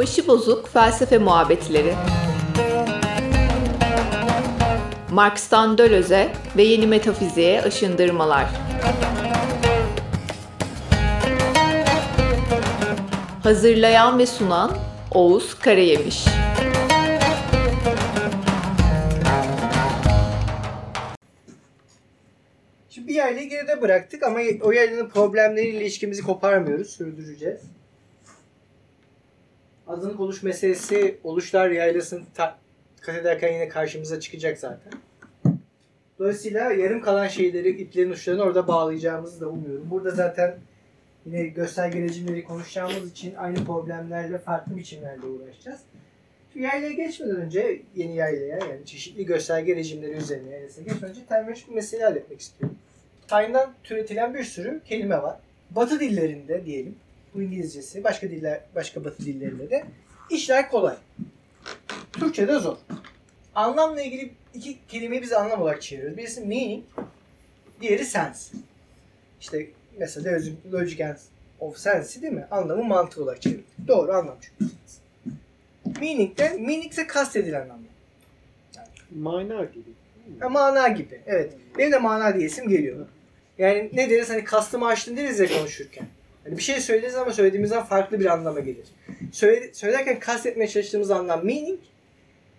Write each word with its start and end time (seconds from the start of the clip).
Başı 0.00 0.26
bozuk 0.26 0.68
felsefe 0.68 1.18
muhabbetleri. 1.18 1.94
Marx'tan 5.10 5.78
Döloz'e 5.78 6.32
ve 6.56 6.62
yeni 6.62 6.86
metafiziğe 6.86 7.62
aşındırmalar. 7.62 8.46
Hazırlayan 13.42 14.18
ve 14.18 14.26
sunan 14.26 14.76
Oğuz 15.10 15.58
Karayemiş. 15.58 16.24
Şimdi 22.90 23.08
bir 23.08 23.14
yaylayı 23.14 23.48
geride 23.48 23.82
bıraktık 23.82 24.22
ama 24.22 24.38
o 24.62 24.72
yaylanın 24.72 25.08
problemleriyle 25.08 25.80
ilişkimizi 25.80 26.22
koparmıyoruz, 26.22 26.90
sürdüreceğiz. 26.90 27.60
Azınlık 29.90 30.20
oluş 30.20 30.42
meselesi 30.42 31.18
oluşlar 31.24 31.70
yaylasını 31.70 32.22
ta- 32.34 32.58
kat 33.00 33.16
ederken 33.16 33.52
yine 33.52 33.68
karşımıza 33.68 34.20
çıkacak 34.20 34.58
zaten. 34.58 34.92
Dolayısıyla 36.18 36.72
yarım 36.72 37.00
kalan 37.00 37.28
şeyleri, 37.28 37.70
iplerin 37.70 38.10
uçlarını 38.10 38.42
orada 38.42 38.68
bağlayacağımızı 38.68 39.40
da 39.40 39.48
umuyorum. 39.48 39.90
Burada 39.90 40.10
zaten 40.10 40.58
yine 41.26 41.46
gösterge 41.46 42.00
rejimleri 42.00 42.44
konuşacağımız 42.44 43.10
için 43.10 43.34
aynı 43.34 43.64
problemlerle 43.64 44.38
farklı 44.38 44.76
biçimlerle 44.76 45.26
uğraşacağız. 45.26 45.80
Şu 46.52 46.58
yaylaya 46.58 46.92
geçmeden 46.92 47.36
önce 47.36 47.82
yeni 47.96 48.16
yaylaya 48.16 48.58
yani 48.58 48.86
çeşitli 48.86 49.26
gösterge 49.26 49.76
rejimleri 49.76 50.12
üzerine 50.12 50.50
yaylasına 50.50 50.84
geçmeden 50.84 51.10
önce 51.10 51.26
terminolojik 51.28 51.68
bir 51.68 51.74
mesele 51.74 52.04
halletmek 52.04 52.40
istiyorum. 52.40 52.78
Tayin'den 53.28 53.70
türetilen 53.84 54.34
bir 54.34 54.44
sürü 54.44 54.80
kelime 54.84 55.22
var. 55.22 55.36
Batı 55.70 56.00
dillerinde 56.00 56.66
diyelim, 56.66 56.94
bu 57.34 57.42
İngilizcesi, 57.42 58.04
başka 58.04 58.30
diller, 58.30 58.60
başka 58.74 59.04
Batı 59.04 59.24
dillerinde 59.24 59.70
de 59.70 59.84
işler 60.30 60.70
kolay. 60.70 60.96
Türkçe'de 62.12 62.58
zor. 62.58 62.76
Anlamla 63.54 64.02
ilgili 64.02 64.32
iki 64.54 64.78
kelimeyi 64.88 65.22
biz 65.22 65.32
anlam 65.32 65.62
olarak 65.62 65.82
çeviriyoruz. 65.82 66.18
Birisi 66.18 66.40
meaning, 66.40 66.84
diğeri 67.80 68.04
sense. 68.04 68.56
İşte 69.40 69.66
mesela 69.98 70.38
logic- 70.38 70.72
logic 70.72 71.04
and 71.06 71.16
of 71.60 71.78
sense 71.78 72.22
değil 72.22 72.32
mi? 72.32 72.46
Anlamı 72.50 72.84
mantığı 72.84 73.22
olarak 73.22 73.42
çeviriyoruz. 73.42 73.70
Doğru 73.88 74.12
anlam 74.12 74.36
çünkü. 74.40 74.74
Meaning 76.00 76.38
de, 76.38 76.48
meaning 76.48 76.92
ise 76.92 77.06
kastedilen 77.06 77.60
anlam. 77.62 77.78
Mana 79.10 79.64
gibi. 79.64 79.90
Ha, 80.40 80.48
mana 80.48 80.88
gibi. 80.88 81.20
Evet. 81.26 81.52
Benim 81.78 81.92
de 81.92 81.98
mana 81.98 82.34
diyesim 82.34 82.68
geliyor. 82.68 83.06
Yani 83.58 83.90
ne 83.92 84.10
deriz 84.10 84.30
hani 84.30 84.44
kastımı 84.44 84.86
açtın 84.86 85.16
deriz 85.16 85.40
ya 85.40 85.48
konuşurken. 85.58 86.06
Hani 86.44 86.56
bir 86.56 86.62
şey 86.62 86.80
söyleriz 86.80 87.16
ama 87.16 87.32
söylediğimizden 87.32 87.84
farklı 87.84 88.20
bir 88.20 88.26
anlama 88.26 88.60
gelir. 88.60 88.86
Söyle, 89.32 89.74
söylerken 89.74 90.20
kastetmeye 90.20 90.68
çalıştığımız 90.68 91.10
anlam 91.10 91.46
meaning, 91.46 91.80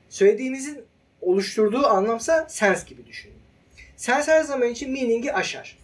söylediğimizin 0.10 0.82
oluşturduğu 1.22 1.86
anlamsa 1.86 2.50
sense 2.50 2.90
gibi 2.90 3.06
düşünün. 3.08 3.36
Sense 3.96 4.32
her 4.32 4.44
zaman 4.44 4.68
için 4.70 4.92
meaning'i 4.92 5.34
aşar. 5.34 5.78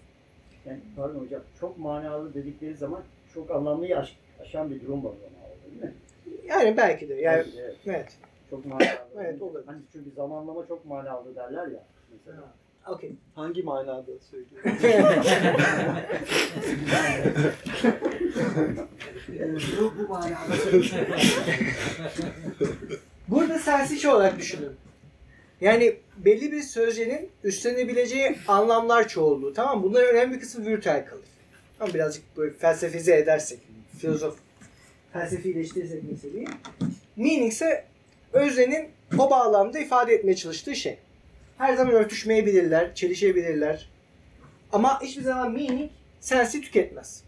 Yani 0.65 0.79
pardon 0.95 1.19
hocam 1.19 1.41
çok 1.59 1.77
manalı 1.77 2.33
dedikleri 2.33 2.75
zaman 2.75 3.03
çok 3.33 3.51
anlamlıyı 3.51 3.97
aş- 3.97 4.17
aşan 4.41 4.71
bir 4.71 4.81
durum 4.81 5.03
var 5.03 5.11
değil 5.71 5.83
mi? 5.83 5.93
Yani 6.47 6.77
belki 6.77 7.09
de. 7.09 7.13
Yani 7.13 7.35
Evet, 7.35 7.47
evet. 7.59 7.75
evet. 7.85 8.07
Çok 8.49 8.65
manalı. 8.65 8.87
Evet, 9.19 9.41
olabilir. 9.41 9.65
Hani 9.65 9.79
çünkü 9.93 10.11
zamanlama 10.15 10.67
çok 10.67 10.85
manalı 10.85 11.35
derler 11.35 11.67
ya. 11.67 11.83
Mesela. 12.11 12.43
Okey. 12.87 13.15
Hangi 13.35 13.63
manada 13.63 14.05
söylüyor? 14.31 14.63
bu, 19.79 19.93
bu 19.99 20.07
manada. 20.07 20.37
Burada 23.27 23.59
sensi 23.59 23.99
şey 23.99 24.11
olarak 24.11 24.39
düşünün. 24.39 24.71
Yani 25.61 25.95
belli 26.17 26.51
bir 26.51 26.61
sözcenin 26.61 27.29
üstlenebileceği 27.43 28.35
anlamlar 28.47 29.07
çoğulluğu. 29.07 29.53
Tamam 29.53 29.77
mı? 29.77 29.83
Bunların 29.83 30.15
önemli 30.15 30.35
bir 30.35 30.39
kısmı 30.39 30.65
virtüel 30.65 31.05
kalır. 31.05 31.25
Ama 31.79 31.93
birazcık 31.93 32.37
böyle 32.37 32.53
felsefeze 32.53 33.17
edersek, 33.17 33.59
filozof 33.97 34.37
felsefileştirirsek 35.13 36.03
meseleyi. 36.03 36.47
Meaning 37.15 37.51
ise 37.51 37.85
öznenin 38.33 38.89
o 39.17 39.29
bağlamda 39.29 39.79
ifade 39.79 40.13
etmeye 40.13 40.35
çalıştığı 40.35 40.75
şey. 40.75 40.97
Her 41.57 41.73
zaman 41.73 41.93
örtüşmeyebilirler, 41.93 42.95
çelişebilirler. 42.95 43.89
Ama 44.71 45.01
hiçbir 45.01 45.23
zaman 45.23 45.51
meaning 45.51 45.91
sensi 46.19 46.61
tüketmez. 46.61 47.23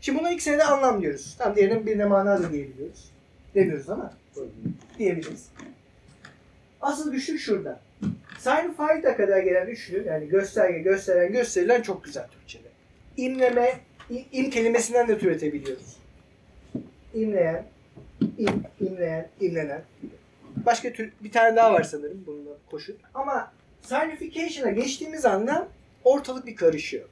Şimdi 0.00 0.18
bunların 0.18 0.34
ikisine 0.34 0.58
de 0.58 0.64
anlam 0.64 1.02
diyoruz. 1.02 1.36
Tam 1.38 1.56
diğerinin 1.56 1.86
birine 1.86 2.04
mana 2.04 2.42
da 2.42 2.52
diyebiliyoruz. 2.52 3.10
Demiyoruz 3.54 3.90
ama 3.90 4.12
diyebiliriz. 4.98 5.48
Asıl 6.80 7.12
güçlük 7.12 7.40
şurada. 7.40 7.80
Signify'da 8.38 9.16
kadar 9.16 9.38
gelen 9.38 9.66
üçlü 9.66 10.04
yani 10.06 10.28
gösterge, 10.28 10.78
gösteren, 10.78 11.32
gösterilen 11.32 11.82
çok 11.82 12.04
güzel 12.04 12.28
Türkçe'de. 12.28 12.68
İmleme, 13.16 13.80
im, 14.10 14.24
im 14.32 14.50
kelimesinden 14.50 15.08
de 15.08 15.18
türetebiliyoruz. 15.18 15.96
İmleyen, 17.14 17.64
im, 18.38 18.62
imleyen, 18.80 19.28
imlenen. 19.40 19.82
Başka 20.66 20.92
tür, 20.92 21.12
bir 21.20 21.32
tane 21.32 21.56
daha 21.56 21.72
var 21.72 21.82
sanırım 21.82 22.24
bununla 22.26 22.52
koşut. 22.70 23.00
Ama 23.14 23.52
signification'a 23.82 24.70
geçtiğimiz 24.70 25.24
anda 25.24 25.68
ortalık 26.04 26.46
bir 26.46 26.56
karışıyor. 26.56 27.08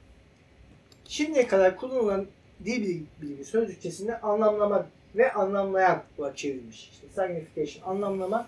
Şimdiye 1.07 1.47
kadar 1.47 1.75
kullanılan 1.75 2.25
dil 2.65 3.03
bilimi 3.21 3.45
sözcükçesinde 3.45 4.21
anlamlama 4.21 4.85
ve 5.15 5.33
anlamlayan 5.33 6.03
olarak 6.17 6.37
çevrilmiş. 6.37 6.89
İşte 6.89 7.07
signification 7.07 7.95
anlamlama, 7.95 8.47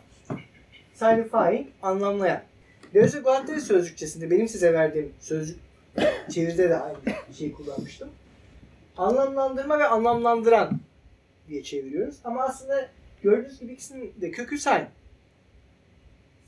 signifying 0.93 1.67
anlamlayan. 1.81 2.41
Deleuze 2.93 3.17
ve 3.17 3.21
Guattari 3.21 3.61
sözcükçesinde 3.61 4.31
benim 4.31 4.47
size 4.47 4.73
verdiğim 4.73 5.13
sözcük 5.19 5.59
çeviride 6.33 6.69
de 6.69 6.77
aynı 6.77 6.97
şeyi 7.37 7.53
kullanmıştım. 7.53 8.09
Anlamlandırma 8.97 9.79
ve 9.79 9.87
anlamlandıran 9.87 10.79
diye 11.47 11.63
çeviriyoruz. 11.63 12.15
Ama 12.23 12.43
aslında 12.43 12.89
gördüğünüz 13.23 13.59
gibi 13.59 13.73
ikisinin 13.73 14.13
de 14.21 14.31
kökü 14.31 14.57
sign. 14.57 14.83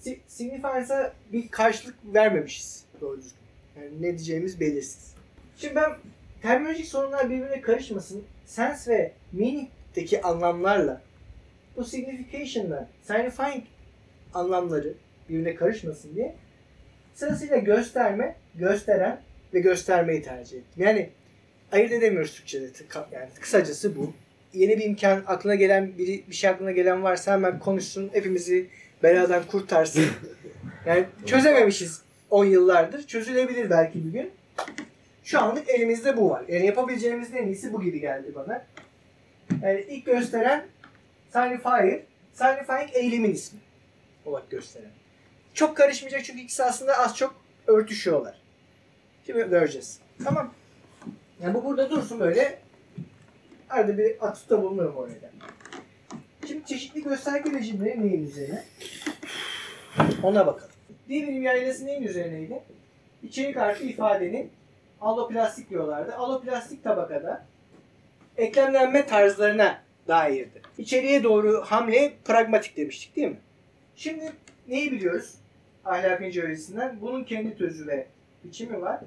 Si- 0.03 0.19
Signifiance'a 0.27 1.13
bir 1.33 1.47
karşılık 1.47 1.95
vermemişiz 2.13 2.83
doğru 3.01 3.17
düzgün. 3.17 3.37
Yani 3.77 4.01
ne 4.01 4.07
diyeceğimiz 4.07 4.59
belirsiz. 4.59 5.13
Şimdi 5.57 5.75
ben 5.75 5.91
terminolojik 6.41 6.85
sorunlar 6.85 7.29
birbirine 7.29 7.61
karışmasın. 7.61 8.23
Sense 8.45 8.91
ve 8.91 9.11
meaning'deki 9.33 10.21
anlamlarla 10.21 11.01
bu 11.77 11.83
signification'la 11.83 12.89
signifying 13.03 13.63
anlamları 14.33 14.93
birbirine 15.29 15.55
karışmasın 15.55 16.15
diye 16.15 16.35
sırasıyla 17.15 17.57
gösterme, 17.57 18.35
gösteren 18.55 19.21
ve 19.53 19.59
göstermeyi 19.59 20.21
tercih 20.21 20.57
ettim. 20.57 20.83
Yani 20.83 21.09
ayırt 21.71 21.91
edemiyoruz 21.91 22.33
Türkçe'de. 22.35 22.65
Yani 23.11 23.29
kısacası 23.39 23.95
bu. 23.95 24.13
Yeni 24.53 24.77
bir 24.77 24.83
imkan 24.85 25.23
aklına 25.27 25.55
gelen 25.55 25.97
biri 25.97 26.23
bir 26.29 26.35
şey 26.35 26.49
aklına 26.49 26.71
gelen 26.71 27.03
varsa 27.03 27.33
hemen 27.33 27.59
konuşsun. 27.59 28.09
Hepimizi 28.13 28.67
beladan 29.03 29.43
kurtarsın. 29.47 30.05
Yani 30.85 31.05
çözememişiz 31.25 32.01
10 32.29 32.45
yıllardır. 32.45 33.07
Çözülebilir 33.07 33.69
belki 33.69 34.05
bir 34.05 34.11
gün. 34.11 34.31
Şu 35.23 35.41
anlık 35.41 35.69
elimizde 35.69 36.17
bu 36.17 36.29
var. 36.29 36.43
Yani 36.47 36.65
yapabileceğimiz 36.65 37.33
en 37.33 37.47
iyisi 37.47 37.73
bu 37.73 37.81
gibi 37.81 37.99
geldi 37.99 38.35
bana. 38.35 38.65
Yani 39.61 39.85
ilk 39.89 40.05
gösteren 40.05 40.65
signifier, 41.33 41.99
signifying 42.33 42.89
eylemin 42.93 43.31
ismi 43.31 43.59
olarak 44.25 44.51
gösteren. 44.51 44.89
Çok 45.53 45.77
karışmayacak 45.77 46.25
çünkü 46.25 46.41
ikisi 46.41 46.63
aslında 46.63 46.97
az 46.97 47.17
çok 47.17 47.35
örtüşüyorlar. 47.67 48.41
Şimdi 49.25 49.49
göreceğiz. 49.49 49.99
Tamam. 50.23 50.53
Yani 51.43 51.53
bu 51.53 51.65
burada 51.65 51.89
dursun 51.89 52.19
böyle. 52.19 52.59
Arada 53.69 53.97
bir 53.97 54.27
atıfta 54.27 54.61
bulunurum 54.61 54.95
oraya. 54.95 55.13
Çeşitli 56.65 57.03
gösterge 57.03 57.51
rejimleri 57.51 58.07
neyin 58.07 58.27
üzerine? 58.27 58.63
Ona 60.23 60.47
bakalım. 60.47 60.71
Dil 61.09 61.27
bilim 61.27 61.43
yaylası 61.43 61.85
neyin 61.85 62.03
üzerineydi? 62.03 62.63
İçerik 63.23 63.57
artı 63.57 63.83
ifadenin 63.83 64.51
alloplastik 65.01 65.69
diyorlardı. 65.69 66.15
Alloplastik 66.15 66.83
tabakada 66.83 67.45
eklemlenme 68.37 69.05
tarzlarına 69.05 69.81
dairdi. 70.07 70.61
İçeriye 70.77 71.23
doğru 71.23 71.61
hamle 71.61 72.13
pragmatik 72.25 72.77
demiştik 72.77 73.15
değil 73.15 73.27
mi? 73.27 73.39
Şimdi 73.95 74.31
neyi 74.67 74.91
biliyoruz? 74.91 75.33
Ahlakın 75.85 76.41
öğretisinden. 76.41 77.01
Bunun 77.01 77.23
kendi 77.23 77.57
tözü 77.57 77.87
ve 77.87 78.07
biçimi 78.43 78.81
var. 78.81 78.99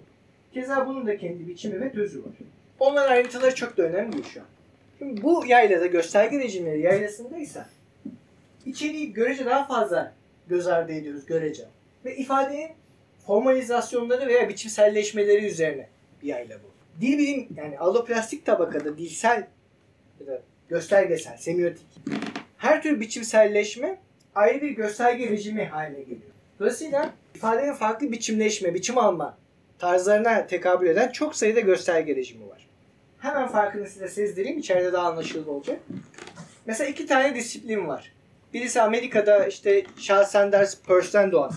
Keza 0.54 0.86
bunun 0.86 1.06
da 1.06 1.18
kendi 1.18 1.48
biçimi 1.48 1.80
ve 1.80 1.92
tözü 1.92 2.18
var. 2.18 2.32
Onların 2.78 3.12
ayrıntıları 3.12 3.54
çok 3.54 3.76
da 3.76 3.82
önemli 3.82 4.24
şu 4.24 4.40
an. 4.40 4.46
Şimdi 4.98 5.22
bu 5.22 5.46
yaylada 5.46 5.86
gösterge 5.86 6.38
rejimleri 6.38 6.80
yaylasındaysa 6.80 7.68
içeriği 8.66 9.12
görece 9.12 9.46
daha 9.46 9.66
fazla 9.66 10.12
göz 10.48 10.66
ardı 10.66 10.92
ediyoruz 10.92 11.26
görece. 11.26 11.64
Ve 12.04 12.16
ifadenin 12.16 12.70
formalizasyonları 13.26 14.26
veya 14.26 14.48
biçimselleşmeleri 14.48 15.46
üzerine 15.46 15.88
bir 16.22 16.28
yayla 16.28 16.56
bu. 16.56 17.00
Dil 17.00 17.18
bilim 17.18 17.48
yani 17.56 17.78
alloplastik 17.78 18.46
tabakada 18.46 18.98
dilsel 18.98 19.46
ya 20.20 20.26
da 20.26 20.40
göstergesel, 20.68 21.36
semiotik 21.36 21.86
her 22.58 22.82
tür 22.82 23.00
biçimselleşme 23.00 23.98
ayrı 24.34 24.62
bir 24.62 24.70
gösterge 24.70 25.30
rejimi 25.30 25.64
haline 25.64 26.00
geliyor. 26.00 26.30
Dolayısıyla 26.60 27.14
ifadenin 27.34 27.72
farklı 27.72 28.12
biçimleşme, 28.12 28.74
biçim 28.74 28.98
alma 28.98 29.38
tarzlarına 29.78 30.46
tekabül 30.46 30.86
eden 30.86 31.12
çok 31.12 31.36
sayıda 31.36 31.60
gösterge 31.60 32.16
rejimi. 32.16 32.45
Hemen 33.26 33.48
farkını 33.48 33.86
size 33.86 34.08
sezdireyim. 34.08 34.58
içeride 34.58 34.92
daha 34.92 35.08
anlaşılır 35.08 35.46
olacak. 35.46 35.80
Mesela 36.66 36.90
iki 36.90 37.06
tane 37.06 37.34
disiplin 37.34 37.88
var. 37.88 38.12
Birisi 38.54 38.82
Amerika'da 38.82 39.46
işte 39.46 39.84
Charles 40.00 40.28
Sanders 40.28 40.80
Peirce'den 40.82 41.32
doğan 41.32 41.52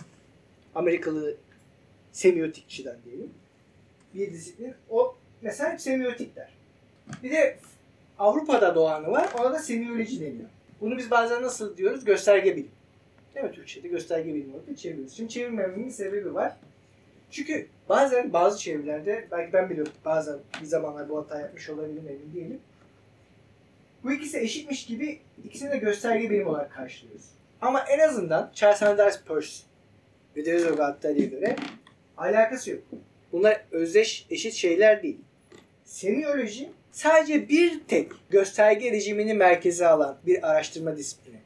Amerikalı 0.76 1.36
semiotikçiden 2.12 2.98
diyelim. 3.06 3.34
Bir 4.14 4.34
disiplin. 4.34 4.74
O 4.90 5.16
mesela 5.42 5.78
semiotik 5.78 6.36
der. 6.36 6.54
Bir 7.24 7.32
de 7.32 7.58
Avrupa'da 8.20 8.76
doğanı 8.76 9.12
var. 9.12 9.30
Ona 9.40 9.54
da 9.54 9.60
semioloji 9.60 10.20
deniyor. 10.22 10.50
Bunu 10.82 10.98
biz 10.98 11.12
bazen 11.12 11.44
nasıl 11.44 11.78
diyoruz? 11.78 12.06
Gösterge 12.06 12.56
bilim. 12.56 12.72
Değil 13.36 13.46
mi? 13.46 13.52
Türkçe'de 13.52 13.88
gösterge 13.88 14.34
bilim 14.34 14.54
olarak 14.54 14.78
çeviriyoruz. 14.78 15.14
Şimdi 15.14 15.30
çevirmemenin 15.30 15.90
sebebi 15.90 16.34
var. 16.34 16.56
Çünkü 17.32 17.68
bazen 17.90 18.34
bazı 18.34 18.60
çevirilerde, 18.60 19.28
belki 19.32 19.54
ben 19.54 19.70
biliyorum 19.70 19.94
bazen 20.06 20.38
bir 20.62 20.66
zamanlar 20.66 21.10
bu 21.10 21.18
hata 21.18 21.42
yapmış 21.42 21.70
olabilirim 21.70 22.08
emin 22.10 22.34
değilim. 22.36 22.60
Bu 24.04 24.12
ikisi 24.12 24.40
eşitmiş 24.40 24.86
gibi 24.86 25.20
ikisini 25.46 25.72
de 25.72 25.78
gösterge 25.78 26.30
bilim 26.30 26.48
olarak 26.48 26.72
karşılıyoruz. 26.72 27.26
Ama 27.62 27.86
en 27.90 28.00
azından 28.00 28.52
Charles 28.56 28.80
Sanders 28.80 29.24
Peirce 29.24 29.54
ve 30.36 30.46
Deleuze 30.46 30.70
Guattari'ye 30.70 31.26
göre 31.26 31.56
alakası 32.18 32.72
yok. 32.72 32.84
Bunlar 33.32 33.62
özdeş, 33.72 34.26
eşit 34.30 34.54
şeyler 34.54 35.04
değil. 35.04 35.18
Semioloji 35.86 36.70
sadece 36.92 37.50
bir 37.50 37.80
tek 37.88 38.12
gösterge 38.30 38.92
rejimini 38.92 39.34
merkeze 39.34 39.88
alan 39.88 40.18
bir 40.26 40.50
araştırma 40.52 40.98
disiplini. 40.98 41.38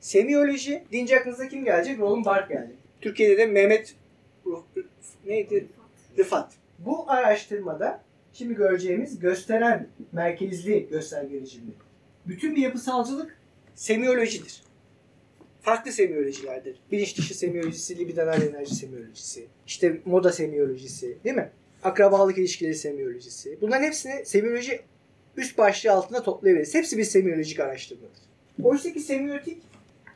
Semioloji 0.00 0.82
deyince 0.92 1.20
aklınıza 1.20 1.48
kim 1.48 1.64
gelecek? 1.64 1.98
Roland 1.98 2.24
Barthes 2.24 2.48
gelecek. 2.48 2.76
Türkiye'de 3.00 3.38
de 3.38 3.46
Mehmet 3.46 3.94
neydi? 5.26 5.66
Rıfat. 6.18 6.52
Bu 6.78 7.10
araştırmada 7.10 8.02
şimdi 8.32 8.54
göreceğimiz 8.54 9.18
gösteren 9.18 9.88
merkezli 10.12 10.88
gösterge 10.90 11.40
rejimi. 11.40 11.72
Bütün 12.26 12.56
bir 12.56 12.62
yapısalcılık 12.62 13.38
semiolojidir. 13.74 14.62
Farklı 15.60 15.92
semiolojilerdir. 15.92 16.76
Bilinç 16.92 17.18
dışı 17.18 17.38
semiolojisi, 17.38 17.98
libidinal 17.98 18.42
enerji 18.42 18.74
semiolojisi, 18.74 19.46
işte 19.66 20.00
moda 20.04 20.32
semiolojisi, 20.32 21.18
değil 21.24 21.36
mi? 21.36 21.50
Akrabalık 21.82 22.38
ilişkileri 22.38 22.74
semiolojisi. 22.74 23.58
Bunların 23.60 23.84
hepsini 23.84 24.26
semioloji 24.26 24.80
üst 25.36 25.58
başlığı 25.58 25.92
altında 25.92 26.22
toplayabiliriz. 26.22 26.74
Hepsi 26.74 26.98
bir 26.98 27.04
semiolojik 27.04 27.60
araştırmadır. 27.60 28.18
Oysa 28.62 28.92
ki 28.92 29.00
semiotik, 29.00 29.62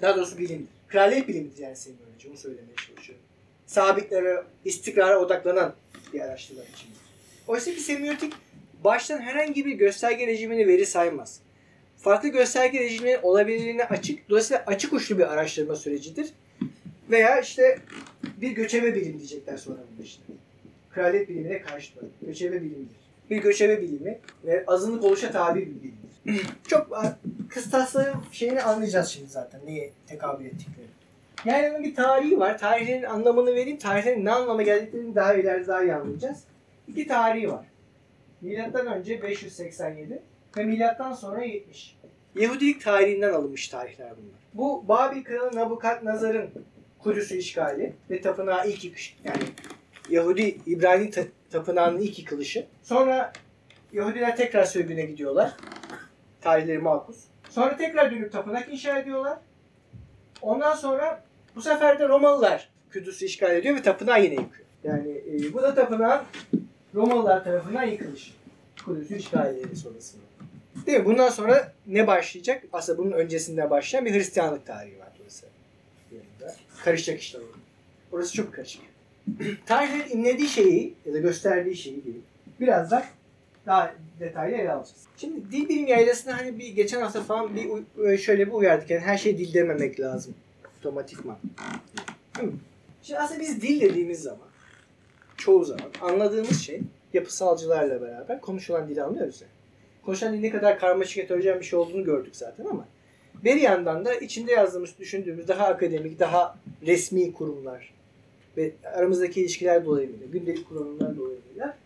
daha 0.02 0.16
doğrusu 0.16 0.38
bilimdir. 0.38 0.68
Kraliyet 0.88 1.28
bilimidir 1.28 1.62
yani 1.62 1.76
semioloji. 1.76 2.28
Onu 2.28 2.36
söylemeye 2.36 2.74
çalışıyorum. 2.86 3.24
Sabitlere, 3.72 4.42
istikrara 4.64 5.18
odaklanan 5.18 5.74
bir 6.12 6.20
araştırma 6.20 6.62
biçimidir. 6.62 7.00
Oysa 7.46 7.70
ki 7.70 7.80
semiotik 7.80 8.32
baştan 8.84 9.20
herhangi 9.20 9.66
bir 9.66 9.72
gösterge 9.72 10.26
rejimini 10.26 10.66
veri 10.66 10.86
saymaz. 10.86 11.40
Farklı 11.98 12.28
gösterge 12.28 12.80
rejiminin 12.80 13.18
olabilirliğine 13.22 13.84
açık, 13.84 14.30
dolayısıyla 14.30 14.64
açık 14.66 14.92
uçlu 14.92 15.18
bir 15.18 15.32
araştırma 15.32 15.76
sürecidir. 15.76 16.28
Veya 17.10 17.40
işte 17.40 17.78
bir 18.40 18.50
göçebe 18.50 18.94
bilim 18.94 19.18
diyecekler 19.18 19.56
sonra 19.56 19.78
bunu 19.96 20.06
işte. 20.06 20.22
Kraliyet 20.94 21.28
bilimine 21.28 21.62
karşı 21.62 21.96
duran 21.96 22.08
göçebe 22.22 22.62
bilimdir. 22.62 22.96
Bir 23.30 23.36
göçebe 23.36 23.82
bilimi 23.82 24.18
ve 24.44 24.64
azınlık 24.66 25.04
oluşa 25.04 25.30
tabi 25.30 25.60
bir 25.60 25.66
bilimdir. 25.66 26.46
Çok 26.68 26.98
kıstasların 27.48 28.22
şeyini 28.32 28.62
anlayacağız 28.62 29.08
şimdi 29.08 29.30
zaten 29.30 29.60
neye 29.66 29.90
tekabül 30.06 30.44
ettikleri. 30.44 31.01
Yani 31.44 31.70
onun 31.70 31.84
bir 31.84 31.94
tarihi 31.94 32.40
var. 32.40 32.58
Tarihlerin 32.58 33.02
anlamını 33.02 33.54
vereyim. 33.54 33.78
Tarihlerin 33.78 34.24
ne 34.24 34.30
anlama 34.32 34.62
geldiklerini 34.62 35.14
daha 35.14 35.34
ileride 35.34 35.66
daha 35.66 35.82
iyi 35.82 35.94
anlayacağız. 35.94 36.44
İki 36.88 37.06
tarihi 37.06 37.52
var. 37.52 37.66
Milattan 38.40 38.86
önce 38.86 39.22
587 39.22 40.22
ve 40.56 40.64
milattan 40.64 41.12
sonra 41.12 41.44
70. 41.44 41.96
Yahudilik 42.34 42.84
tarihinden 42.84 43.32
alınmış 43.32 43.68
tarihler 43.68 44.10
bunlar. 44.10 44.40
Bu 44.54 44.88
Babil 44.88 45.24
kralı 45.24 45.56
Nabukadnezar'ın 45.56 46.50
Kudüs'ü 46.98 47.36
işgali 47.36 47.92
ve 48.10 48.20
tapınağı 48.20 48.68
ilk 48.68 48.84
yıkış 48.84 49.16
yani 49.24 49.42
Yahudi 50.10 50.58
İbrani 50.66 51.10
ta- 51.10 51.22
tapınağının 51.50 51.98
ilk 52.00 52.18
yıkılışı. 52.18 52.66
Sonra 52.82 53.32
Yahudiler 53.92 54.36
tekrar 54.36 54.64
sürgüne 54.64 55.02
gidiyorlar. 55.04 55.56
Tarihleri 56.40 56.78
makus. 56.78 57.24
Sonra 57.50 57.76
tekrar 57.76 58.10
dönüp 58.10 58.32
tapınak 58.32 58.68
inşa 58.72 58.98
ediyorlar. 58.98 59.38
Ondan 60.42 60.74
sonra 60.74 61.24
bu 61.56 61.62
sefer 61.62 61.98
de 61.98 62.08
Romalılar 62.08 62.68
Kudüs'ü 62.92 63.24
işgal 63.24 63.56
ediyor 63.56 63.76
ve 63.76 63.82
tapınağı 63.82 64.24
yine 64.24 64.34
yıkıyor. 64.34 64.66
Yani 64.84 65.10
e, 65.10 65.52
bu 65.52 65.62
da 65.62 65.74
tapınağın 65.74 66.22
Romalılar 66.94 67.44
tarafından 67.44 67.82
yıkılış. 67.82 68.34
Kudüs'ü 68.84 69.16
işgalleri 69.16 69.76
sonrasında. 69.76 70.22
Değil 70.86 70.98
mi? 70.98 71.04
Bundan 71.04 71.28
sonra 71.28 71.72
ne 71.86 72.06
başlayacak? 72.06 72.64
Aslında 72.72 72.98
bunun 72.98 73.12
öncesinde 73.12 73.70
başlayan 73.70 74.04
bir 74.04 74.14
Hristiyanlık 74.14 74.66
tarihi 74.66 74.98
var 74.98 75.08
burası. 75.20 75.46
Yanında. 76.12 76.56
Karışacak 76.84 77.20
işler 77.20 77.40
orada. 77.40 77.52
Orası 78.12 78.34
çok 78.34 78.54
karışık. 78.54 78.82
Tarihlerin 79.66 80.18
inlediği 80.18 80.48
şeyi 80.48 80.94
ya 81.06 81.14
da 81.14 81.18
gösterdiği 81.18 81.76
şeyi 81.76 82.04
değil. 82.04 82.22
Birazdan 82.60 83.04
daha 83.66 83.94
detaylı 84.20 84.56
ele 84.56 84.72
alacağız. 84.72 85.06
Şimdi 85.16 85.52
dil 85.52 85.68
bilim 85.68 85.86
yaylasında 85.86 86.36
hani 86.36 86.58
bir 86.58 86.68
geçen 86.68 87.00
hafta 87.00 87.22
falan 87.22 87.50
bir 87.56 88.18
şöyle 88.18 88.46
bir 88.46 88.52
uyardık. 88.52 88.90
Yani 88.90 89.00
her 89.00 89.18
şey 89.18 89.38
dil 89.38 89.54
dememek 89.54 90.00
lazım. 90.00 90.34
Otomatikman. 90.82 91.36
Şimdi 93.02 93.20
aslında 93.20 93.40
biz 93.40 93.62
dil 93.62 93.80
dediğimiz 93.80 94.22
zaman 94.22 94.48
çoğu 95.36 95.64
zaman 95.64 95.90
anladığımız 96.00 96.60
şey 96.60 96.80
yapısalcılarla 97.12 98.00
beraber 98.00 98.40
konuşulan 98.40 98.88
dili 98.88 99.02
anlıyoruz 99.02 99.40
ya. 99.40 99.48
Konuşulan 100.04 100.34
dil 100.34 100.40
ne 100.40 100.50
kadar 100.50 100.78
karmaşık 100.78 101.22
heterojen 101.22 101.60
bir 101.60 101.64
şey 101.64 101.78
olduğunu 101.78 102.04
gördük 102.04 102.36
zaten 102.36 102.64
ama 102.64 102.88
bir 103.44 103.56
yandan 103.56 104.04
da 104.04 104.14
içinde 104.14 104.52
yazdığımız, 104.52 104.98
düşündüğümüz 104.98 105.48
daha 105.48 105.66
akademik, 105.66 106.18
daha 106.18 106.58
resmi 106.86 107.32
kurumlar 107.32 107.94
ve 108.56 108.72
aramızdaki 108.84 109.40
ilişkiler 109.40 109.84
dolayısıyla, 109.84 110.26
gündelik 110.26 110.68
kullanımlar 110.68 111.16
dolayısıyla 111.16 111.76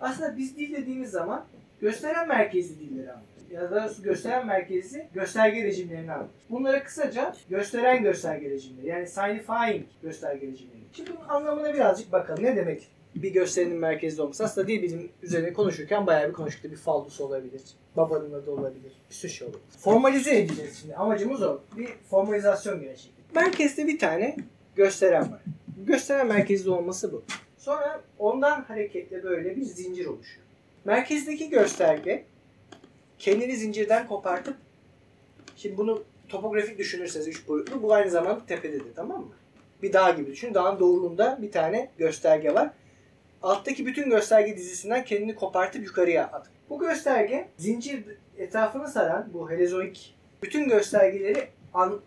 aslında 0.00 0.36
biz 0.36 0.56
dil 0.56 0.76
dediğimiz 0.76 1.10
zaman 1.10 1.44
gösteren 1.80 2.28
merkezli 2.28 2.80
dilleri 2.80 3.12
anlıyoruz. 3.12 3.39
Da 3.50 3.90
gösteren 4.02 4.46
merkezli 4.46 5.06
gösterge 5.14 5.64
rejimlerini 5.64 6.12
anlıyoruz. 6.12 6.34
Bunlara 6.50 6.82
kısaca 6.82 7.34
gösteren 7.50 8.02
gösterge 8.02 8.50
rejimleri 8.50 8.86
yani 8.86 9.06
signifying 9.06 9.86
gösterge 10.02 10.46
rejimleri. 10.46 10.80
Şimdi 10.92 11.10
bunun 11.10 11.28
anlamına 11.28 11.74
birazcık 11.74 12.12
bakalım. 12.12 12.44
Ne 12.44 12.56
demek 12.56 12.88
bir 13.14 13.32
gösterinin 13.32 13.76
merkezde 13.76 14.22
olması? 14.22 14.44
Aslında 14.44 14.68
dil 14.68 14.82
bilim 14.82 15.08
üzerine 15.22 15.52
konuşurken 15.52 16.06
bayağı 16.06 16.28
bir 16.28 16.32
konuştuk. 16.32 16.72
Bir 16.72 16.76
faldus 16.76 17.20
olabilir. 17.20 17.62
Babanın 17.96 18.32
adı 18.32 18.50
olabilir. 18.50 18.92
Bir 19.10 19.14
sürü 19.14 19.32
şey 19.32 19.48
olabilir. 19.48 19.64
Formalize 19.78 20.38
edeceğiz 20.38 20.78
şimdi. 20.80 20.96
Amacımız 20.96 21.42
o. 21.42 21.60
Bir 21.76 21.88
formalizasyon 22.10 22.80
gerçekleşti. 22.80 23.10
Merkezde 23.34 23.86
bir 23.86 23.98
tane 23.98 24.36
gösteren 24.76 25.32
var. 25.32 25.40
Gösteren 25.86 26.26
merkezde 26.26 26.70
olması 26.70 27.12
bu. 27.12 27.22
Sonra 27.58 28.00
ondan 28.18 28.62
hareketle 28.62 29.22
böyle 29.22 29.56
bir 29.56 29.62
zincir 29.62 30.06
oluşuyor. 30.06 30.46
Merkezdeki 30.84 31.50
gösterge 31.50 32.24
kendini 33.20 33.56
zincirden 33.56 34.08
kopartıp 34.08 34.56
şimdi 35.56 35.76
bunu 35.76 36.02
topografik 36.28 36.78
düşünürseniz 36.78 37.28
üç 37.28 37.48
boyutlu 37.48 37.82
bu 37.82 37.94
aynı 37.94 38.10
zamanda 38.10 38.46
tepededir 38.46 38.94
tamam 38.96 39.20
mı? 39.20 39.32
Bir 39.82 39.92
dağ 39.92 40.10
gibi 40.10 40.26
düşün. 40.32 40.54
Dağın 40.54 40.80
doğruluğunda 40.80 41.38
bir 41.42 41.52
tane 41.52 41.90
gösterge 41.98 42.54
var. 42.54 42.70
Alttaki 43.42 43.86
bütün 43.86 44.10
gösterge 44.10 44.56
dizisinden 44.56 45.04
kendini 45.04 45.34
kopartıp 45.34 45.84
yukarıya 45.84 46.24
at. 46.26 46.46
Bu 46.70 46.78
gösterge 46.78 47.48
zincir 47.56 48.04
etrafını 48.38 48.88
saran 48.88 49.28
bu 49.34 49.50
helezoik 49.50 50.14
bütün 50.42 50.68
göstergeleri 50.68 51.48
an- 51.74 52.00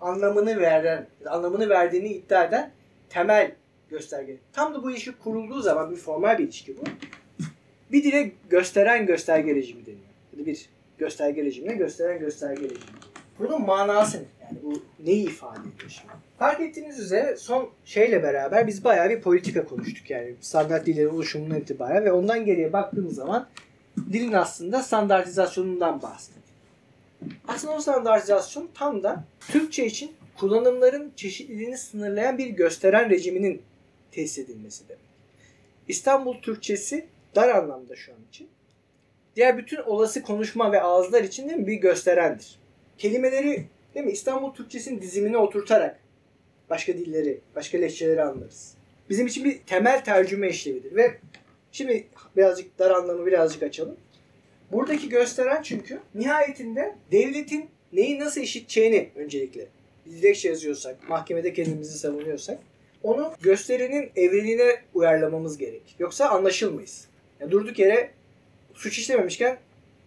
anlamını 0.00 0.60
veren, 0.60 1.06
anlamını 1.26 1.68
verdiğini 1.68 2.08
iddia 2.08 2.44
eden 2.44 2.70
temel 3.08 3.52
gösterge. 3.90 4.36
Tam 4.52 4.74
da 4.74 4.82
bu 4.82 4.90
ilişki 4.90 5.12
kurulduğu 5.12 5.60
zaman 5.60 5.90
bir 5.90 5.96
formal 5.96 6.38
bir 6.38 6.44
ilişki 6.44 6.76
bu. 6.78 6.82
Bir 7.92 8.04
dile 8.04 8.32
gösteren 8.50 9.06
gösterge 9.06 9.54
rejimi 9.54 9.85
bir 10.38 10.68
gösterge 10.98 11.44
rejimine 11.44 11.74
gösteren 11.74 12.18
gösterge 12.18 12.64
rejimi. 12.64 12.80
Bunun 13.38 13.62
manası 13.62 14.18
ne? 14.18 14.24
Yani 14.42 14.58
bu 14.62 14.82
neyi 15.04 15.26
ifade 15.26 15.60
ediyor 15.60 15.90
şimdi? 15.90 16.12
Fark 16.38 16.60
ettiğiniz 16.60 16.98
üzere 16.98 17.36
son 17.36 17.70
şeyle 17.84 18.22
beraber 18.22 18.66
biz 18.66 18.84
bayağı 18.84 19.10
bir 19.10 19.20
politika 19.20 19.64
konuştuk 19.64 20.10
yani 20.10 20.34
standart 20.40 20.86
dillerin 20.86 21.08
oluşumundan 21.08 21.60
itibaren 21.60 22.04
ve 22.04 22.12
ondan 22.12 22.44
geriye 22.44 22.72
baktığımız 22.72 23.14
zaman 23.14 23.48
dilin 24.12 24.32
aslında 24.32 24.82
standartizasyonundan 24.82 26.02
bahsettik. 26.02 26.42
Aslında 27.48 27.74
o 27.74 27.80
standartizasyon 27.80 28.68
tam 28.74 29.02
da 29.02 29.24
Türkçe 29.48 29.86
için 29.86 30.12
kullanımların 30.38 31.12
çeşitliliğini 31.16 31.78
sınırlayan 31.78 32.38
bir 32.38 32.46
gösteren 32.46 33.10
rejiminin 33.10 33.62
tesis 34.10 34.38
edilmesi 34.38 34.88
demek. 34.88 35.00
İstanbul 35.88 36.34
Türkçesi 36.34 37.06
dar 37.34 37.48
anlamda 37.48 37.96
şu 37.96 38.12
an 38.12 38.18
için. 38.28 38.48
Diğer 39.36 39.58
bütün 39.58 39.76
olası 39.76 40.22
konuşma 40.22 40.72
ve 40.72 40.80
ağızlar 40.82 41.24
için 41.24 41.48
de 41.48 41.66
bir 41.66 41.74
gösterendir. 41.74 42.58
kelimeleri 42.98 43.64
değil 43.94 44.06
mi 44.06 44.12
İstanbul 44.12 44.54
Türkçesinin 44.54 45.00
dizimine 45.00 45.38
oturtarak 45.38 46.00
başka 46.70 46.94
dilleri, 46.94 47.40
başka 47.54 47.78
lehçeleri 47.78 48.22
anlarız. 48.22 48.74
Bizim 49.10 49.26
için 49.26 49.44
bir 49.44 49.58
temel 49.58 50.04
tercüme 50.04 50.48
işlevidir 50.48 50.96
ve 50.96 51.18
şimdi 51.72 52.06
birazcık 52.36 52.78
dar 52.78 52.90
anlamı 52.90 53.26
birazcık 53.26 53.62
açalım. 53.62 53.96
Buradaki 54.72 55.08
gösteren 55.08 55.62
çünkü 55.62 56.00
nihayetinde 56.14 56.94
devletin 57.12 57.68
neyi 57.92 58.18
nasıl 58.18 58.40
işiteceğini 58.40 59.10
öncelikle 59.14 59.66
dilekçe 60.06 60.48
yazıyorsak, 60.48 61.08
mahkemede 61.08 61.52
kendimizi 61.52 61.98
savunuyorsak 61.98 62.58
onu 63.02 63.32
gösterinin 63.42 64.10
evrenine 64.16 64.76
uyarlamamız 64.94 65.58
gerek. 65.58 65.96
Yoksa 65.98 66.28
anlaşılmayız. 66.28 67.08
Yani 67.40 67.50
durduk 67.50 67.78
yere 67.78 68.10
suç 68.76 68.98
işlememişken 68.98 69.58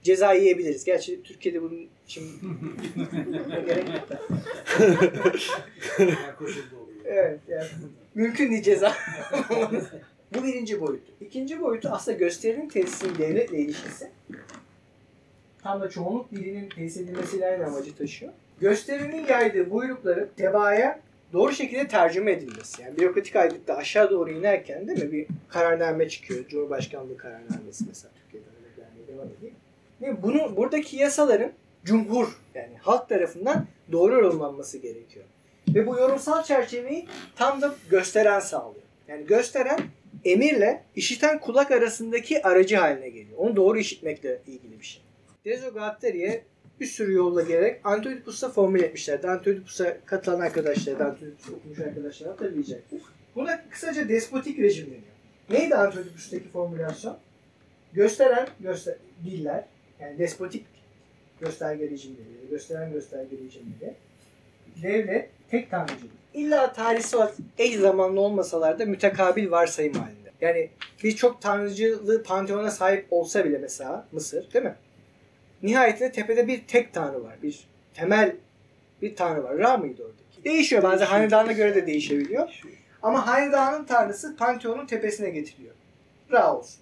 ceza 0.04 0.34
yiyebiliriz. 0.34 0.84
Gerçi 0.84 1.24
Türkiye'de 1.24 1.62
bunun 1.62 1.88
için 2.08 2.24
gerek 3.66 3.88
yok 3.88 4.10
da. 4.10 4.20
Evet 7.06 7.40
yani 7.48 7.68
mümkün 8.16 8.52
değil 8.52 8.64
ceza. 8.64 8.94
Bu 10.36 10.44
birinci 10.44 10.82
boyutu. 10.82 11.12
İkinci 11.22 11.62
boyutu 11.62 11.90
aslında 11.92 12.18
gösterinin 12.18 12.70
tesisinin 12.70 13.18
devletle 13.18 13.58
ilişkisi. 13.58 14.10
Tam 15.64 15.82
da 15.82 15.90
çoğunluk 15.90 16.32
dilinin 16.32 16.70
tesis 16.70 17.02
edilmesiyle 17.02 17.48
aynı 17.48 17.66
amacı 17.66 17.96
taşıyor. 17.96 18.34
Gösterinin 18.62 19.26
yaydığı 19.28 19.72
buyrukları 19.72 20.30
tebaaya 20.38 21.00
doğru 21.34 21.52
şekilde 21.52 21.88
tercüme 21.88 22.32
edilmesi. 22.32 22.82
Yani 22.82 22.98
bürokratik 22.98 23.36
aygıtta 23.36 23.76
aşağı 23.76 24.10
doğru 24.10 24.32
inerken 24.32 24.88
değil 24.88 25.04
mi 25.04 25.12
bir 25.12 25.28
kararname 25.50 26.10
çıkıyor. 26.10 26.48
Cumhurbaşkanlığı 26.48 27.18
kararnamesi 27.18 27.86
mesela 27.88 28.12
Edeyim. 29.28 29.56
Değil 30.02 30.12
mi? 30.12 30.20
Bunu, 30.24 30.58
buradaki 30.58 30.98
yasaların 30.98 31.52
cumhur 31.86 32.28
yani 32.56 32.78
halk 32.82 33.10
tarafından 33.10 33.66
doğru 33.92 34.14
yorumlanması 34.14 34.78
gerekiyor. 34.78 35.26
Ve 35.68 35.88
bu 35.88 35.98
yorumsal 35.98 36.44
çerçeveyi 36.44 37.08
tam 37.36 37.62
da 37.62 37.76
gösteren 37.90 38.40
sağlıyor. 38.40 38.84
Yani 39.08 39.26
gösteren 39.26 39.80
emirle 40.26 40.84
işiten 40.96 41.40
kulak 41.40 41.72
arasındaki 41.72 42.44
aracı 42.44 42.76
haline 42.76 43.10
geliyor. 43.10 43.38
Onu 43.38 43.56
doğru 43.56 43.80
işitmekle 43.80 44.42
ilgili 44.48 44.80
bir 44.80 44.86
şey. 44.86 45.02
Dezogatteri'ye 45.46 46.44
bir 46.80 46.86
sürü 46.86 47.14
yolla 47.14 47.42
gelerek 47.42 47.82
Antioidipus'ta 47.84 48.50
formül 48.50 48.84
etmişler. 48.84 49.24
Antioidipus'a 49.24 49.98
katılan 50.06 50.40
arkadaşlar, 50.40 51.00
Antioidipus 51.00 51.50
okumuş 51.50 51.80
arkadaşlar 51.80 52.30
hatırlayacaktır. 52.30 53.02
Buna 53.36 53.70
kısaca 53.70 54.10
despotik 54.10 54.60
rejim 54.60 54.86
deniyor. 54.86 55.04
Neydi 55.50 55.76
Antioidipus'taki 55.76 56.50
formülasyon? 56.50 57.18
Gösteren 57.94 58.48
göster 58.60 58.96
diller, 59.26 59.64
yani 60.00 60.20
despotik 60.20 60.66
gösterge 61.42 61.90
rejimleri, 61.90 62.50
gösteren 62.50 62.92
gösterge 62.92 63.38
rejimleri, 63.38 63.94
devlet, 64.84 65.30
tek 65.52 65.72
tanrıcılık. 65.72 66.12
İlla 66.34 66.74
tarihsel 66.74 67.32
eş 67.58 67.76
zamanlı 67.76 68.22
olmasalar 68.22 68.80
da 68.80 68.86
mütekabil 68.86 69.52
varsayım 69.52 69.94
halinde. 69.94 70.32
Yani 70.42 70.70
bir 71.04 71.16
çok 71.16 71.42
tanrıcılığı 71.42 72.24
panteona 72.24 72.72
sahip 72.72 73.08
olsa 73.12 73.46
bile 73.46 73.58
mesela 73.58 74.08
Mısır 74.12 74.54
değil 74.54 74.66
mi? 74.66 74.76
Nihayetinde 75.64 76.12
tepede 76.12 76.48
bir 76.48 76.68
tek 76.68 76.94
tanrı 76.94 77.24
var. 77.24 77.36
Bir 77.44 77.68
temel 77.94 78.36
bir 79.02 79.16
tanrı 79.16 79.44
var. 79.44 79.58
Ra 79.58 79.78
mıydı 79.78 80.04
oradaki? 80.04 80.44
Değişiyor. 80.44 80.84
Bazen 80.84 81.06
hanedana 81.06 81.52
göre 81.52 81.76
de 81.76 81.88
değişebiliyor. 81.88 82.62
Ama 83.02 83.28
hanedanın 83.28 83.86
tanrısı 83.86 84.36
Pantheon'un 84.36 84.86
tepesine 84.86 85.30
getiriliyor. 85.30 85.74
Ra 86.32 86.56
olsun. 86.58 86.80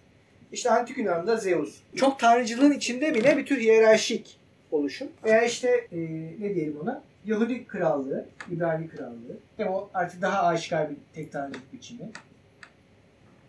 İşte 0.51 0.69
Antik 0.69 0.97
Yunan'da 0.97 1.37
Zeus. 1.37 1.77
Çok 1.95 2.19
tanrıcılığın 2.19 2.71
içinde 2.71 3.15
bile 3.15 3.37
bir 3.37 3.45
tür 3.45 3.59
hiyerarşik 3.59 4.37
oluşum. 4.71 5.07
Veya 5.23 5.41
işte 5.41 5.87
e, 5.91 5.97
ne 6.39 6.55
diyelim 6.55 6.77
ona? 6.83 7.03
Yahudi 7.25 7.67
krallığı, 7.67 8.25
İbrani 8.51 8.89
krallığı. 8.89 9.37
Yani 9.57 9.69
o 9.69 9.89
artık 9.93 10.21
daha 10.21 10.43
aşikar 10.47 10.89
bir 10.89 10.95
tek 11.15 11.31
tanrılık 11.31 11.73
biçimi. 11.73 12.09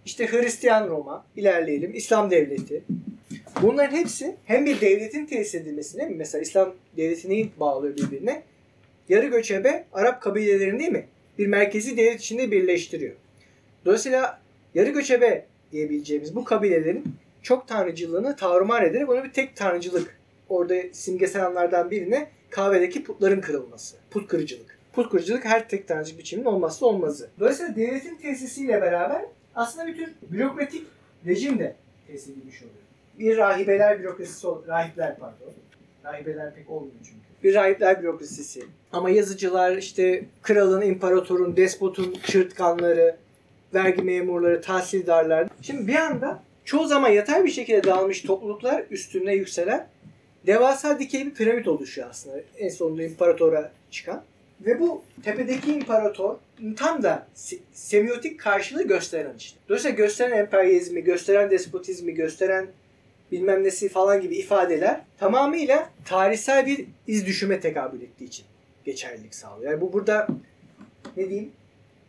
İşte 0.04 0.26
Hristiyan 0.26 0.88
Roma, 0.88 1.24
ilerleyelim. 1.36 1.94
İslam 1.94 2.30
devleti. 2.30 2.82
Bunların 3.62 3.96
hepsi 3.96 4.36
hem 4.44 4.66
bir 4.66 4.80
devletin 4.80 5.26
tesis 5.26 5.54
edilmesine 5.54 6.06
mi? 6.06 6.14
Mesela 6.14 6.42
İslam 6.42 6.74
devleti 6.96 7.28
neyi 7.28 7.50
bağlıyor 7.60 7.96
birbirine? 7.96 8.42
Yarı 9.08 9.26
göçebe 9.26 9.84
Arap 9.92 10.22
kabilelerini 10.22 10.78
değil 10.78 10.92
mi? 10.92 11.06
Bir 11.38 11.46
merkezi 11.46 11.96
devlet 11.96 12.20
içinde 12.20 12.50
birleştiriyor. 12.50 13.14
Dolayısıyla 13.84 14.40
yarı 14.74 14.90
göçebe 14.90 15.46
diyebileceğimiz 15.72 16.36
bu 16.36 16.44
kabilelerin 16.44 17.04
çok 17.42 17.68
tanrıcılığını 17.68 18.36
tarumar 18.36 18.82
ederek 18.82 19.08
onu 19.08 19.24
bir 19.24 19.32
tek 19.32 19.56
tanrıcılık 19.56 20.18
orada 20.48 20.74
simgesel 20.92 21.46
anlardan 21.46 21.90
birine 21.90 22.28
kahvedeki 22.50 23.04
putların 23.04 23.40
kırılması. 23.40 23.96
Put 24.10 24.28
kırıcılık. 24.28 24.78
Put 24.92 25.10
kırıcılık 25.10 25.44
her 25.44 25.68
tek 25.68 25.88
tanrıcılık 25.88 26.18
biçiminin 26.18 26.46
olmazsa 26.46 26.86
olmazı. 26.86 27.28
Dolayısıyla 27.40 27.76
devletin 27.76 28.16
tesisiyle 28.16 28.82
beraber 28.82 29.24
aslında 29.54 29.86
bir 29.86 29.96
tür 29.96 30.14
bürokratik 30.22 30.86
rejim 31.26 31.58
de 31.58 31.74
tesis 32.06 32.28
edilmiş 32.28 32.62
oluyor. 32.62 32.74
Bir 33.18 33.36
rahibeler 33.36 34.00
bürokrasisi, 34.00 34.46
rahipler 34.68 35.16
pardon. 35.18 35.52
Rahibeler 36.04 36.54
pek 36.54 36.70
olmuyor 36.70 36.94
çünkü. 37.04 37.18
Bir 37.44 37.54
rahipler 37.54 38.02
bürokrasisi. 38.02 38.62
Ama 38.92 39.10
yazıcılar, 39.10 39.76
işte 39.76 40.24
kralın, 40.42 40.82
imparatorun, 40.82 41.56
despotun 41.56 42.16
çırtkanları, 42.26 43.16
vergi 43.74 44.02
memurları, 44.02 44.60
tahsildarlar. 44.60 45.48
Şimdi 45.62 45.88
bir 45.88 45.94
anda 45.96 46.42
çoğu 46.64 46.86
zaman 46.86 47.08
yatay 47.08 47.44
bir 47.44 47.50
şekilde 47.50 47.84
dağılmış 47.84 48.22
topluluklar 48.22 48.84
üstüne 48.90 49.34
yükselen 49.34 49.88
devasa 50.46 50.98
dikey 50.98 51.26
bir 51.26 51.34
piramit 51.34 51.68
oluşuyor 51.68 52.08
aslında. 52.10 52.40
En 52.58 52.68
sonunda 52.68 53.02
imparatora 53.02 53.72
çıkan. 53.90 54.22
Ve 54.60 54.80
bu 54.80 55.02
tepedeki 55.24 55.72
imparator 55.72 56.36
tam 56.76 57.02
da 57.02 57.26
se- 57.36 57.58
semiotik 57.72 58.40
karşılığı 58.40 58.82
gösteren 58.82 59.34
işte. 59.38 59.58
Dolayısıyla 59.68 59.96
gösteren 59.96 60.38
emperyalizmi, 60.38 61.04
gösteren 61.04 61.50
despotizmi, 61.50 62.14
gösteren 62.14 62.66
bilmem 63.32 63.64
nesi 63.64 63.88
falan 63.88 64.20
gibi 64.20 64.36
ifadeler 64.36 65.00
tamamıyla 65.18 65.90
tarihsel 66.04 66.66
bir 66.66 66.84
iz 67.06 67.26
düşüme 67.26 67.60
tekabül 67.60 68.02
ettiği 68.02 68.24
için 68.24 68.44
geçerlilik 68.84 69.34
sağlıyor. 69.34 69.72
Yani 69.72 69.80
bu 69.80 69.92
burada 69.92 70.26
ne 71.16 71.28
diyeyim 71.28 71.52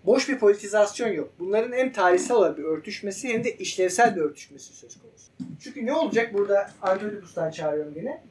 boş 0.06 0.30
bir 0.30 0.40
politizasyon 0.40 1.08
yok. 1.08 1.30
Bunların 1.40 1.78
hem 1.78 1.94
tarihsel 1.94 2.38
olarak 2.38 2.58
bir 2.58 2.64
örtüşmesi 2.64 3.30
hem 3.34 3.44
de 3.44 3.52
işlevsel 3.52 4.16
bir 4.16 4.22
örtüşmesi 4.22 4.74
söz 4.74 4.98
konusu. 5.02 5.32
Çünkü 5.60 5.86
ne 5.86 5.94
olacak 5.94 6.34
burada 6.34 6.72
Antiochus'tan 6.82 7.52
çağırıyorum 7.52 7.94
yine. 7.96 8.24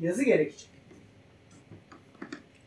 Yazı 0.00 0.22
gerekecek. 0.22 0.68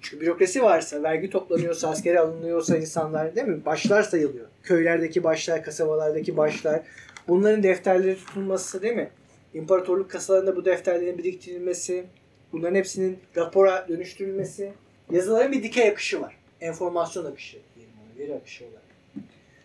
Çünkü 0.02 0.26
bürokrasi 0.26 0.64
varsa, 0.64 1.04
vergi 1.04 1.30
toplanıyorsa, 1.30 1.90
askere 1.90 2.20
alınıyorsa 2.20 2.78
insanlar 2.78 3.36
değil 3.36 3.48
mi? 3.48 3.66
Başlar 3.66 4.04
sayılıyor. 4.04 4.48
Köylerdeki 4.64 5.24
başlar, 5.24 5.64
kasabalardaki 5.64 6.38
başlar. 6.38 6.82
Bunların 7.28 7.64
defterleri 7.64 8.18
tutulması 8.18 8.82
değil 8.82 8.96
mi? 8.96 9.10
İmparatorluk 9.54 10.12
kasalarında 10.12 10.56
bu 10.56 10.66
defterlerin 10.66 11.18
biriktirilmesi, 11.18 12.06
bunların 12.52 12.76
hepsinin 12.76 13.20
rapora 13.36 13.86
dönüştürülmesi. 13.88 14.74
Yazıların 15.12 15.52
bir 15.52 15.64
dikey 15.64 15.90
akışı 15.90 16.22
var. 16.22 16.38
Enformasyon 16.62 17.26
akışı 17.26 17.58
veri 18.20 18.36
akışı 18.36 18.66
olarak. 18.66 18.82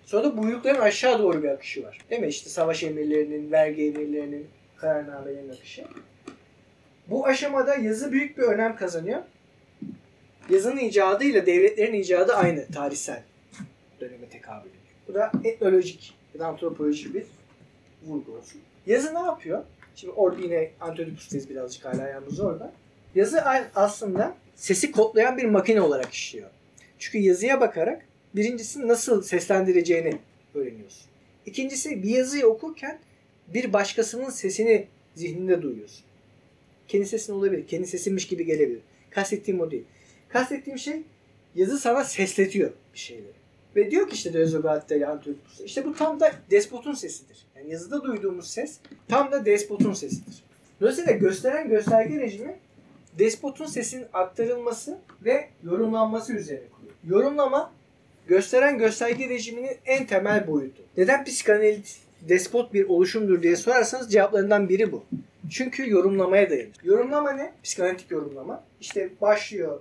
Sonra 0.04 0.24
da 0.24 0.36
buyrukların 0.36 0.80
aşağı 0.80 1.18
doğru 1.18 1.42
bir 1.42 1.48
akışı 1.48 1.84
var. 1.84 1.98
Değil 2.10 2.20
mi? 2.20 2.28
İşte 2.28 2.50
savaş 2.50 2.82
emirlerinin, 2.82 3.52
vergi 3.52 3.82
emirlerinin, 3.82 4.46
kararnamelerin 4.76 5.48
akışı. 5.48 5.84
Bu 7.06 7.26
aşamada 7.26 7.74
yazı 7.74 8.12
büyük 8.12 8.38
bir 8.38 8.42
önem 8.42 8.76
kazanıyor. 8.76 9.22
Yazının 10.50 10.76
icadı 10.76 11.24
ile 11.24 11.46
devletlerin 11.46 11.94
icadı 11.94 12.32
aynı 12.32 12.66
tarihsel 12.66 13.22
döneme 14.00 14.28
tekabül 14.28 14.70
ediyor. 14.70 14.82
Bu 15.08 15.14
da 15.14 15.32
etnolojik 15.44 16.14
ya 16.34 16.40
da 16.40 16.46
antropolojik 16.46 17.14
bir 17.14 17.24
vurgu 18.06 18.32
olsun. 18.32 18.60
Yazı 18.86 19.14
ne 19.14 19.18
yapıyor? 19.18 19.64
Şimdi 19.96 20.12
orada 20.12 20.42
yine 20.42 20.70
Antiochus'tayız 20.80 21.50
birazcık 21.50 21.84
hala 21.84 22.08
yalnız 22.08 22.40
orada. 22.40 22.72
Yazı 23.14 23.42
aslında 23.74 24.34
sesi 24.56 24.92
kodlayan 24.92 25.36
bir 25.36 25.44
makine 25.44 25.80
olarak 25.80 26.12
işliyor. 26.12 26.50
Çünkü 26.98 27.18
yazıya 27.18 27.60
bakarak 27.60 28.02
birincisi 28.36 28.88
nasıl 28.88 29.22
seslendireceğini 29.22 30.18
öğreniyorsun. 30.54 31.06
İkincisi 31.46 32.02
bir 32.02 32.08
yazıyı 32.08 32.46
okurken 32.46 32.98
bir 33.54 33.72
başkasının 33.72 34.30
sesini 34.30 34.86
zihninde 35.14 35.62
duyuyorsun. 35.62 36.04
Kendi 36.88 37.06
sesin 37.06 37.32
olabilir. 37.32 37.66
Kendi 37.66 37.86
sesinmiş 37.86 38.26
gibi 38.26 38.44
gelebilir. 38.44 38.80
Kastettiğim 39.10 39.60
o 39.60 39.70
değil. 39.70 39.84
Kastettiğim 40.28 40.78
şey 40.78 41.02
yazı 41.54 41.78
sana 41.78 42.04
sesletiyor 42.04 42.70
bir 42.94 42.98
şeyleri. 42.98 43.42
Ve 43.76 43.90
diyor 43.90 44.08
ki 44.08 44.14
işte 44.14 44.32
Dözogat'ta 44.32 44.94
ile 44.94 45.06
Antiochus'ta. 45.06 45.64
İşte 45.64 45.84
bu 45.84 45.94
tam 45.94 46.20
da 46.20 46.32
despotun 46.50 46.92
sesidir. 46.92 47.46
Yani 47.56 47.72
yazıda 47.72 48.04
duyduğumuz 48.04 48.50
ses 48.50 48.78
tam 49.08 49.32
da 49.32 49.46
despotun 49.46 49.92
sesidir. 49.92 50.42
Dolayısıyla 50.80 51.12
gösteren 51.12 51.68
gösterge 51.68 52.20
rejimi 52.20 52.56
despotun 53.18 53.66
sesinin 53.66 54.06
aktarılması 54.12 54.98
ve 55.24 55.48
yorumlanması 55.64 56.32
üzerine 56.32 56.68
kuruyor. 56.68 56.94
Yorumlama 57.04 57.72
gösteren 58.32 58.78
gösterge 58.78 59.28
rejiminin 59.28 59.76
en 59.86 60.06
temel 60.06 60.46
boyutu. 60.46 60.82
Neden 60.96 61.24
psikanaliz 61.24 62.00
despot 62.28 62.74
bir 62.74 62.88
oluşumdur 62.88 63.42
diye 63.42 63.56
sorarsanız 63.56 64.12
cevaplarından 64.12 64.68
biri 64.68 64.92
bu. 64.92 65.04
Çünkü 65.50 65.90
yorumlamaya 65.90 66.50
dayanır. 66.50 66.76
Yorumlama 66.84 67.32
ne? 67.32 67.52
Psikanalitik 67.62 68.10
yorumlama. 68.10 68.64
İşte 68.80 69.10
başlıyor 69.20 69.80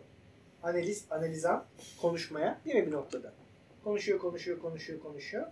analiz, 0.63 1.05
analizan 1.09 1.65
konuşmaya 2.01 2.59
değil 2.65 2.75
mi 2.75 2.87
bir 2.87 2.91
noktada? 2.91 3.33
Konuşuyor, 3.83 4.19
konuşuyor, 4.19 4.59
konuşuyor, 4.59 4.99
konuşuyor. 4.99 5.47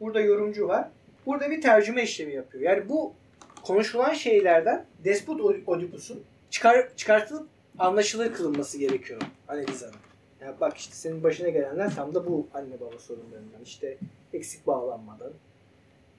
Burada 0.00 0.20
yorumcu 0.20 0.68
var. 0.68 0.88
Burada 1.26 1.50
bir 1.50 1.62
tercüme 1.62 2.02
işlemi 2.02 2.34
yapıyor. 2.34 2.62
Yani 2.64 2.88
bu 2.88 3.14
konuşulan 3.62 4.14
şeylerden 4.14 4.86
despot 5.04 5.40
Oedipus'un 5.66 6.24
çıkar, 6.50 6.96
çıkartılıp 6.96 7.48
anlaşılır 7.78 8.34
kılınması 8.34 8.78
gerekiyor 8.78 9.20
analizanın. 9.48 10.03
Yani 10.44 10.60
bak 10.60 10.76
işte 10.76 10.94
senin 10.94 11.22
başına 11.22 11.48
gelenler 11.48 11.94
tam 11.94 12.14
da 12.14 12.26
bu 12.26 12.48
anne 12.54 12.80
baba 12.80 12.98
sorunlarından. 12.98 13.62
İşte 13.64 13.98
eksik 14.32 14.66
bağlanmadan, 14.66 15.32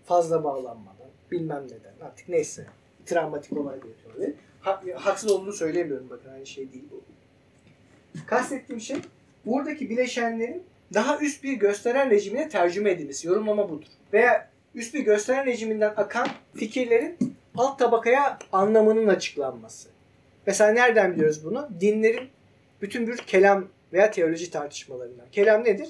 fazla 0.06 0.44
bağlanmadan, 0.44 1.08
bilmem 1.32 1.64
neden 1.66 2.06
artık 2.08 2.30
neyse. 2.30 2.66
Travmatik 3.06 3.58
olay 3.58 3.80
diye. 4.18 4.34
Ha, 4.62 4.82
haksız 4.96 5.32
olduğunu 5.32 5.54
söylemiyorum 5.54 6.10
bakın 6.10 6.30
aynı 6.30 6.46
şey 6.46 6.74
değil 6.74 6.84
bu. 6.92 7.02
Kastettiğim 8.28 8.82
şey 8.82 8.98
buradaki 9.46 9.90
bileşenlerin 9.90 10.64
daha 10.94 11.20
üst 11.20 11.44
bir 11.44 11.54
gösteren 11.54 12.10
rejimine 12.10 12.50
tercüme 12.50 12.92
edilmesi. 12.92 13.28
Yorumlama 13.28 13.70
budur. 13.70 13.88
Veya 14.14 14.50
üst 14.76 14.94
bir 14.94 15.00
gösteren 15.00 15.46
rejiminden 15.46 15.94
akan 15.98 16.28
fikirlerin 16.56 17.18
alt 17.58 17.80
tabakaya 17.80 18.40
anlamının 18.52 19.08
açıklanması. 19.08 19.90
Mesela 20.48 20.72
nereden 20.72 21.14
biliyoruz 21.14 21.46
bunu? 21.46 21.70
Dinlerin 21.80 22.30
bütün 22.82 23.08
bir 23.08 23.18
kelam 23.18 23.68
veya 23.96 24.12
teoloji 24.12 24.52
tartışmalarından. 24.52 25.26
Kelam 25.32 25.64
nedir? 25.64 25.90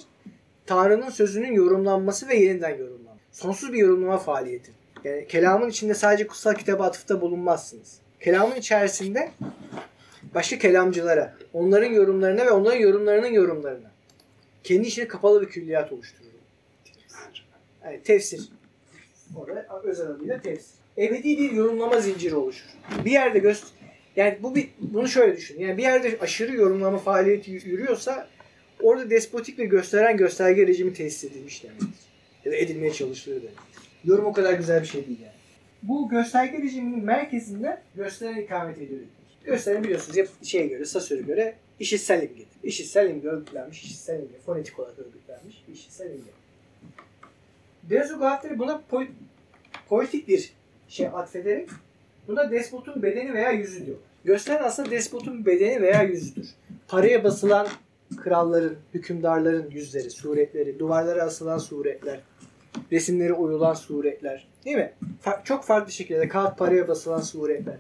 Tanrı'nın 0.66 1.10
sözünün 1.10 1.54
yorumlanması 1.54 2.28
ve 2.28 2.36
yeniden 2.36 2.70
yorumlanması. 2.78 3.26
Sonsuz 3.32 3.74
bir 3.74 3.78
yorumlama 3.78 4.18
faaliyeti. 4.18 4.72
Yani 5.04 5.28
kelamın 5.28 5.70
içinde 5.70 5.94
sadece 5.94 6.28
kutsal 6.28 6.54
kitaba 6.54 6.86
atıfta 6.86 7.22
bulunmazsınız. 7.22 7.98
Kelamın 8.20 8.56
içerisinde 8.56 9.32
başka 10.36 10.58
kelamcılara, 10.58 11.36
onların 11.54 11.92
yorumlarına 11.92 12.46
ve 12.46 12.52
onların 12.52 12.80
yorumlarının 12.80 13.28
yorumlarına 13.28 13.92
kendi 14.64 14.88
içine 14.88 15.08
kapalı 15.08 15.42
bir 15.42 15.48
külliyat 15.48 15.92
oluşturur. 15.92 16.26
Yani 17.86 18.04
tefsir. 18.04 18.50
Orada 19.36 19.68
özel 19.84 20.08
adıyla 20.08 20.42
tefsir. 20.42 20.76
Ebedi 20.98 21.38
bir 21.38 21.52
yorumlama 21.52 22.00
zinciri 22.00 22.36
oluşur. 22.36 22.68
Bir 23.06 23.12
yerde 23.12 23.40
göster 23.40 23.85
yani 24.16 24.38
bu 24.44 24.56
bir 24.56 24.70
bunu 24.80 25.08
şöyle 25.08 25.38
düşün. 25.38 25.60
Yani 25.60 25.78
bir 25.78 25.84
yerde 25.84 26.18
aşırı 26.22 26.56
yorumlama 26.56 26.98
faaliyeti 26.98 27.52
yürüyorsa 27.52 28.28
orada 28.82 29.10
despotik 29.10 29.58
bir 29.58 29.66
gösteren 29.66 30.18
gösterge 30.18 30.68
rejimi 30.68 30.94
tesis 30.94 31.24
edilmiş 31.32 31.64
demektir. 31.64 31.88
Ya 32.46 32.52
da 32.52 32.56
edilmeye 32.56 32.94
çalışılıyor 32.94 33.42
demektir. 33.42 33.66
Yorum 34.04 34.26
o 34.26 34.34
kadar 34.34 34.54
güzel 34.54 34.82
bir 34.82 34.88
şey 34.88 35.08
değil 35.08 35.20
yani. 35.22 35.36
Bu 35.84 36.10
gösterge 36.10 36.58
rejiminin 36.58 37.06
merkezinde 37.06 37.82
gösteren 37.96 38.36
ikamet 38.42 38.78
ediyor. 38.78 39.00
Gösteren 39.44 39.84
biliyorsunuz 39.84 40.18
hep 40.18 40.30
şeye 40.44 40.68
göre, 40.68 40.86
Sasur'a 40.86 41.22
göre 41.22 41.56
işitsel 41.80 42.24
imgedir. 42.24 42.48
İşitsel 42.64 43.10
imge 43.10 43.28
örgütlenmiş, 43.28 43.84
işitsel 43.84 44.20
imge 44.20 44.40
fonetik 44.46 44.80
olarak 44.80 45.00
örgütlenmiş, 45.00 45.64
işitsel 45.74 46.06
imge. 46.06 46.32
Deleuze 47.84 48.14
Guattari 48.14 48.60
buna 48.60 48.82
po- 48.92 49.08
politik 49.90 50.28
bir 50.28 50.54
şey 50.90 51.08
atfederek 51.08 51.70
buna 52.28 52.52
despotun 52.52 53.04
bedeni 53.04 53.34
veya 53.34 53.52
yüzü 53.52 53.86
diyor. 53.86 53.98
Gösteren 54.26 54.64
aslında 54.64 54.92
despotun 54.92 55.46
bedeni 55.46 55.82
veya 55.82 56.04
yüzüdür. 56.04 56.48
Paraya 56.88 57.24
basılan 57.24 57.68
kralların, 58.18 58.76
hükümdarların 58.94 59.72
yüzleri, 59.72 60.10
suretleri, 60.10 60.80
duvarlara 60.80 61.24
asılan 61.24 61.58
suretler, 61.58 62.20
resimleri 62.92 63.34
oyulan 63.34 63.74
suretler. 63.74 64.48
Değil 64.66 64.78
mi? 64.78 64.94
Fa- 65.26 65.44
çok 65.44 65.64
farklı 65.64 65.92
şekilde 65.92 66.28
kağıt 66.28 66.58
paraya 66.58 66.88
basılan 66.88 67.22
suretler. 67.22 67.78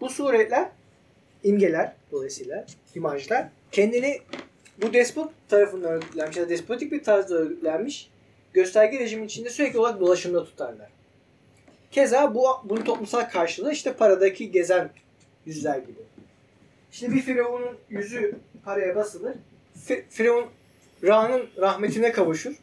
Bu 0.00 0.08
suretler, 0.08 0.68
imgeler 1.44 1.92
dolayısıyla, 2.12 2.66
imajlar 2.94 3.48
kendini 3.72 4.18
bu 4.82 4.92
despot 4.92 5.32
tarafından 5.48 5.92
örgütlenmiş 5.92 6.36
despotik 6.36 6.92
bir 6.92 7.02
tarzda 7.02 7.34
örgütlenmiş 7.34 8.10
gösterge 8.52 8.98
rejimin 8.98 9.26
içinde 9.26 9.50
sürekli 9.50 9.78
olarak 9.78 10.00
dolaşımda 10.00 10.44
tutarlar. 10.44 10.97
Keza 11.90 12.34
bu 12.34 12.46
bunun 12.64 12.84
toplumsal 12.84 13.30
karşılığı 13.30 13.72
işte 13.72 13.92
paradaki 13.92 14.50
gezen 14.50 14.90
yüzler 15.46 15.78
gibi. 15.78 16.00
İşte 16.92 17.10
bir 17.12 17.20
firavunun 17.20 17.76
yüzü 17.90 18.38
paraya 18.64 18.96
basılır. 18.96 19.34
Fi- 19.88 20.02
Firavun 20.10 20.46
Ra'nın 21.04 21.42
rahmetine 21.60 22.12
kavuşur. 22.12 22.54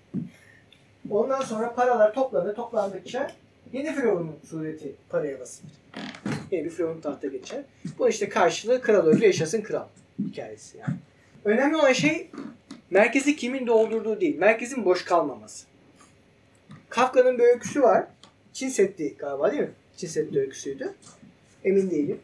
Ondan 1.10 1.42
sonra 1.42 1.74
paralar 1.74 2.14
toplanır. 2.14 2.56
Toplandıkça 2.56 3.32
yeni 3.74 3.96
firavunun 3.96 4.36
sureti 4.50 4.96
paraya 5.10 5.40
basılır. 5.40 5.72
Yeni 6.52 6.66
bir 6.66 6.70
firavun 6.70 7.02
tahta 7.02 7.28
geçer. 7.28 7.62
Bu 8.00 8.10
işte 8.10 8.30
karşılığı 8.30 8.82
kral 8.82 9.06
öldü 9.06 9.26
yaşasın 9.26 9.62
kral 9.62 9.88
hikayesi 10.20 10.78
yani. 10.78 10.96
Önemli 11.46 11.76
olan 11.76 11.94
şey 11.94 12.32
merkezi 12.90 13.36
kimin 13.36 13.68
doldurduğu 13.68 14.22
değil. 14.22 14.38
Merkezin 14.38 14.86
boş 14.86 15.06
kalmaması. 15.06 15.66
Kafka'nın 16.90 17.38
bir 17.38 17.44
öyküsü 17.44 17.82
var. 17.82 18.08
Çin 18.56 18.70
Seddi 18.70 19.16
galiba 19.18 19.52
değil 19.52 19.62
mi? 19.62 19.72
Çin 19.98 20.08
Seddi 20.08 20.40
öyküsüydü. 20.40 20.94
Emin 21.64 21.92
değilim. 21.92 22.20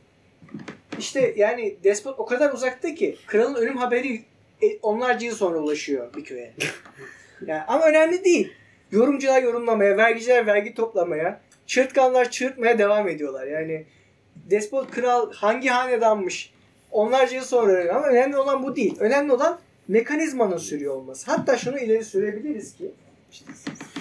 İşte 1.00 1.34
yani 1.38 1.76
despot 1.84 2.20
o 2.20 2.26
kadar 2.26 2.54
uzakta 2.54 2.96
ki 2.96 3.18
kralın 3.28 3.56
ölüm 3.56 3.78
haberi 3.78 4.22
e, 4.62 4.78
onlarca 4.82 5.28
yıl 5.28 5.36
sonra 5.36 5.60
ulaşıyor 5.60 6.14
bir 6.14 6.24
köye. 6.24 6.54
Yani 7.48 7.62
ama 7.62 7.86
önemli 7.86 8.24
değil. 8.24 8.54
Yorumcular 8.92 9.44
yorumlamaya, 9.44 9.98
vergiciler 9.98 10.48
vergi 10.48 10.74
toplamaya, 10.74 11.42
çırtkanlar 11.68 12.32
çırtmaya 12.32 12.80
devam 12.80 13.08
ediyorlar. 13.08 13.48
Yani 13.48 13.86
despot 14.50 14.92
kral 14.92 15.34
hangi 15.34 15.70
hanedanmış 15.70 16.54
onlarca 16.92 17.36
yıl 17.36 17.44
sonra 17.44 17.72
öğreniyor. 17.72 17.96
ama 17.96 18.08
önemli 18.08 18.38
olan 18.38 18.64
bu 18.64 18.76
değil. 18.76 18.96
Önemli 19.00 19.34
olan 19.34 19.60
mekanizmanın 19.88 20.58
sürüyor 20.58 20.96
olması. 20.96 21.32
Hatta 21.32 21.58
şunu 21.58 21.80
ileri 21.80 22.06
sürebiliriz 22.06 22.76
ki 22.76 22.92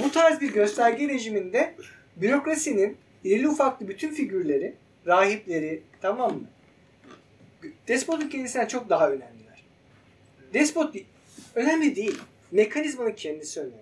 bu 0.04 0.10
tarz 0.12 0.40
bir 0.40 0.52
gösterge 0.52 1.08
rejiminde 1.08 1.74
bürokrasinin 2.20 2.96
irili 3.24 3.48
ufaklı 3.48 3.88
bütün 3.88 4.11
figürleri, 4.11 4.74
rahipleri 5.06 5.83
tamam 6.00 6.33
mı? 6.35 6.44
Despotun 7.88 8.28
kendisinden 8.28 8.66
çok 8.66 8.88
daha 8.88 9.09
önemliler. 9.11 9.64
Despot 10.54 10.94
önemli 11.54 11.96
değil. 11.96 12.18
Mekanizmanın 12.52 13.12
kendisi 13.12 13.61
önemli. 13.61 13.74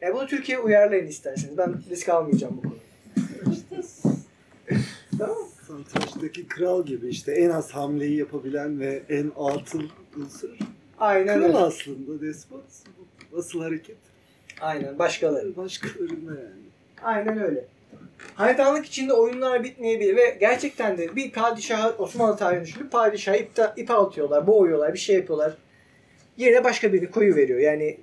Yani 0.00 0.14
bunu 0.14 0.26
Türkiye'ye 0.26 0.64
uyarlayın 0.64 1.06
isterseniz. 1.06 1.58
Ben 1.58 1.74
risk 1.90 2.08
almayacağım 2.08 2.56
bu 2.56 2.62
konuda. 2.62 2.76
tamam? 5.18 5.36
Satrançtaki 5.66 6.48
kral 6.48 6.86
gibi 6.86 7.08
işte 7.08 7.32
en 7.32 7.50
az 7.50 7.70
hamleyi 7.70 8.16
yapabilen 8.16 8.80
ve 8.80 9.02
en 9.08 9.32
altın 9.36 9.90
unsur. 10.16 10.48
Aynen 10.98 11.38
Kral 11.38 11.44
öyle. 11.48 11.56
aslında 11.58 12.20
despot. 12.20 12.64
Asıl 13.38 13.60
hareket 13.60 13.96
Aynen 14.60 14.98
başkaları. 14.98 15.56
başkalarına 15.56 16.30
yani. 16.40 16.65
Aynen 17.06 17.42
öyle. 17.42 17.64
Hanedanlık 18.34 18.86
içinde 18.86 19.12
oyunlar 19.12 19.64
bitmeyebilir 19.64 20.16
ve 20.16 20.36
gerçekten 20.40 20.98
de 20.98 21.16
bir 21.16 21.32
padişahı 21.32 21.94
Osmanlı 21.98 22.36
tarihini 22.36 22.64
düşün. 22.64 22.84
Bir 22.84 22.90
padişahı 22.90 23.36
ipte, 23.36 23.72
ipe 23.76 23.94
atıyorlar, 23.94 24.46
boğuyorlar, 24.46 24.94
bir 24.94 24.98
şey 24.98 25.16
yapıyorlar. 25.16 25.56
Yerine 26.36 26.64
başka 26.64 26.92
birini 26.92 27.10
koyu 27.10 27.36
veriyor. 27.36 27.58
Yani 27.58 28.00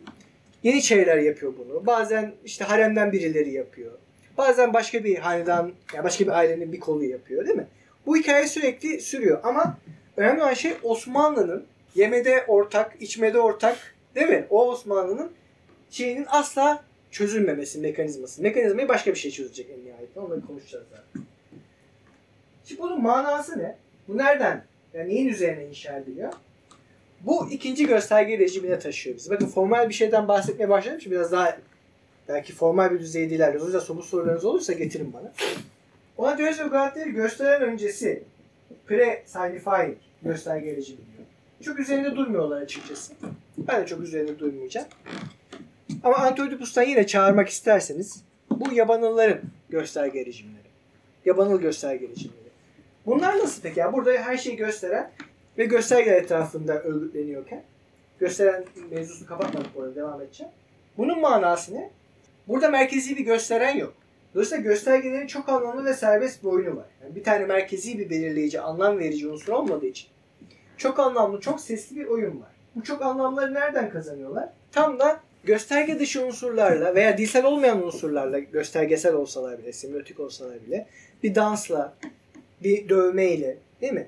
yeniçeriler 0.63 1.17
yapıyor 1.17 1.53
bunu. 1.57 1.85
Bazen 1.85 2.31
işte 2.45 2.65
haremden 2.65 3.11
birileri 3.11 3.51
yapıyor. 3.51 3.91
Bazen 4.37 4.73
başka 4.73 5.03
bir 5.03 5.17
hanedan, 5.17 5.71
yani 5.93 6.03
başka 6.03 6.25
bir 6.25 6.31
ailenin 6.31 6.71
bir 6.71 6.79
kolu 6.79 7.03
yapıyor 7.03 7.45
değil 7.45 7.57
mi? 7.57 7.67
Bu 8.05 8.17
hikaye 8.17 8.47
sürekli 8.47 9.01
sürüyor 9.01 9.39
ama 9.43 9.77
önemli 10.17 10.41
olan 10.41 10.53
şey 10.53 10.73
Osmanlı'nın 10.83 11.65
yemede 11.95 12.43
ortak, 12.47 12.95
içmede 12.99 13.39
ortak 13.39 13.77
değil 14.15 14.29
mi? 14.29 14.45
O 14.49 14.71
Osmanlı'nın 14.71 15.31
şeyinin 15.89 16.25
asla 16.29 16.83
çözülmemesi 17.13 17.79
mekanizması. 17.79 18.41
Mekanizmayı 18.41 18.87
başka 18.87 19.11
bir 19.11 19.19
şey 19.19 19.31
çözecek 19.31 19.67
en 19.69 19.85
nihayetinde. 19.85 20.19
Onları 20.19 20.45
konuşacağız 20.45 20.85
zaten. 20.89 21.27
Şimdi 22.65 22.81
bunun 22.81 23.01
manası 23.01 23.59
ne? 23.59 23.77
Bu 24.07 24.17
nereden? 24.17 24.63
Yani 24.93 25.09
neyin 25.09 25.27
üzerine 25.27 25.65
inşa 25.65 25.97
ediliyor? 25.97 26.33
Bu 27.21 27.49
ikinci 27.51 27.87
gösterge 27.87 28.39
rejimine 28.39 28.79
taşıyor 28.79 29.15
bizi. 29.15 29.29
Bakın 29.29 29.47
formal 29.47 29.89
bir 29.89 29.93
şeyden 29.93 30.27
bahsetmeye 30.27 30.69
başladım. 30.69 31.01
Şimdi 31.01 31.15
biraz 31.15 31.31
daha 31.31 31.57
belki 32.27 32.53
formal 32.53 32.91
bir 32.91 32.99
düzeyde 32.99 33.35
ilerliyoruz. 33.35 33.63
O 33.63 33.65
yüzden 33.65 33.79
somut 33.79 34.05
sorularınız 34.05 34.45
olursa 34.45 34.73
getirin 34.73 35.13
bana. 35.13 35.31
Ona 36.17 36.37
Deleuze 36.37 36.63
ve 36.63 36.67
Guattari 36.67 37.11
gösteren 37.11 37.61
öncesi 37.61 38.23
pre-signifying 38.87 39.95
gösterge 40.21 40.75
rejimi 40.75 40.97
diyor. 40.97 41.27
Çok 41.61 41.79
üzerinde 41.79 42.15
durmuyorlar 42.15 42.61
açıkçası. 42.61 43.13
Ben 43.57 43.81
de 43.81 43.85
çok 43.85 44.01
üzerinde 44.01 44.39
durmayacağım. 44.39 44.87
Ama 46.03 46.15
Antioidipus'tan 46.15 46.83
yine 46.83 47.07
çağırmak 47.07 47.49
isterseniz 47.49 48.23
bu 48.49 48.73
yabanılların 48.73 49.41
gösterge 49.69 50.25
rejimleri. 50.25 50.63
Yabanıl 51.25 51.61
gösterge 51.61 52.07
rejimleri. 52.07 52.43
Bunlar 53.05 53.37
nasıl 53.37 53.61
peki? 53.61 53.79
Yani 53.79 53.93
burada 53.93 54.11
her 54.11 54.37
şeyi 54.37 54.55
gösteren 54.55 55.11
ve 55.57 55.65
göstergeler 55.65 56.17
etrafında 56.17 56.81
örgütleniyorken 56.81 57.63
gösteren 58.19 58.65
mevzusunu 58.91 59.27
kapatmadık 59.27 59.75
bu 59.75 59.95
devam 59.95 60.21
edeceğim. 60.21 60.53
Bunun 60.97 61.19
manası 61.19 61.75
ne? 61.75 61.89
Burada 62.47 62.69
merkezi 62.69 63.17
bir 63.17 63.25
gösteren 63.25 63.77
yok. 63.77 63.93
Dolayısıyla 64.33 64.63
göstergelerin 64.63 65.27
çok 65.27 65.49
anlamlı 65.49 65.85
ve 65.85 65.93
serbest 65.93 66.43
bir 66.43 66.47
oyunu 66.47 66.75
var. 66.75 66.85
Yani 67.03 67.15
bir 67.15 67.23
tane 67.23 67.45
merkezi 67.45 67.99
bir 67.99 68.09
belirleyici, 68.09 68.61
anlam 68.61 68.99
verici 68.99 69.27
unsur 69.27 69.53
olmadığı 69.53 69.85
için 69.85 70.07
çok 70.77 70.99
anlamlı, 70.99 71.39
çok 71.39 71.61
sesli 71.61 71.95
bir 71.95 72.05
oyun 72.05 72.41
var. 72.41 72.49
Bu 72.75 72.83
çok 72.83 73.01
anlamları 73.01 73.53
nereden 73.53 73.89
kazanıyorlar? 73.89 74.49
Tam 74.71 74.99
da 74.99 75.19
gösterge 75.43 75.99
dışı 75.99 76.25
unsurlarla 76.25 76.95
veya 76.95 77.17
dilsel 77.17 77.45
olmayan 77.45 77.83
unsurlarla 77.83 78.39
göstergesel 78.39 79.13
olsalar 79.13 79.59
bile, 79.59 79.73
semiotik 79.73 80.19
olsalar 80.19 80.65
bile 80.67 80.87
bir 81.23 81.35
dansla, 81.35 81.93
bir 82.63 82.89
dövmeyle 82.89 83.57
değil 83.81 83.93
mi? 83.93 84.07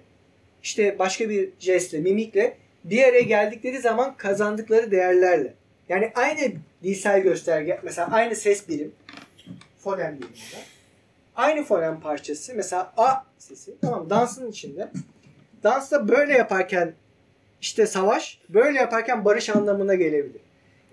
İşte 0.64 1.00
başka 1.00 1.30
bir 1.30 1.50
jestle, 1.60 2.00
mimikle 2.00 2.58
bir 2.84 3.04
araya 3.04 3.22
geldikleri 3.22 3.82
zaman 3.82 4.18
kazandıkları 4.18 4.92
değerlerle. 4.92 5.54
Yani 5.90 6.12
aynı 6.16 6.52
dilsel 6.84 7.22
gösterge, 7.22 7.80
mesela 7.84 8.12
aynı 8.12 8.36
ses 8.36 8.70
birim, 8.70 8.92
fonem 9.78 10.18
biriminde. 10.18 10.58
Aynı 11.36 11.64
fonem 11.64 12.00
parçası, 12.00 12.54
mesela 12.56 12.94
A 12.98 13.16
sesi, 13.38 13.74
tamam 13.82 14.10
dansın 14.10 14.52
içinde. 14.52 14.92
Dansta 15.64 16.08
böyle 16.08 16.34
yaparken 16.34 16.94
işte 17.62 17.88
savaş, 17.88 18.40
böyle 18.50 18.80
yaparken 18.80 19.26
barış 19.26 19.50
anlamına 19.50 19.96
gelebilir. 19.96 20.42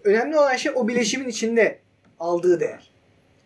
Önemli 0.04 0.38
olan 0.38 0.56
şey 0.56 0.72
o 0.74 0.88
bileşimin 0.88 1.28
içinde 1.28 1.78
aldığı 2.20 2.60
değer. 2.60 2.90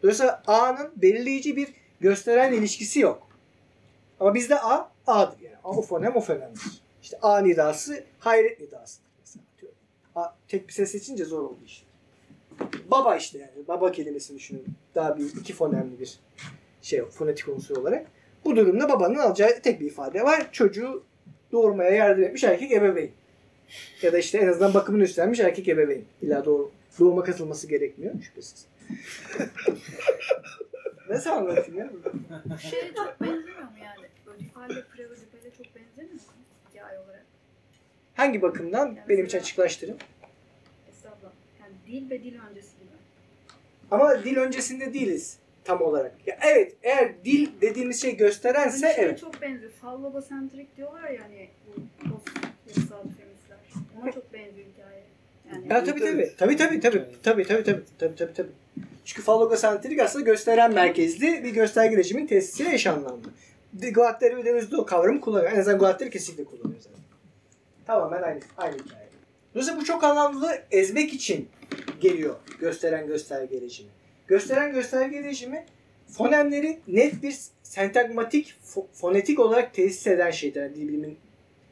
Dolayısıyla 0.03 0.43
A'nın 0.47 0.93
belirleyici 0.97 1.57
bir 1.57 1.69
gösteren 2.01 2.53
ilişkisi 2.53 3.01
yok. 3.01 3.29
Ama 4.21 4.35
bizde 4.35 4.61
A, 4.61 4.91
A'dır 5.07 5.41
yani. 5.41 5.57
A, 5.65 5.71
o 5.71 5.83
fonem 5.83 6.17
o 6.17 6.21
fonemdir. 6.21 6.63
İşte 7.03 7.19
A 7.23 7.39
nidası 7.39 8.05
hayret 8.19 8.61
nidasıdır 8.61 9.11
mesela. 9.21 9.45
Atıyorum. 9.57 9.79
A, 10.15 10.25
tek 10.49 10.69
bir 10.69 10.73
ses 10.73 10.93
seçince 10.93 11.25
zor 11.25 11.43
oldu 11.43 11.59
işte. 11.67 11.87
Baba 12.91 13.17
işte 13.17 13.39
yani. 13.39 13.69
Baba 13.69 13.93
kelimesini 13.93 14.39
düşünün. 14.39 14.65
Daha 14.95 15.19
bir 15.19 15.25
iki 15.25 15.53
fonemli 15.53 16.01
bir 16.01 16.19
şey 16.83 17.05
fonetik 17.05 17.49
unsur 17.49 17.77
olarak. 17.77 18.07
Bu 18.45 18.57
durumda 18.57 18.89
babanın 18.89 19.19
alacağı 19.19 19.61
tek 19.63 19.81
bir 19.81 19.87
ifade 19.87 20.25
var. 20.25 20.49
Çocuğu 20.53 21.05
doğurmaya 21.53 21.91
yardım 21.91 22.25
etmiş 22.25 22.45
erkek 22.45 22.73
ebeveyn. 22.73 23.11
Ya 24.03 24.13
da 24.13 24.19
işte 24.19 24.39
en 24.39 24.49
azından 24.49 24.75
bakımını 24.75 25.03
üstlenmiş 25.03 25.41
erkek 25.41 25.69
ebeveyn. 25.69 26.05
İlla 26.23 26.45
doğru, 26.45 26.73
doğuma 26.99 27.25
katılması 27.25 27.69
gerekmiyor 27.69 28.15
şüphesiz. 28.23 28.67
Nasıl 31.09 31.31
anlatayım 31.31 31.79
ya? 31.79 31.91
Şeye 32.59 32.95
çok 32.95 33.21
benzemiyor 33.21 33.63
mu 33.63 33.71
yani? 33.85 34.07
Ödipal 34.27 34.69
ve 34.69 34.83
preodipale 34.83 35.51
çok 35.57 35.67
benzemiyor 35.77 36.15
mu? 36.15 36.21
Hikaye 36.71 36.99
olarak. 36.99 37.25
Hangi 38.15 38.43
bakımdan 38.43 38.97
benim 39.09 39.27
için 39.27 39.39
açıklaştırın. 39.39 39.97
Estağfurullah. 40.91 41.33
Yani 41.61 41.75
dil 41.87 42.11
ve 42.11 42.25
dil 42.25 42.35
öncesi 42.51 42.79
gibi. 42.79 42.91
Ama 43.91 44.25
dil 44.25 44.37
öncesinde 44.37 44.95
değiliz 44.95 45.39
tam 45.65 45.83
olarak. 45.83 46.15
Ya 46.27 46.39
evet 46.43 46.77
eğer 46.83 47.25
dil 47.25 47.49
dediğimiz 47.61 48.03
şey 48.03 48.17
gösterense 48.17 48.93
şeye 48.95 49.07
evet. 49.07 49.19
çok 49.21 49.43
benziyor. 49.43 49.73
Fallobasentrik 49.73 50.77
diyorlar 50.77 51.11
ya 51.11 51.23
hani 51.23 51.49
bu 51.67 52.09
post. 52.11 52.29
Ona 54.03 54.13
çok 54.13 54.33
benziyor 54.33 54.67
hikaye. 54.75 55.03
Yani 55.53 55.73
Ya 55.73 55.85
tabii 55.85 56.01
tabii. 56.01 56.33
Tabii 56.39 56.57
tabii 56.57 56.81
tabii. 56.81 57.05
Tabii 57.23 57.45
tabii 57.45 57.65
tabii. 57.65 57.83
Tabii 57.99 58.15
tabii 58.17 58.33
tabii. 58.35 58.49
Çünkü 59.05 59.23
fallogosentrik 59.23 60.01
aslında 60.01 60.25
gösteren 60.25 60.75
merkezli 60.75 61.45
bir 61.45 61.51
gösterge 61.51 61.97
rejimin 61.97 62.27
tesisiyle 62.27 62.75
eş 62.75 62.87
anlamlı. 62.87 63.23
De- 63.73 63.91
Guattari 63.91 64.37
ve 64.37 64.45
Denizli 64.45 64.77
o 64.77 64.87
kavramı 64.87 65.21
kullanıyor. 65.21 65.53
En 65.53 65.61
azından 65.61 65.79
Guattari 65.79 66.11
kesinlikle 66.11 66.45
kullanıyor 66.45 66.81
zaten. 66.81 67.01
Tamamen 67.87 68.23
aynı, 68.23 68.41
aynı 68.57 68.73
hikaye. 68.79 69.07
Dolayısıyla 69.55 69.81
bu 69.81 69.85
çok 69.85 70.05
anlamlı 70.05 70.59
ezmek 70.71 71.15
için 71.15 71.49
geliyor 72.01 72.37
gösteren 72.61 73.07
gösterge 73.07 73.61
rejimi. 73.61 73.89
Gösteren 74.27 74.73
gösterge 74.73 75.23
rejimi 75.25 75.65
fonemleri 76.09 76.79
net 76.89 77.23
bir 77.23 77.37
sentagmatik, 77.63 78.55
fo- 78.75 78.87
fonetik 78.93 79.41
olarak 79.41 79.75
tesis 79.75 80.07
eden 80.07 80.31
şeydir. 80.31 80.63
Yani 80.63 80.75
dil 80.75 80.89
bilimin 80.89 81.19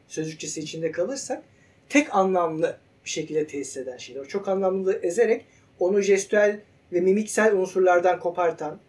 sözcükçesi 0.09 0.61
içinde 0.61 0.93
kalırsak 0.93 1.43
tek 1.89 2.15
anlamlı 2.15 2.77
bir 3.05 3.11
şekilde 3.11 3.47
tesis 3.47 3.77
eden 3.77 3.97
şeyler. 3.97 4.21
O 4.21 4.25
çok 4.25 4.49
anlamlılığı 4.49 5.01
ezerek 5.03 5.45
onu 5.79 6.01
jestüel 6.01 6.61
ve 6.93 7.01
mimiksel 7.01 7.55
unsurlardan 7.55 8.21
kopartan, 8.21 8.81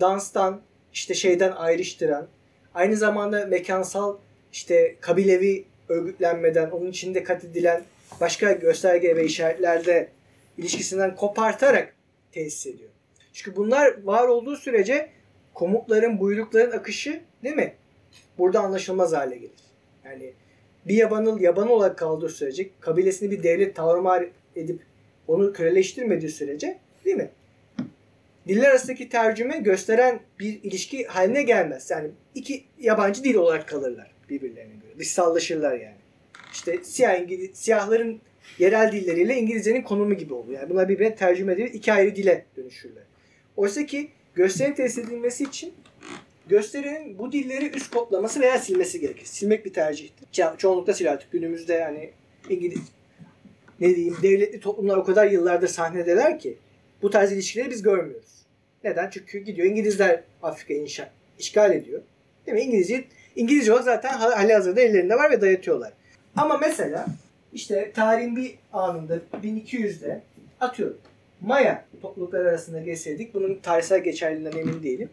danstan, 0.00 0.60
işte 0.92 1.14
şeyden 1.14 1.52
ayrıştıran, 1.52 2.26
aynı 2.74 2.96
zamanda 2.96 3.46
mekansal 3.46 4.16
işte 4.52 4.96
kabilevi 5.00 5.64
örgütlenmeden, 5.88 6.70
onun 6.70 6.90
içinde 6.90 7.24
kat 7.24 7.44
edilen 7.44 7.82
başka 8.20 8.52
gösterge 8.52 9.16
ve 9.16 9.24
işaretlerde 9.24 10.08
ilişkisinden 10.58 11.16
kopartarak 11.16 11.94
tesis 12.32 12.66
ediyor. 12.66 12.90
Çünkü 13.32 13.56
bunlar 13.56 14.02
var 14.02 14.28
olduğu 14.28 14.56
sürece 14.56 15.10
komutların, 15.54 16.20
buyrukların 16.20 16.70
akışı 16.70 17.20
değil 17.42 17.56
mi? 17.56 17.74
Burada 18.38 18.60
anlaşılmaz 18.60 19.12
hale 19.12 19.36
gelir. 19.36 19.50
Yani 20.04 20.32
bir 20.86 20.94
yabanıl 20.94 21.40
yaban 21.40 21.70
olarak 21.70 21.98
kaldığı 21.98 22.28
sürece 22.28 22.70
kabilesini 22.80 23.30
bir 23.30 23.42
devlet 23.42 23.76
tarumar 23.76 24.26
edip 24.56 24.80
onu 25.28 25.52
köleleştirmediği 25.52 26.30
sürece 26.30 26.78
değil 27.04 27.16
mi? 27.16 27.30
Diller 28.48 28.70
arasındaki 28.70 29.08
tercüme 29.08 29.58
gösteren 29.58 30.20
bir 30.40 30.62
ilişki 30.62 31.04
haline 31.04 31.42
gelmez. 31.42 31.90
Yani 31.90 32.10
iki 32.34 32.64
yabancı 32.78 33.24
dil 33.24 33.34
olarak 33.34 33.68
kalırlar 33.68 34.10
birbirlerine 34.30 34.74
göre. 34.74 34.98
Dışsallaşırlar 34.98 35.72
yani. 35.72 35.96
İşte 36.52 36.78
siyah 36.84 37.20
İngiliz, 37.20 37.50
siyahların 37.54 38.20
yerel 38.58 38.92
dilleriyle 38.92 39.36
İngilizcenin 39.36 39.82
konumu 39.82 40.14
gibi 40.14 40.34
oluyor. 40.34 40.60
Yani 40.60 40.70
bunlar 40.70 40.88
birbirine 40.88 41.14
tercüme 41.14 41.52
edilip 41.52 41.74
iki 41.74 41.92
ayrı 41.92 42.16
dile 42.16 42.44
dönüşürler. 42.56 43.02
Oysa 43.56 43.86
ki 43.86 44.08
gösterinin 44.34 44.74
tesis 44.74 44.98
edilmesi 44.98 45.44
için 45.44 45.72
gösterinin 46.48 47.18
bu 47.18 47.32
dilleri 47.32 47.70
üst 47.76 47.94
kodlaması 47.94 48.40
veya 48.40 48.58
silmesi 48.58 49.00
gerekir. 49.00 49.24
Silmek 49.24 49.64
bir 49.64 49.72
tercihtir. 49.72 50.26
Ço- 50.32 50.56
çoğunlukla 50.56 50.94
siler 50.94 51.12
artık. 51.12 51.32
Günümüzde 51.32 51.74
yani 51.74 52.10
İngiliz 52.48 52.80
ne 53.80 53.96
diyeyim 53.96 54.16
devletli 54.22 54.60
toplumlar 54.60 54.96
o 54.96 55.04
kadar 55.04 55.26
yıllardır 55.26 55.68
sahnedeler 55.68 56.38
ki 56.38 56.56
bu 57.02 57.10
tarz 57.10 57.32
ilişkileri 57.32 57.70
biz 57.70 57.82
görmüyoruz. 57.82 58.32
Neden? 58.84 59.10
Çünkü 59.10 59.38
gidiyor 59.38 59.68
İngilizler 59.68 60.20
Afrika'yı 60.42 60.80
inşa, 60.80 61.10
işgal 61.38 61.72
ediyor. 61.72 62.02
Değil 62.46 62.54
mi? 62.54 62.62
İngilizce, 62.62 63.04
İngilizce 63.36 63.72
olarak 63.72 63.84
zaten 63.84 64.18
hali 64.18 64.54
hazırda 64.54 64.80
ellerinde 64.80 65.14
var 65.14 65.30
ve 65.30 65.40
dayatıyorlar. 65.40 65.92
Ama 66.36 66.58
mesela 66.58 67.06
işte 67.52 67.92
tarihin 67.94 68.36
bir 68.36 68.54
anında 68.72 69.18
1200'de 69.42 70.22
atıyorum 70.60 70.98
Maya 71.40 71.84
topluluklar 72.02 72.40
arasında 72.40 72.80
geçseydik 72.80 73.34
bunun 73.34 73.54
tarihsel 73.54 74.04
geçerliliğinden 74.04 74.58
emin 74.58 74.82
değilim. 74.82 75.10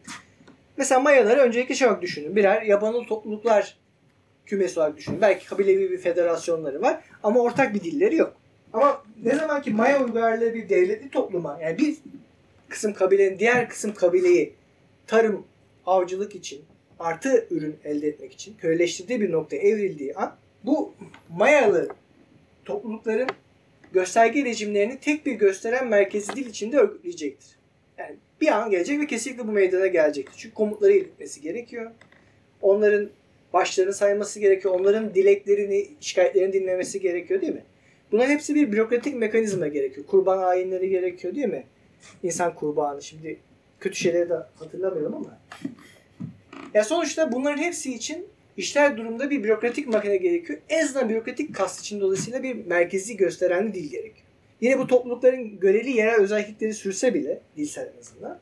Mesela 0.80 1.02
Mayaları 1.02 1.40
öncelikle 1.40 1.76
şey 1.76 1.88
olarak 1.88 2.02
düşünün. 2.02 2.36
Birer 2.36 2.62
yabanıl 2.62 3.04
topluluklar 3.04 3.78
kümesi 4.46 4.80
olarak 4.80 4.98
düşünün. 4.98 5.22
Belki 5.22 5.46
kabilevi 5.46 5.92
bir 5.92 5.98
federasyonları 5.98 6.82
var 6.82 7.04
ama 7.24 7.40
ortak 7.40 7.74
bir 7.74 7.82
dilleri 7.82 8.16
yok. 8.16 8.36
Ama 8.74 9.04
ne 9.24 9.36
zaman 9.36 9.62
ki 9.62 9.72
Maya 9.72 10.04
uygarlığı 10.04 10.54
bir 10.54 10.70
devletli 10.70 11.10
topluma 11.10 11.60
yani 11.62 11.78
bir 11.78 11.98
kısım 12.70 12.94
kabilenin 12.94 13.40
diğer 13.40 13.70
kısım 13.70 13.94
kabileyi 13.94 14.54
tarım, 15.08 15.46
avcılık 15.86 16.36
için 16.36 16.62
artı 17.00 17.48
ürün 17.52 17.76
elde 17.84 18.08
etmek 18.08 18.34
için 18.34 18.56
köleleştirdiği 18.58 19.22
bir 19.22 19.32
noktaya 19.32 19.62
evrildiği 19.62 20.16
an 20.16 20.36
bu 20.64 20.94
Mayalı 21.30 21.90
toplulukların 22.66 23.30
gösterge 23.94 24.46
rejimlerini 24.46 25.00
tek 25.00 25.26
bir 25.26 25.34
gösteren 25.34 25.88
merkezi 25.88 26.36
dil 26.36 26.46
içinde 26.46 26.78
örgütleyecektir. 26.78 27.50
Yani 27.98 28.16
bir 28.42 28.48
an 28.48 28.70
gelecek 28.70 29.00
ve 29.00 29.08
kesinlikle 29.08 29.48
bu 29.48 29.52
meydana 29.52 29.88
gelecektir. 29.88 30.36
Çünkü 30.38 30.56
komutları 30.56 30.92
iletmesi 30.92 31.42
gerekiyor. 31.42 31.92
Onların 32.62 33.10
başlarını 33.54 33.94
sayması 33.94 34.40
gerekiyor. 34.40 34.80
Onların 34.80 35.14
dileklerini, 35.16 35.88
şikayetlerini 36.00 36.54
dinlemesi 36.54 37.02
gerekiyor 37.02 37.42
değil 37.42 37.54
mi? 37.54 37.64
Bunların 38.12 38.30
hepsi 38.30 38.56
bir 38.56 38.72
bürokratik 38.72 39.16
mekanizma 39.16 39.68
gerekiyor. 39.68 40.08
Kurban 40.08 40.38
ayinleri 40.38 40.90
gerekiyor 40.90 41.36
değil 41.36 41.48
mi? 41.48 41.64
İnsan 42.24 42.56
kurbanı. 42.56 43.02
Şimdi 43.02 43.38
kötü 43.80 43.96
şeyleri 43.96 44.30
de 44.30 44.34
hatırlamıyorum 44.60 45.16
ama. 45.16 45.40
Ya 46.74 46.84
sonuçta 46.84 47.32
bunların 47.32 47.58
hepsi 47.58 47.94
için 47.94 48.26
işler 48.58 48.98
durumda 48.98 49.30
bir 49.30 49.44
bürokratik 49.44 49.88
makine 49.88 50.18
gerekiyor. 50.18 50.60
En 50.70 50.84
azından 50.84 51.10
bürokratik 51.10 51.56
kast 51.56 51.80
için 51.80 52.02
dolayısıyla 52.02 52.44
bir 52.44 52.66
merkezi 52.66 53.18
gösterenli 53.18 53.74
dil 53.74 53.90
gerekiyor. 53.90 54.29
Yine 54.62 54.80
bu 54.80 54.88
toplulukların 54.88 55.60
göreli 55.60 55.98
yerel 55.98 56.16
özellikleri 56.16 56.74
sürse 56.74 57.14
bile 57.14 57.42
dilsel 57.58 57.92
en 57.96 58.00
azından 58.00 58.40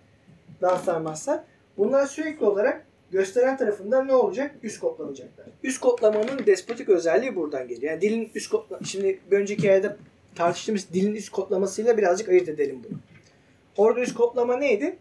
dans 0.61 0.85
sarmazsa 0.85 1.45
bunlar 1.77 2.05
sürekli 2.05 2.45
olarak 2.45 2.85
gösteren 3.11 3.57
tarafından 3.57 4.07
ne 4.07 4.13
olacak? 4.13 4.55
Üst 4.63 4.79
kodlanacaklar. 4.79 5.45
Üst 5.63 5.79
kodlamanın 5.79 6.45
despotik 6.45 6.89
özelliği 6.89 7.35
buradan 7.35 7.67
geliyor. 7.67 7.91
Yani 7.91 8.01
dilin 8.01 8.31
üst 8.35 8.49
kodla 8.49 8.79
şimdi 8.85 9.19
önceki 9.31 9.65
yerde 9.65 9.95
tartıştığımız 10.35 10.93
dilin 10.93 11.15
üst 11.15 11.29
kodlamasıyla 11.29 11.97
birazcık 11.97 12.29
ayırt 12.29 12.49
edelim 12.49 12.83
bunu. 12.89 12.97
Orada 13.77 13.99
üst 13.99 14.13
kodlama 14.13 14.57
neydi? 14.57 14.97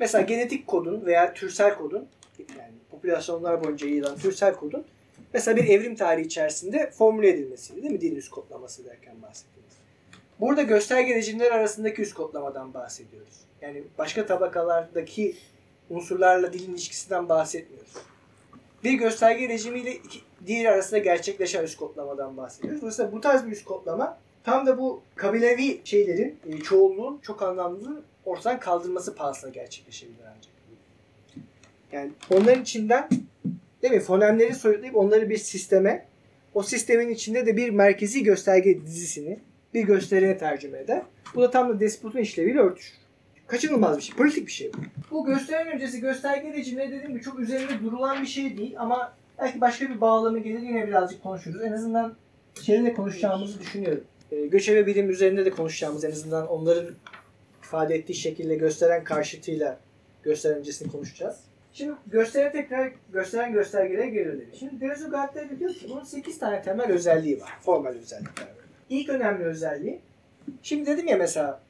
Mesela 0.00 0.22
genetik 0.22 0.66
kodun 0.66 1.06
veya 1.06 1.34
türsel 1.34 1.74
kodun 1.74 2.06
yani 2.38 2.72
popülasyonlar 2.90 3.64
boyunca 3.64 3.86
yayılan 3.86 4.16
türsel 4.16 4.54
kodun 4.54 4.84
mesela 5.34 5.56
bir 5.56 5.68
evrim 5.68 5.96
tarihi 5.96 6.26
içerisinde 6.26 6.90
formüle 6.90 7.28
edilmesiydi 7.28 7.82
değil 7.82 7.92
mi? 7.92 8.00
Dilin 8.00 8.16
üst 8.16 8.30
kodlaması 8.30 8.84
derken 8.84 9.22
bahsettiğimiz. 9.22 9.72
Burada 10.40 10.62
gösterge 10.62 11.14
rejimler 11.14 11.52
arasındaki 11.52 12.02
üst 12.02 12.14
kodlamadan 12.14 12.74
bahsediyoruz. 12.74 13.40
Yani 13.62 13.82
başka 13.98 14.26
tabakalardaki 14.26 15.36
unsurlarla 15.90 16.52
dilin 16.52 16.72
ilişkisinden 16.72 17.28
bahsetmiyoruz. 17.28 17.92
Bir 18.84 18.92
gösterge 18.92 19.48
rejimiyle 19.48 19.94
iki, 19.94 20.18
diğeri 20.46 20.70
arasında 20.70 20.98
gerçekleşen 20.98 21.64
üst 21.64 21.76
kodlamadan 21.76 22.36
bahsediyoruz. 22.36 22.80
Dolayısıyla 22.80 23.12
bu 23.12 23.20
tarz 23.20 23.46
bir 23.46 23.52
üst 23.52 23.64
kodlama 23.64 24.18
tam 24.44 24.66
da 24.66 24.78
bu 24.78 25.02
kabilevi 25.16 25.80
şeylerin, 25.84 26.38
e, 26.46 26.58
çoğulluğun, 26.58 27.18
çok 27.22 27.42
anlamlılığın 27.42 28.02
ortadan 28.24 28.60
kaldırması 28.60 29.14
pahasına 29.14 29.50
gerçekleşebilir 29.50 30.24
ancak. 30.36 30.52
Yani 31.92 32.10
onların 32.30 32.62
içinden 32.62 33.08
değil 33.82 33.94
mi 33.94 34.00
fonemleri 34.00 34.54
soyutlayıp 34.54 34.96
onları 34.96 35.30
bir 35.30 35.36
sisteme, 35.36 36.06
o 36.54 36.62
sistemin 36.62 37.08
içinde 37.08 37.46
de 37.46 37.56
bir 37.56 37.70
merkezi 37.70 38.22
gösterge 38.22 38.86
dizisini 38.86 39.38
bir 39.74 39.82
gösteriye 39.82 40.38
tercüme 40.38 40.78
eder. 40.78 41.02
Bu 41.34 41.42
da 41.42 41.50
tam 41.50 41.68
da 41.68 41.80
despotun 41.80 42.18
işleviyle 42.18 42.58
örtüşür. 42.58 42.94
Kaçınılmaz 43.46 43.96
bir 43.96 44.02
şey. 44.02 44.16
Politik 44.16 44.46
bir 44.46 44.52
şey 44.52 44.70
bu. 44.72 44.78
Bu 45.10 45.24
gösteren 45.24 45.72
öncesi 45.74 46.00
gösterge 46.00 46.52
rejimleri 46.52 46.92
dediğim 46.92 47.08
gibi 47.08 47.22
çok 47.22 47.40
üzerinde 47.40 47.80
durulan 47.84 48.22
bir 48.22 48.26
şey 48.26 48.58
değil 48.58 48.74
ama 48.78 49.16
belki 49.38 49.60
başka 49.60 49.88
bir 49.88 50.00
bağlamı 50.00 50.38
gelir 50.38 50.60
yine 50.60 50.86
birazcık 50.86 51.22
konuşuruz. 51.22 51.62
En 51.62 51.72
azından 51.72 52.14
şeyle 52.62 52.92
konuşacağımızı 52.94 53.60
düşünüyorum. 53.60 54.04
Ee, 54.32 54.46
göçebe 54.46 54.86
bilim 54.86 55.10
üzerinde 55.10 55.44
de 55.44 55.50
konuşacağımız 55.50 56.04
en 56.04 56.10
azından 56.10 56.46
onların 56.46 56.94
ifade 57.62 57.94
ettiği 57.94 58.14
şekilde 58.14 58.54
gösteren 58.54 59.04
karşıtıyla 59.04 59.78
gösteren 60.22 60.58
öncesini 60.58 60.92
konuşacağız. 60.92 61.36
Şimdi 61.72 61.92
gösteren 62.06 62.52
tekrar 62.52 62.92
gösteren 63.12 63.52
göstergelere 63.52 64.08
geri 64.08 64.24
dönelim. 64.24 64.50
Şimdi 64.58 64.80
Deleuze 64.80 65.08
Guattari 65.08 65.58
diyor 65.58 65.74
ki 65.74 65.86
bunun 65.90 66.04
8 66.04 66.38
tane 66.38 66.62
temel 66.62 66.92
özelliği 66.92 67.40
var. 67.40 67.50
Formal 67.60 67.90
özellikler. 67.90 68.48
İlk 68.90 69.08
önemli 69.08 69.44
özelliği 69.44 70.00
Şimdi 70.62 70.86
dedim 70.86 71.06
ya 71.06 71.16
mesela 71.16 71.60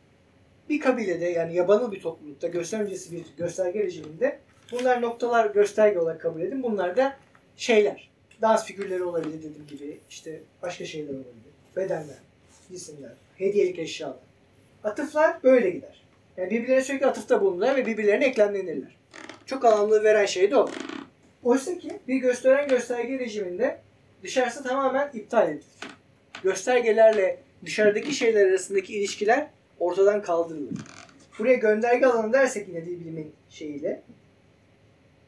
bir 0.69 0.81
kabilede 0.81 1.27
yani 1.27 1.55
yabanıl 1.55 1.93
bir 1.93 2.01
toplulukta 2.01 2.49
gösteren 2.49 2.87
öncesi 2.87 3.13
bir 3.13 3.25
gösterge 3.39 3.85
rejiminde 3.85 4.39
bunlar 4.73 5.03
noktalar 5.03 5.47
gösterge 5.47 5.99
olarak 5.99 6.21
kabul 6.21 6.41
edin. 6.41 6.63
Bunlar 6.63 6.97
da 6.97 7.17
şeyler. 7.57 8.11
Dans 8.43 8.65
figürleri 8.65 9.03
olabilir 9.03 9.39
dediğim 9.39 9.67
gibi. 9.67 9.99
işte 10.11 10.41
başka 10.63 10.85
şeyler 10.85 11.09
olabilir. 11.09 11.35
Bedenler, 11.77 12.19
cisimler, 12.71 13.13
hediyelik 13.37 13.79
eşyalar. 13.79 14.17
Atıflar 14.85 15.43
böyle 15.43 15.71
gider. 15.71 16.03
Yani 16.37 16.51
birbirlerine 16.51 16.85
sürekli 16.85 17.07
atıfta 17.07 17.41
bulunurlar 17.41 17.77
ve 17.77 17.87
birbirlerine 17.87 18.25
eklemlenirler. 18.27 18.97
Çok 19.51 19.65
anlamlı 19.65 20.05
veren 20.05 20.27
şey 20.27 20.51
de 20.51 20.57
o. 20.57 20.71
Oysa 21.43 21.79
ki 21.79 21.99
bir 22.09 22.17
gösteren 22.17 22.69
gösterge 22.69 23.19
rejiminde 23.19 23.79
dışarısı 24.23 24.63
tamamen 24.63 25.11
iptal 25.15 25.49
edilir. 25.49 25.65
Göstergelerle 26.43 27.39
dışarıdaki 27.65 28.15
şeyler 28.15 28.47
arasındaki 28.47 28.99
ilişkiler 28.99 29.47
ortadan 29.79 30.23
kaldırılır. 30.23 30.75
Buraya 31.39 31.55
gönderge 31.55 32.07
alanı 32.07 32.33
dersek 32.33 32.69
yine 32.69 32.87
dil 32.87 33.01
bilimin 33.01 33.33
şeyiyle. 33.51 34.03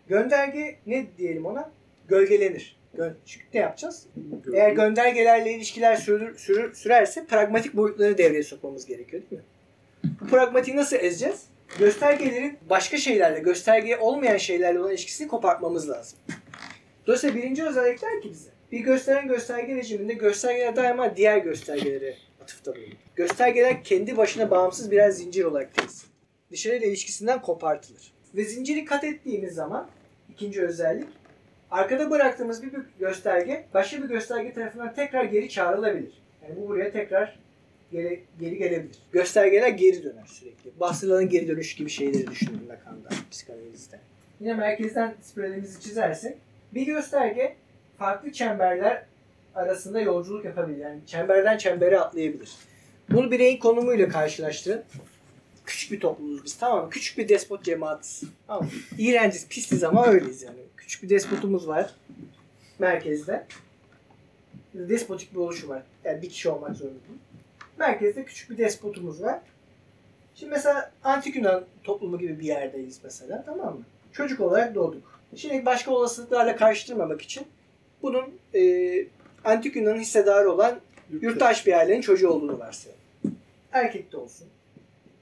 Gönderge 0.09 0.77
ne 0.87 1.07
diyelim 1.19 1.47
ona? 1.47 1.71
Gölgelenir. 2.09 2.77
Gö- 2.99 3.15
Çünkü 3.27 3.47
ne 3.55 3.61
yapacağız? 3.61 4.07
Eğer 4.55 4.71
göndergelerle 4.73 5.53
ilişkiler 5.53 5.97
sürür, 5.97 6.39
sürür, 6.39 6.75
sürerse 6.75 7.27
pragmatik 7.27 7.75
boyutları 7.77 8.19
devreye 8.19 8.43
sokmamız 8.43 8.87
gerekiyor 8.87 9.23
değil 9.31 9.43
mi? 9.43 9.47
Bu 10.21 10.27
pragmatiği 10.27 10.77
nasıl 10.77 10.97
ezeceğiz? 10.97 11.52
Göstergelerin 11.79 12.59
başka 12.71 12.97
şeylerle, 12.97 13.41
gösterge 13.41 13.97
olmayan 13.97 14.37
şeylerle 14.37 14.81
olan 14.81 14.91
ilişkisini 14.91 15.29
kopartmamız 15.29 15.91
lazım. 15.91 16.19
Dolayısıyla 17.07 17.37
birinci 17.37 17.65
özellik 17.65 18.03
der 18.03 18.21
ki 18.23 18.31
bize. 18.31 18.51
Bir 18.73 18.81
gösteren 18.81 19.29
gösterge 19.29 19.77
rejiminde 19.77 20.15
göstergeler 20.15 20.77
daima 20.77 21.17
diğer 21.17 21.39
göstergelere 21.39 22.17
atıfta 22.43 22.75
bulunur. 22.75 22.97
Göstergeler 23.17 23.85
kendi 23.85 24.17
başına 24.17 24.51
bağımsız 24.51 24.91
birer 24.91 25.11
zincir 25.11 25.45
olarak 25.45 25.75
tesis. 25.75 26.05
Dışarıyla 26.51 26.87
ilişkisinden 26.87 27.43
kopartılır. 27.43 28.13
Ve 28.35 28.45
zinciri 28.45 28.85
kat 28.85 29.05
ettiğimiz 29.05 29.55
zaman 29.55 29.89
ikinci 30.31 30.63
özellik 30.63 31.09
arkada 31.71 32.11
bıraktığımız 32.11 32.63
bir 32.63 32.73
gösterge 33.01 33.65
başka 33.75 34.03
bir 34.03 34.09
gösterge 34.09 34.53
tarafından 34.53 34.95
tekrar 34.95 35.25
geri 35.25 35.49
çağrılabilir. 35.49 36.23
Yani 36.43 36.57
bu 36.57 36.69
buraya 36.69 36.93
tekrar 36.93 37.39
geri, 37.93 38.23
geri 38.41 38.59
gelebilir. 38.59 38.99
Göstergeler 39.13 39.69
geri 39.69 40.05
döner 40.05 40.27
sürekli. 40.27 40.81
Bahsedilen 40.81 41.29
geri 41.29 41.49
dönüş 41.49 41.75
gibi 41.75 41.91
şeyleri 41.91 42.27
düşünün 42.27 42.69
Lacan'da, 42.69 43.09
psikanalizde. 43.31 43.99
Yine 44.41 44.55
merkezden 44.55 45.15
spiralimizi 45.23 45.81
çizersek 45.81 46.37
bir 46.75 46.87
gösterge 46.87 47.57
farklı 47.99 48.33
çemberler 48.33 49.05
arasında 49.55 50.01
yolculuk 50.01 50.45
yapabilir. 50.45 50.79
Yani 50.79 51.01
çemberden 51.07 51.59
çembere 51.59 51.99
atlayabilir. 52.01 52.51
Bunu 53.11 53.31
bireyin 53.31 53.59
konumuyla 53.59 54.09
karşılaştırın. 54.09 54.83
Küçük 55.65 55.93
bir 55.93 56.01
topluluğuz 56.01 56.45
biz 56.45 56.57
tamam 56.57 56.85
mı? 56.85 56.91
Küçük 56.91 57.19
bir 57.19 57.29
despot 57.29 57.65
cemaatiz. 57.65 58.23
Tamam 58.47 58.65
mı? 58.65 58.71
İğrenciz, 58.99 59.49
pistiz 59.49 59.85
ama 59.85 60.07
öyleyiz 60.07 60.43
yani. 60.43 60.57
Küçük 60.77 61.03
bir 61.03 61.09
despotumuz 61.09 61.69
var 61.69 61.95
merkezde. 62.79 63.47
Despotik 64.75 65.35
bir 65.35 65.39
oluşum 65.39 65.71
var. 65.71 65.83
Yani 66.05 66.23
bir 66.23 66.29
kişi 66.29 66.49
olmak 66.49 66.77
zorunda. 66.77 66.99
Merkezde 67.79 68.25
küçük 68.25 68.51
bir 68.51 68.59
despotumuz 68.59 69.23
var. 69.23 69.41
Şimdi 70.35 70.51
mesela 70.51 70.93
Antik 71.05 71.37
Yunan 71.37 71.65
toplumu 71.85 72.19
gibi 72.19 72.41
bir 72.41 72.45
yerdeyiz 72.45 73.01
mesela 73.05 73.43
tamam 73.47 73.75
mı? 73.75 73.83
Çocuk 74.13 74.41
olarak 74.41 74.75
doğduk. 74.75 75.21
Şimdi 75.37 75.65
başka 75.65 75.91
olasılıklarla 75.91 76.57
karıştırmamak 76.57 77.23
için 77.23 77.47
bunun 78.03 78.25
e, 78.55 78.63
Antik 79.45 79.77
Yunan'ın 79.77 80.01
hissedarı 80.01 80.53
olan 80.53 80.81
yurttaş 81.21 81.67
bir 81.67 81.73
ailenin 81.73 82.01
çocuğu 82.01 82.29
olduğunu 82.29 82.59
varsayalım. 82.59 83.03
Erkek 83.73 84.13
de 84.13 84.17
olsun. 84.17 84.49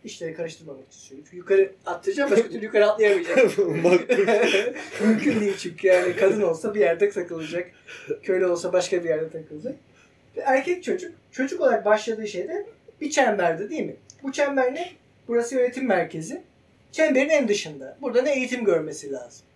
İşleri 0.04 0.34
karıştırmamak 0.34 0.88
için 0.88 1.00
söylüyorum. 1.00 1.26
Çünkü 1.30 1.36
yukarı 1.36 1.72
attıracağım 1.86 2.30
başka 2.30 2.48
türlü 2.48 2.64
yukarı 2.64 2.90
atlayamayacağım. 2.90 3.52
Mümkün 5.06 5.40
değil 5.40 5.56
çünkü 5.58 5.86
yani 5.86 6.16
kadın 6.16 6.42
olsa 6.42 6.74
bir 6.74 6.80
yerde 6.80 7.10
takılacak. 7.10 7.70
Köylü 8.22 8.46
olsa 8.46 8.72
başka 8.72 9.04
bir 9.04 9.08
yerde 9.08 9.30
takılacak. 9.30 9.74
Ve 10.36 10.40
erkek 10.40 10.84
çocuk, 10.84 11.12
çocuk 11.32 11.60
olarak 11.60 11.84
başladığı 11.84 12.28
şeyde 12.28 12.66
bir 13.00 13.10
çemberde 13.10 13.70
değil 13.70 13.86
mi? 13.86 13.96
Bu 14.22 14.32
çember 14.32 14.74
ne? 14.74 14.88
Burası 15.28 15.54
yönetim 15.54 15.86
merkezi. 15.86 16.42
Çemberin 16.92 17.28
en 17.28 17.48
dışında. 17.48 17.96
Burada 18.02 18.22
ne 18.22 18.32
eğitim 18.34 18.64
görmesi 18.64 19.12
lazım. 19.12 19.46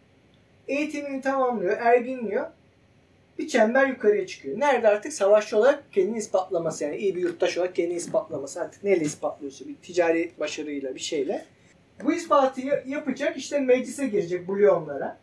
Eğitimini 0.69 1.21
tamamlıyor, 1.21 1.77
erginliyor. 1.79 2.47
Bir 3.39 3.49
çember 3.49 3.87
yukarıya 3.87 4.27
çıkıyor. 4.27 4.61
Nerede 4.61 4.89
artık 4.89 5.13
savaşçı 5.13 5.57
olarak 5.59 5.93
kendini 5.93 6.19
ispatlaması 6.19 6.85
yani 6.85 6.97
iyi 6.97 7.17
bir 7.17 7.21
yurttaş 7.21 7.59
olarak 7.59 7.75
kendini 7.75 7.97
ispatlaması 7.97 8.61
artık 8.61 8.85
neyle 8.85 9.05
ispatlıyorsa 9.05 9.65
bir 9.69 9.75
ticari 9.75 10.31
başarıyla 10.41 10.95
bir 10.95 11.01
şeyle. 11.01 11.45
Bu 12.05 12.13
ispatı 12.13 12.61
ya- 12.61 12.83
yapacak 12.87 13.37
işte 13.37 13.59
meclise 13.59 14.07
girecek 14.07 14.49
bulyonlara. 14.49 15.19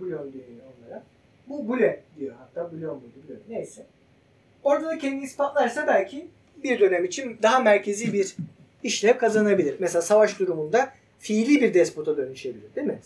Bulyon 0.00 0.32
diyor 0.32 0.44
onlara. 0.86 1.02
Bu 1.48 1.68
bule 1.68 2.00
diyor 2.18 2.34
hatta 2.38 2.72
bulyon 2.72 3.00
bulyon 3.00 3.40
neyse. 3.48 3.86
Orada 4.64 4.86
da 4.86 4.98
kendini 4.98 5.24
ispatlarsa 5.24 5.86
belki 5.86 6.26
bir 6.64 6.80
dönem 6.80 7.04
için 7.04 7.38
daha 7.42 7.60
merkezi 7.60 8.12
bir 8.12 8.36
işlev 8.82 9.18
kazanabilir. 9.18 9.76
Mesela 9.78 10.02
savaş 10.02 10.38
durumunda 10.38 10.92
fiili 11.18 11.60
bir 11.62 11.74
despota 11.74 12.16
dönüşebilir 12.16 12.74
değil 12.76 12.86
mi? 12.86 12.98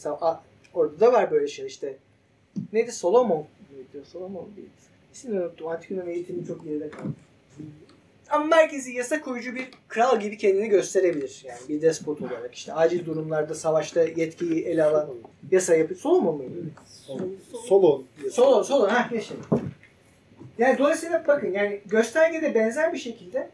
Orada 0.75 1.01
da 1.01 1.12
var 1.12 1.31
böyle 1.31 1.49
şey 1.49 1.66
işte. 1.66 1.97
Neydi 2.73 2.92
Solomon 2.92 3.47
muydu? 3.73 4.07
Solomon 4.12 4.49
değil. 4.57 4.69
İsmini 5.14 5.40
unuttum. 5.40 5.69
Antik 5.69 5.90
Yunan 5.90 6.09
eğitimi 6.09 6.47
çok 6.47 6.64
geride 6.64 6.90
kaldı. 6.90 7.09
Ama 8.31 8.45
merkezi 8.45 8.92
yasa 8.92 9.21
koyucu 9.21 9.55
bir 9.55 9.69
kral 9.88 10.21
gibi 10.21 10.38
kendini 10.38 10.69
gösterebilir. 10.69 11.42
Yani 11.45 11.59
bir 11.69 11.83
despot 11.83 12.23
olarak 12.23 12.55
işte 12.55 12.73
acil 12.73 13.07
durumlarda 13.07 13.55
savaşta 13.55 14.03
yetkiyi 14.03 14.64
ele 14.64 14.85
alan 14.85 15.09
yasa 15.51 15.75
yapıyor. 15.77 16.01
Solomon 16.01 16.37
muydu? 16.37 16.51
Solon. 17.66 18.05
Solon, 18.31 18.62
solon. 18.62 18.88
Ha 18.88 19.09
geçelim. 19.12 19.42
Yani 20.59 20.79
dolayısıyla 20.79 21.25
bakın 21.27 21.53
yani 21.53 21.81
göstergede 21.87 22.55
benzer 22.55 22.92
bir 22.92 22.99
şekilde 22.99 23.51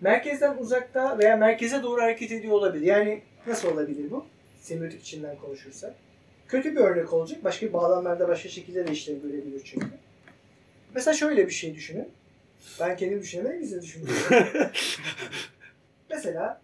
merkezden 0.00 0.56
uzakta 0.58 1.18
veya 1.18 1.36
merkeze 1.36 1.82
doğru 1.82 2.02
hareket 2.02 2.32
ediyor 2.32 2.54
olabilir. 2.54 2.86
Yani 2.86 3.22
nasıl 3.46 3.68
olabilir 3.68 4.10
bu? 4.10 4.26
Semiotik 4.60 5.00
içinden 5.02 5.36
konuşursak. 5.36 5.94
Kötü 6.48 6.76
bir 6.76 6.80
örnek 6.80 7.12
olacak. 7.12 7.44
Başka 7.44 7.72
bağlamlarda 7.72 8.28
başka 8.28 8.48
şekilde 8.48 8.86
de 8.86 8.92
işlev 8.92 9.22
görebilir 9.22 9.62
çünkü. 9.64 9.86
Mesela 10.94 11.14
şöyle 11.14 11.46
bir 11.46 11.52
şey 11.52 11.74
düşünün. 11.74 12.08
Ben 12.80 12.96
kendim 12.96 13.20
düşünemem, 13.20 13.60
biz 13.60 13.72
de 13.72 13.82
düşünüyorum. 13.82 14.16
Mesela 16.10 16.60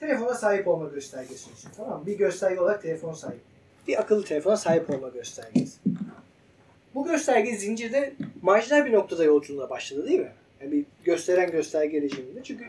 telefona 0.00 0.34
sahip 0.34 0.68
olma 0.68 0.88
göstergesi 0.88 1.50
olsun. 1.50 1.70
Tamam 1.76 2.00
mı? 2.00 2.06
Bir 2.06 2.18
gösterge 2.18 2.60
olarak 2.60 2.82
telefon 2.82 3.12
sahip. 3.12 3.40
Bir 3.88 4.00
akıllı 4.00 4.24
telefona 4.24 4.56
sahip 4.56 4.90
olma 4.90 5.08
göstergesi. 5.08 5.78
Bu 6.94 7.04
gösterge 7.04 7.56
zincirde 7.56 8.12
marjinal 8.42 8.86
bir 8.86 8.92
noktada 8.92 9.24
yolculuğuna 9.24 9.70
başladı 9.70 10.08
değil 10.08 10.20
mi? 10.20 10.32
Yani 10.60 10.72
bir 10.72 10.84
gösteren 11.04 11.50
gösterge 11.50 12.02
rejiminde. 12.02 12.42
Çünkü 12.44 12.64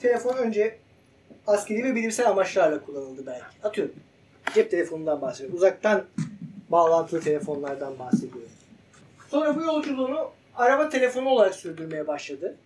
telefon 0.00 0.36
önce 0.36 0.76
askeri 1.46 1.84
ve 1.84 1.94
bilimsel 1.94 2.28
amaçlarla 2.28 2.84
kullanıldı 2.84 3.26
belki. 3.26 3.44
Atıyorum. 3.62 3.94
Cep 4.54 4.70
telefonundan 4.70 5.20
bahsediyorum. 5.20 5.56
Uzaktan 5.56 6.04
bağlantılı 6.68 7.20
telefonlardan 7.20 7.98
bahsediyorum. 7.98 8.50
Sonra 9.28 9.56
bu 9.56 9.62
yolculuğunu 9.62 10.30
araba 10.56 10.88
telefonu 10.88 11.28
olarak 11.28 11.54
sürdürmeye 11.54 12.06
başladı. 12.06 12.56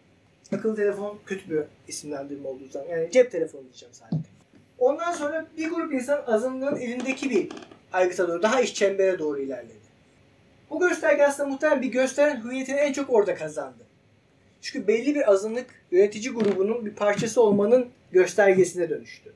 Akıllı 0.55 0.77
telefon 0.77 1.19
kötü 1.27 1.51
bir 1.51 1.63
isimlendirme 1.89 2.49
olduğu 2.49 2.69
zaman. 2.69 2.89
Yani 2.89 3.11
cep 3.11 3.33
telefonu 3.33 3.63
diyeceğim 3.63 3.95
sadece. 3.95 4.29
Ondan 4.79 5.13
sonra 5.13 5.47
bir 5.59 5.71
grup 5.71 5.93
insan 5.93 6.23
azınlığın 6.27 6.77
elindeki 6.77 7.31
bir 7.31 7.49
aygıta 7.93 8.29
doğru, 8.29 8.43
daha 8.43 8.61
iç 8.61 8.75
çembere 8.75 9.19
doğru 9.19 9.39
ilerledi. 9.39 9.80
Bu 10.71 10.81
gösterge 10.81 11.23
aslında 11.23 11.49
muhtemelen 11.49 11.83
bir 11.83 11.89
gösteren 11.89 12.45
hüviyetini 12.45 12.77
en 12.77 12.93
çok 12.93 13.11
orada 13.11 13.35
kazandı. 13.35 13.85
Çünkü 14.61 14.87
belli 14.87 15.15
bir 15.15 15.31
azınlık 15.31 15.67
yönetici 15.91 16.35
grubunun 16.35 16.87
bir 16.87 16.95
parçası 16.95 17.43
olmanın 17.43 17.89
göstergesine 18.13 18.91
dönüştü. 18.91 19.33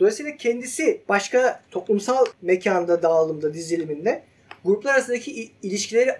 Dolayısıyla 0.00 0.36
kendisi 0.36 1.00
başka 1.08 1.62
toplumsal 1.70 2.26
mekanda, 2.42 3.02
dağılımda, 3.02 3.54
diziliminde 3.54 4.22
gruplar 4.64 4.94
arasındaki 4.94 5.50
ilişkileri 5.62 6.10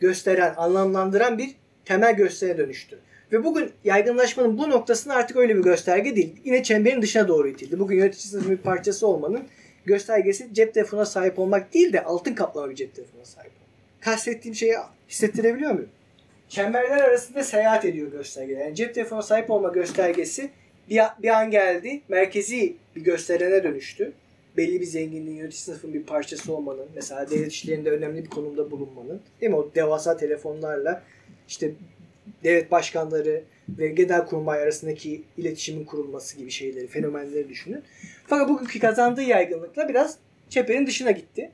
gösteren, 0.00 0.54
anlamlandıran 0.56 1.38
bir 1.38 1.50
temel 1.84 2.16
gösteriye 2.16 2.58
dönüştü. 2.58 2.98
Ve 3.32 3.44
bugün 3.44 3.72
yaygınlaşmanın 3.84 4.58
bu 4.58 4.70
noktasında 4.70 5.14
artık 5.14 5.36
öyle 5.36 5.56
bir 5.56 5.62
gösterge 5.62 6.16
değil. 6.16 6.36
Yine 6.44 6.62
çemberin 6.62 7.02
dışına 7.02 7.28
doğru 7.28 7.48
itildi. 7.48 7.78
Bugün 7.78 7.96
yönetici 7.96 8.22
sınıfın 8.22 8.50
bir 8.50 8.56
parçası 8.56 9.06
olmanın 9.06 9.42
göstergesi 9.84 10.54
cep 10.54 10.74
telefonuna 10.74 11.06
sahip 11.06 11.38
olmak 11.38 11.74
değil 11.74 11.92
de 11.92 12.04
altın 12.04 12.34
kaplama 12.34 12.70
bir 12.70 12.74
cep 12.74 12.94
telefonuna 12.94 13.24
sahip. 13.24 13.59
Kastettiğim 14.00 14.54
şeyi 14.54 14.74
hissettirebiliyor 15.08 15.72
muyum? 15.72 15.88
Çemberler 16.48 16.98
arasında 16.98 17.44
seyahat 17.44 17.84
ediyor 17.84 18.12
göstergeler. 18.12 18.60
Yani 18.60 18.74
cep 18.74 18.94
telefonuna 18.94 19.22
sahip 19.22 19.50
olma 19.50 19.68
göstergesi 19.68 20.50
bir, 20.90 21.00
bir 21.22 21.28
an 21.28 21.50
geldi, 21.50 22.00
merkezi 22.08 22.76
bir 22.96 23.00
gösterene 23.00 23.64
dönüştü. 23.64 24.12
Belli 24.56 24.80
bir 24.80 24.86
zenginliğin, 24.86 25.36
yönetici 25.36 25.60
sınıfın 25.60 25.94
bir 25.94 26.02
parçası 26.02 26.54
olmanın, 26.54 26.86
mesela 26.94 27.30
devlet 27.30 27.52
işlerinde 27.52 27.90
önemli 27.90 28.24
bir 28.24 28.30
konumda 28.30 28.70
bulunmanın, 28.70 29.20
değil 29.40 29.50
mi? 29.50 29.56
O 29.56 29.70
devasa 29.74 30.16
telefonlarla 30.16 31.02
işte 31.48 31.72
devlet 32.44 32.70
başkanları 32.70 33.42
ve 33.68 33.88
genelkurmay 33.88 34.62
arasındaki 34.62 35.22
iletişimin 35.36 35.84
kurulması 35.84 36.36
gibi 36.36 36.50
şeyleri, 36.50 36.86
fenomenleri 36.86 37.48
düşünün. 37.48 37.82
Fakat 38.26 38.48
bugünkü 38.48 38.80
kazandığı 38.80 39.22
yaygınlıkla 39.22 39.88
biraz 39.88 40.16
çeperin 40.48 40.86
dışına 40.86 41.10
gitti. 41.10 41.50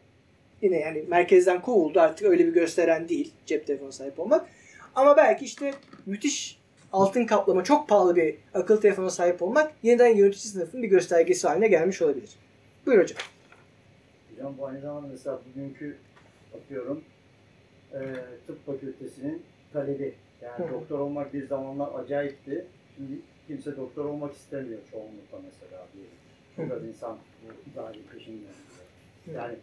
Yine 0.63 0.81
yani 0.81 1.05
merkezden 1.09 1.63
kovuldu 1.63 2.01
artık 2.01 2.27
öyle 2.27 2.47
bir 2.47 2.53
gösteren 2.53 3.09
değil 3.09 3.33
cep 3.47 3.67
telefonu 3.67 3.93
sahip 3.93 4.21
olmak. 4.21 4.47
Ama 4.95 5.17
belki 5.17 5.45
işte 5.45 5.75
müthiş 6.07 6.59
altın 6.93 7.27
kaplama 7.27 7.65
çok 7.65 7.89
pahalı 7.89 8.17
bir 8.17 8.35
akıllı 8.55 8.81
telefona 8.81 9.11
sahip 9.11 9.43
olmak 9.43 9.73
yeniden 9.83 10.17
yönetici 10.17 10.53
sınıfın 10.53 10.83
bir 10.83 10.89
göstergesi 10.89 11.49
haline 11.49 11.69
gelmiş 11.69 12.03
olabilir. 12.03 12.31
Buyur 12.87 13.03
hocam. 13.03 13.19
Hocam 14.31 14.55
bu 14.59 14.67
aynı 14.67 14.81
zamanda 14.81 15.09
mesela 15.09 15.41
bugünkü 15.49 15.97
atıyorum 16.55 17.05
e, 17.93 18.01
tıp 18.47 18.67
fakültesinin 18.67 19.43
talebi. 19.73 20.15
Yani 20.43 20.69
Hı 20.69 20.73
doktor 20.73 20.99
olmak 20.99 21.35
bir 21.35 21.47
zamanlar 21.47 22.01
acayipti. 22.01 22.67
Şimdi 22.97 23.21
kimse 23.47 23.77
doktor 23.77 24.05
olmak 24.05 24.35
istemiyor 24.35 24.81
çoğunlukla 24.91 25.39
mesela 25.45 25.87
diyelim. 25.93 26.13
Çok 26.57 26.73
az 26.73 26.89
insan 26.89 27.19
bu 27.43 27.71
idari 27.71 28.03
peşinden. 28.03 28.53
Yani 29.35 29.55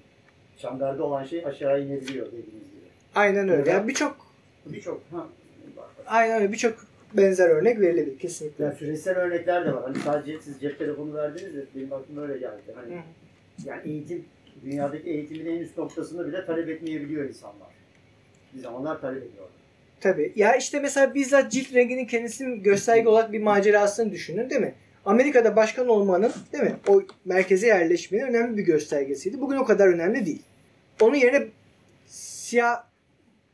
çemberde 0.63 1.01
olan 1.01 1.23
şey 1.23 1.45
aşağı 1.45 1.81
inebiliyor 1.81 2.25
dediğiniz 2.27 2.47
gibi. 2.71 2.87
Aynen 3.15 3.49
öyle. 3.49 3.69
Yani 3.71 3.87
birçok 3.87 4.17
Birçok 4.65 5.01
ha, 5.11 5.27
aynen 6.07 6.41
öyle 6.41 6.51
birçok 6.51 6.85
benzer 7.13 7.49
örnek 7.49 7.79
verilebilir 7.79 8.19
kesinlikle. 8.19 8.63
yani 8.63 8.75
süresel 8.75 9.15
örnekler 9.17 9.65
de 9.65 9.73
var. 9.73 9.83
Hani 9.83 9.97
sadece 9.99 10.39
siz 10.41 10.61
cep 10.61 10.79
telefonu 10.79 11.13
verdiniz 11.13 11.55
de 11.55 11.65
benim 11.75 11.93
aklıma 11.93 12.21
öyle 12.21 12.33
geldi. 12.37 12.61
Hani 12.75 12.95
Hı. 12.95 12.99
yani 13.65 13.81
eğitim 13.85 14.25
dünyadaki 14.65 15.09
eğitimin 15.09 15.45
en 15.45 15.59
üst 15.59 15.77
noktasını 15.77 16.27
bile 16.27 16.45
talep 16.45 16.69
etmeyebiliyor 16.69 17.25
insanlar. 17.29 17.67
Bir 18.53 18.59
zamanlar 18.59 19.01
talep 19.01 19.23
ediyorlar. 19.23 19.51
Tabii. 20.01 20.33
Ya 20.35 20.55
işte 20.55 20.79
mesela 20.79 21.13
bizzat 21.15 21.51
cilt 21.51 21.73
renginin 21.73 22.05
kendisinin 22.05 22.63
gösterge 22.63 23.07
olarak 23.09 23.31
bir 23.33 23.41
macerasını 23.41 24.11
düşünün 24.11 24.49
değil 24.49 24.61
mi? 24.61 24.73
Amerika'da 25.05 25.55
başkan 25.55 25.87
olmanın 25.87 26.31
değil 26.53 26.63
mi? 26.63 26.75
O 26.87 27.01
merkeze 27.25 27.67
yerleşmenin 27.67 28.23
önemli 28.23 28.57
bir 28.57 28.63
göstergesiydi. 28.63 29.41
Bugün 29.41 29.57
o 29.57 29.65
kadar 29.65 29.87
önemli 29.87 30.25
değil. 30.25 30.41
Onun 31.03 31.15
yerine 31.15 31.47
siyah 32.07 32.83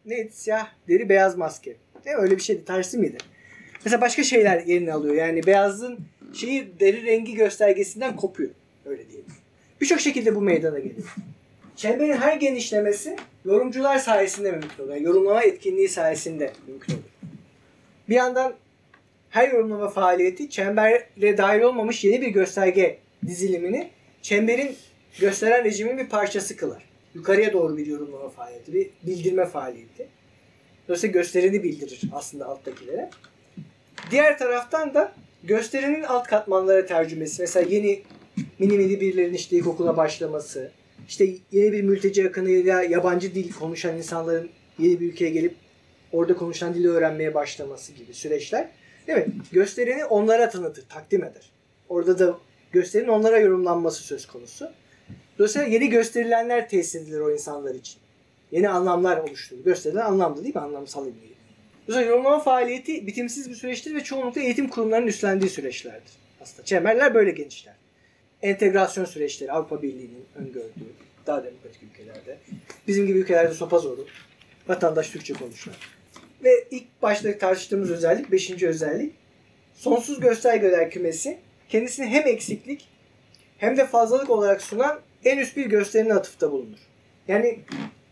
neydi? 0.05 0.29
Siyah 0.33 0.67
deri 0.88 1.09
beyaz 1.09 1.38
maske. 1.38 1.75
Değil 2.05 2.15
mi? 2.15 2.21
Öyle 2.21 2.35
bir 2.35 2.41
şeydi. 2.41 2.65
Tersi 2.65 2.97
miydi? 2.97 3.17
Mesela 3.85 4.01
başka 4.01 4.23
şeyler 4.23 4.63
yerini 4.63 4.93
alıyor. 4.93 5.15
Yani 5.15 5.45
beyazın 5.45 5.99
şeyi 6.33 6.79
deri 6.79 7.05
rengi 7.05 7.35
göstergesinden 7.35 8.15
kopuyor. 8.15 8.49
Öyle 8.85 9.09
diyelim. 9.09 9.31
Birçok 9.81 9.99
şekilde 9.99 10.35
bu 10.35 10.41
meydana 10.41 10.79
geliyor. 10.79 11.15
Çemberin 11.75 12.13
her 12.13 12.38
genişlemesi 12.38 13.15
yorumcular 13.45 13.97
sayesinde 13.97 14.51
mümkün 14.51 14.83
oluyor. 14.83 14.95
Yani 14.95 15.05
yorumlama 15.05 15.43
etkinliği 15.43 15.89
sayesinde 15.89 16.53
mümkün 16.67 16.93
oluyor. 16.93 17.09
Bir 18.09 18.15
yandan 18.15 18.53
her 19.29 19.51
yorumlama 19.51 19.89
faaliyeti 19.89 20.49
çembere 20.49 21.38
dahil 21.38 21.62
olmamış 21.62 22.03
yeni 22.03 22.21
bir 22.21 22.27
gösterge 22.27 22.97
dizilimini 23.25 23.89
çemberin 24.21 24.75
gösteren 25.19 25.63
rejimin 25.63 25.97
bir 25.97 26.09
parçası 26.09 26.55
kılar. 26.55 26.88
Yukarıya 27.13 27.54
doğru 27.54 27.78
bir 27.78 27.86
yorumlama 27.86 28.30
faaliyeti, 28.30 28.74
bir 28.74 28.89
bildirme 29.04 29.45
faaliyeti. 29.45 30.08
Dolayısıyla 30.88 31.13
gösterini 31.13 31.63
bildirir 31.63 32.02
aslında 32.13 32.45
alttakilere. 32.45 33.10
Diğer 34.12 34.39
taraftan 34.39 34.93
da 34.93 35.13
gösterinin 35.43 36.04
alt 36.04 36.28
katmanlara 36.28 36.86
tercümesi. 36.86 37.41
Mesela 37.41 37.69
yeni 37.69 38.04
mini 38.60 38.78
mini 38.78 39.02
birilerinin 39.02 39.34
işte 39.34 39.56
ilkokula 39.58 39.98
başlaması, 39.98 40.72
işte 41.08 41.26
yeni 41.52 41.72
bir 41.72 41.84
mülteci 41.84 42.28
akınıyla 42.28 42.84
yabancı 42.84 43.36
dil 43.36 43.54
konuşan 43.54 43.98
insanların 43.98 44.50
yeni 44.80 45.00
bir 45.00 45.12
ülkeye 45.12 45.30
gelip 45.30 45.56
orada 46.12 46.36
konuşulan 46.36 46.74
dili 46.74 46.89
öğrenmeye 46.89 47.34
başlaması 47.34 47.93
gibi 47.93 48.13
süreçler. 48.13 48.69
Mi? 49.08 49.28
Gösterini 49.52 50.06
onlara 50.06 50.50
tanıtır, 50.50 50.86
takdim 50.89 51.24
eder. 51.24 51.52
Orada 51.89 52.19
da 52.19 52.38
gösterinin 52.72 53.10
onlara 53.10 53.39
yorumlanması 53.39 54.04
söz 54.04 54.28
konusu. 54.28 54.72
Dolayısıyla 55.39 55.67
yeni 55.67 55.89
gösterilenler 55.89 56.69
tesis 56.69 56.95
edilir 56.95 57.19
o 57.19 57.32
insanlar 57.32 57.75
için. 57.75 57.99
Yeni 58.52 58.69
anlamlar 58.69 59.17
oluşturulur. 59.17 59.65
Gösterilen 59.65 60.06
anlamlı 60.06 60.43
değil 60.43 60.56
mi? 60.56 60.62
Anlamsal 60.62 61.08
ilgili. 61.08 61.34
Dolayısıyla 61.88 62.12
yorumlama 62.12 62.39
faaliyeti 62.39 63.08
bitimsiz 63.08 63.49
bir 63.49 63.56
süreçtir 63.56 63.95
ve 63.95 64.04
çoğunlukla 64.04 64.41
eğitim 64.41 64.69
kurumlarının 64.69 65.08
üstlendiği 65.08 65.49
süreçlerdir. 65.49 66.13
Aslında 66.41 66.65
çemberler 66.65 67.13
böyle 67.13 67.32
genişler 67.32 67.73
entegrasyon 68.41 69.06
süreçleri 69.06 69.52
Avrupa 69.52 69.82
Birliği'nin 69.82 70.25
öngördüğü 70.36 70.93
daha 71.28 71.43
demokratik 71.43 71.84
ülkelerde. 71.84 72.38
Bizim 72.88 73.08
gibi 73.08 73.19
ülkelerde 73.19 73.54
sopa 73.54 73.80
zoru. 73.80 74.06
Vatandaş 74.67 75.10
Türkçe 75.10 75.34
konuşuyor. 75.34 75.78
Ve 76.43 76.67
ilk 76.71 77.02
başta 77.02 77.38
tartıştığımız 77.38 77.91
özellik, 77.91 78.32
beşinci 78.32 78.67
özellik 78.67 79.13
sonsuz 79.73 80.19
göstergeler 80.19 80.91
kümesi 80.91 81.38
kendisini 81.69 82.06
hem 82.06 82.28
eksiklik 82.28 82.88
hem 83.58 83.78
de 83.78 83.88
fazlalık 83.88 84.30
olarak 84.30 84.62
sunan 84.62 84.99
en 85.25 85.38
üst 85.38 85.58
bir 85.58 85.65
gösterinin 85.65 86.10
atıfta 86.10 86.51
bulunur. 86.51 86.77
Yani 87.27 87.60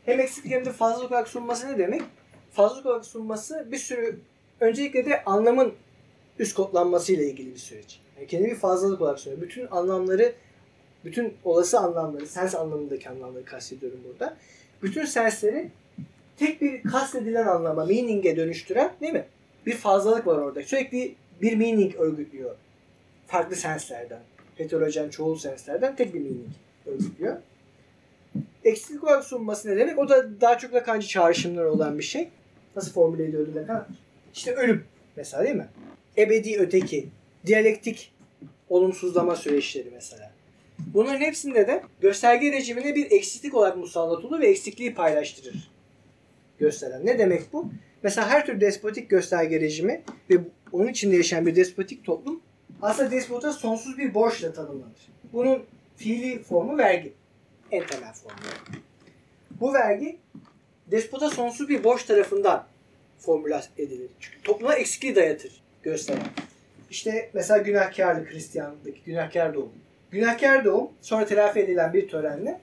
hem 0.05 0.19
eksiklik 0.19 0.51
hem 0.51 0.65
de 0.65 0.71
fazlalık 0.71 1.11
olarak 1.11 1.27
sunması 1.27 1.73
ne 1.73 1.77
demek? 1.77 2.01
Fazlalık 2.51 2.85
olarak 2.85 3.05
sunması 3.05 3.67
bir 3.71 3.77
sürü 3.77 4.19
öncelikle 4.59 5.05
de 5.05 5.23
anlamın 5.23 5.73
üst 6.39 6.55
kodlanması 6.55 7.13
ile 7.13 7.25
ilgili 7.29 7.53
bir 7.53 7.59
süreç. 7.59 7.99
Yani 8.17 8.27
kendi 8.27 8.45
bir 8.45 8.55
fazlalık 8.55 9.01
olarak 9.01 9.19
sunuyor. 9.19 9.41
Bütün 9.41 9.67
anlamları, 9.71 10.33
bütün 11.05 11.33
olası 11.43 11.79
anlamları, 11.79 12.27
sens 12.27 12.55
anlamındaki 12.55 13.09
anlamları 13.09 13.45
kastediyorum 13.45 13.99
burada. 14.07 14.37
Bütün 14.83 15.05
sensleri 15.05 15.69
tek 16.37 16.61
bir 16.61 16.83
kastedilen 16.83 17.47
anlama, 17.47 17.85
meaning'e 17.85 18.35
dönüştüren 18.35 18.93
değil 19.01 19.13
mi? 19.13 19.25
Bir 19.65 19.75
fazlalık 19.75 20.27
var 20.27 20.37
orada. 20.37 20.63
Sürekli 20.63 21.15
bir 21.41 21.55
meaning 21.55 21.95
örgütlüyor. 21.95 22.55
Farklı 23.27 23.55
senslerden. 23.55 24.19
Heterojen 24.55 25.09
çoğul 25.09 25.37
senslerden 25.37 25.95
tek 25.95 26.13
bir 26.13 26.19
meaning 26.19 26.47
örgütlüyor. 26.87 27.37
Eksiklik 28.63 29.03
olarak 29.03 29.23
sunması 29.23 29.69
ne 29.69 29.77
demek? 29.77 29.99
O 29.99 30.09
da 30.09 30.41
daha 30.41 30.57
çok 30.57 30.73
Lacancı 30.73 31.07
çağrışımları 31.07 31.71
olan 31.71 31.97
bir 31.97 32.03
şey. 32.03 32.29
Nasıl 32.75 32.91
formüle 32.91 33.25
ediyordu 33.25 33.51
Lacan? 33.55 33.87
İşte 34.33 34.55
ölüm 34.55 34.83
mesela 35.15 35.43
değil 35.43 35.55
mi? 35.55 35.67
Ebedi 36.17 36.57
öteki, 36.59 37.07
diyalektik 37.45 38.11
olumsuzlama 38.69 39.35
süreçleri 39.35 39.89
mesela. 39.93 40.31
Bunların 40.93 41.19
hepsinde 41.19 41.67
de 41.67 41.83
gösterge 42.01 42.51
rejimine 42.51 42.95
bir 42.95 43.11
eksiklik 43.11 43.53
olarak 43.53 43.77
musallat 43.77 44.25
olur 44.25 44.39
ve 44.39 44.47
eksikliği 44.47 44.93
paylaştırır 44.93 45.71
gösteren. 46.59 47.05
Ne 47.05 47.19
demek 47.19 47.53
bu? 47.53 47.69
Mesela 48.03 48.29
her 48.29 48.45
tür 48.45 48.61
despotik 48.61 49.09
gösterge 49.09 49.61
rejimi 49.61 50.01
ve 50.29 50.37
onun 50.71 50.87
içinde 50.87 51.15
yaşayan 51.15 51.45
bir 51.45 51.55
despotik 51.55 52.05
toplum 52.05 52.41
aslında 52.81 53.11
despota 53.11 53.53
sonsuz 53.53 53.97
bir 53.97 54.13
borçla 54.13 54.53
tanımlanır. 54.53 55.07
Bunun 55.33 55.63
fiili 55.97 56.43
formu 56.43 56.77
vergi. 56.77 57.13
En 57.71 57.85
temel 57.85 58.13
formu. 58.13 58.37
Bu 59.51 59.73
vergi 59.73 60.17
despota 60.91 61.29
sonsuz 61.29 61.69
bir 61.69 61.83
borç 61.83 62.03
tarafından 62.03 62.67
formüle 63.19 63.61
edilir. 63.77 64.09
Çünkü 64.19 64.41
topluma 64.41 64.75
eksikliği 64.75 65.15
dayatır 65.15 65.61
gösteren. 65.83 66.27
İşte 66.89 67.29
mesela 67.33 67.57
günahkarlık 67.57 68.31
Hristiyanlıktaki 68.31 69.01
günahkar 69.05 69.53
doğum. 69.53 69.71
Günahkar 70.11 70.65
doğum 70.65 70.89
sonra 71.01 71.25
telafi 71.25 71.59
edilen 71.59 71.93
bir 71.93 72.07
törenle 72.07 72.59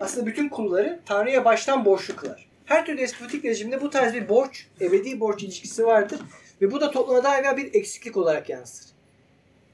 aslında 0.00 0.26
bütün 0.26 0.48
kulları 0.48 1.00
Tanrı'ya 1.06 1.44
baştan 1.44 1.84
borçlu 1.84 2.16
kılar. 2.16 2.48
Her 2.64 2.86
türlü 2.86 2.98
despotik 2.98 3.44
rejimde 3.44 3.80
bu 3.80 3.90
tarz 3.90 4.14
bir 4.14 4.28
borç, 4.28 4.66
ebedi 4.80 5.20
borç 5.20 5.42
ilişkisi 5.42 5.86
vardır. 5.86 6.20
Ve 6.62 6.72
bu 6.72 6.80
da 6.80 6.90
topluma 6.90 7.24
daima 7.24 7.56
bir 7.56 7.74
eksiklik 7.74 8.16
olarak 8.16 8.48
yansır. 8.48 8.86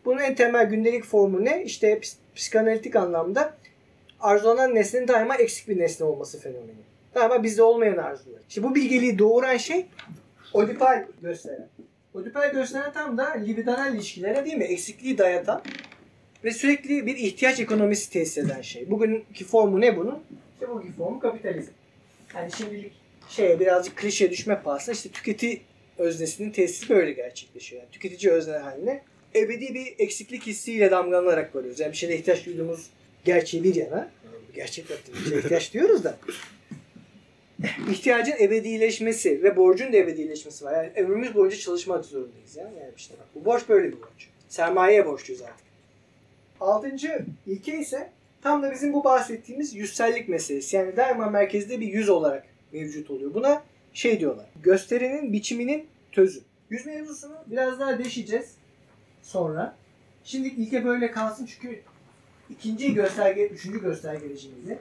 Bunun 0.04 0.18
en 0.18 0.34
temel 0.34 0.66
gündelik 0.66 1.04
formu 1.04 1.44
ne? 1.44 1.64
İşte 1.64 2.00
psikanalitik 2.34 2.96
anlamda 2.96 3.56
arzulanan 4.20 4.74
nesnenin 4.74 5.08
daima 5.08 5.36
eksik 5.36 5.68
bir 5.68 5.78
nesne 5.78 6.06
olması 6.06 6.40
fenomeni. 6.40 6.84
Daima 7.14 7.42
bizde 7.42 7.62
olmayan 7.62 7.96
arzular. 7.96 8.40
İşte 8.48 8.62
bu 8.62 8.74
bilgeliği 8.74 9.18
doğuran 9.18 9.56
şey 9.56 9.86
Oedipal 10.52 11.04
gösteren. 11.22 11.68
Oedipal 12.14 12.52
gösteren 12.52 12.92
tam 12.92 13.18
da 13.18 13.32
libidinal 13.32 13.94
ilişkilere 13.94 14.44
değil 14.44 14.56
mi? 14.56 14.64
Eksikliği 14.64 15.18
dayatan 15.18 15.62
ve 16.44 16.50
sürekli 16.50 17.06
bir 17.06 17.16
ihtiyaç 17.16 17.60
ekonomisi 17.60 18.10
tesis 18.10 18.38
eden 18.38 18.60
şey. 18.60 18.90
Bugünkü 18.90 19.44
formu 19.44 19.80
ne 19.80 19.96
bunun? 19.96 20.22
İşte 20.54 20.68
bugünkü 20.68 20.96
formu 20.96 21.20
kapitalizm. 21.20 21.72
Yani 22.34 22.50
şimdilik 22.52 22.92
şeye 23.28 23.60
birazcık 23.60 23.96
klişe 23.96 24.30
düşme 24.30 24.62
pahasına 24.62 24.94
işte 24.94 25.08
tüketi 25.08 25.60
öznesinin 25.98 26.50
tesisi 26.50 26.88
böyle 26.88 27.12
gerçekleşiyor. 27.12 27.82
Yani 27.82 27.90
tüketici 27.90 28.32
özne 28.32 28.56
haline 28.56 29.02
ebedi 29.36 29.74
bir 29.74 29.94
eksiklik 29.98 30.46
hissiyle 30.46 30.90
damgalanarak 30.90 31.54
varıyoruz. 31.54 31.80
Yani 31.80 31.92
bir 31.92 31.96
şeye 31.96 32.16
ihtiyaç 32.16 32.46
duyduğumuz 32.46 32.90
gerçeği 33.24 33.64
bir 33.64 33.74
yana. 33.74 34.10
Gerçek 34.54 34.86
bir 34.90 35.30
şeye 35.30 35.40
ihtiyaç 35.40 35.72
diyoruz 35.72 36.04
da. 36.04 36.18
ihtiyacın 37.90 38.34
ebedileşmesi 38.40 39.42
ve 39.42 39.56
borcun 39.56 39.92
da 39.92 39.96
ebedileşmesi 39.96 40.64
var. 40.64 40.84
Yani 40.84 40.92
ömrümüz 40.96 41.34
boyunca 41.34 41.56
çalışmak 41.56 42.04
zorundayız. 42.04 42.56
Yani, 42.56 42.78
yani 42.80 42.92
işte 42.96 43.14
bak, 43.18 43.26
bu 43.34 43.44
borç 43.44 43.68
böyle 43.68 43.88
bir 43.88 44.02
borç. 44.02 44.28
Sermayeye 44.48 45.06
borçluyuz 45.06 45.42
artık. 45.42 45.66
Altıncı 46.60 47.24
ilke 47.46 47.78
ise 47.78 48.10
tam 48.42 48.62
da 48.62 48.72
bizim 48.72 48.92
bu 48.92 49.04
bahsettiğimiz 49.04 49.74
yüzsellik 49.74 50.28
meselesi. 50.28 50.76
Yani 50.76 50.96
daima 50.96 51.30
merkezde 51.30 51.80
bir 51.80 51.86
yüz 51.86 52.08
olarak 52.08 52.46
mevcut 52.72 53.10
oluyor. 53.10 53.34
Buna 53.34 53.62
şey 53.92 54.20
diyorlar. 54.20 54.46
Gösterinin 54.62 55.32
biçiminin 55.32 55.86
tözü. 56.12 56.40
Yüz 56.70 56.86
mevzusunu 56.86 57.36
biraz 57.46 57.80
daha 57.80 57.98
deşeceğiz 57.98 58.46
sonra. 59.24 59.74
Şimdi 60.24 60.48
ilke 60.48 60.84
böyle 60.84 61.10
kalsın 61.10 61.46
çünkü 61.46 61.80
ikinci 62.50 62.94
gösterge, 62.94 63.46
üçüncü 63.46 63.80
gösterge 63.80 64.28
rejimiyle 64.28 64.78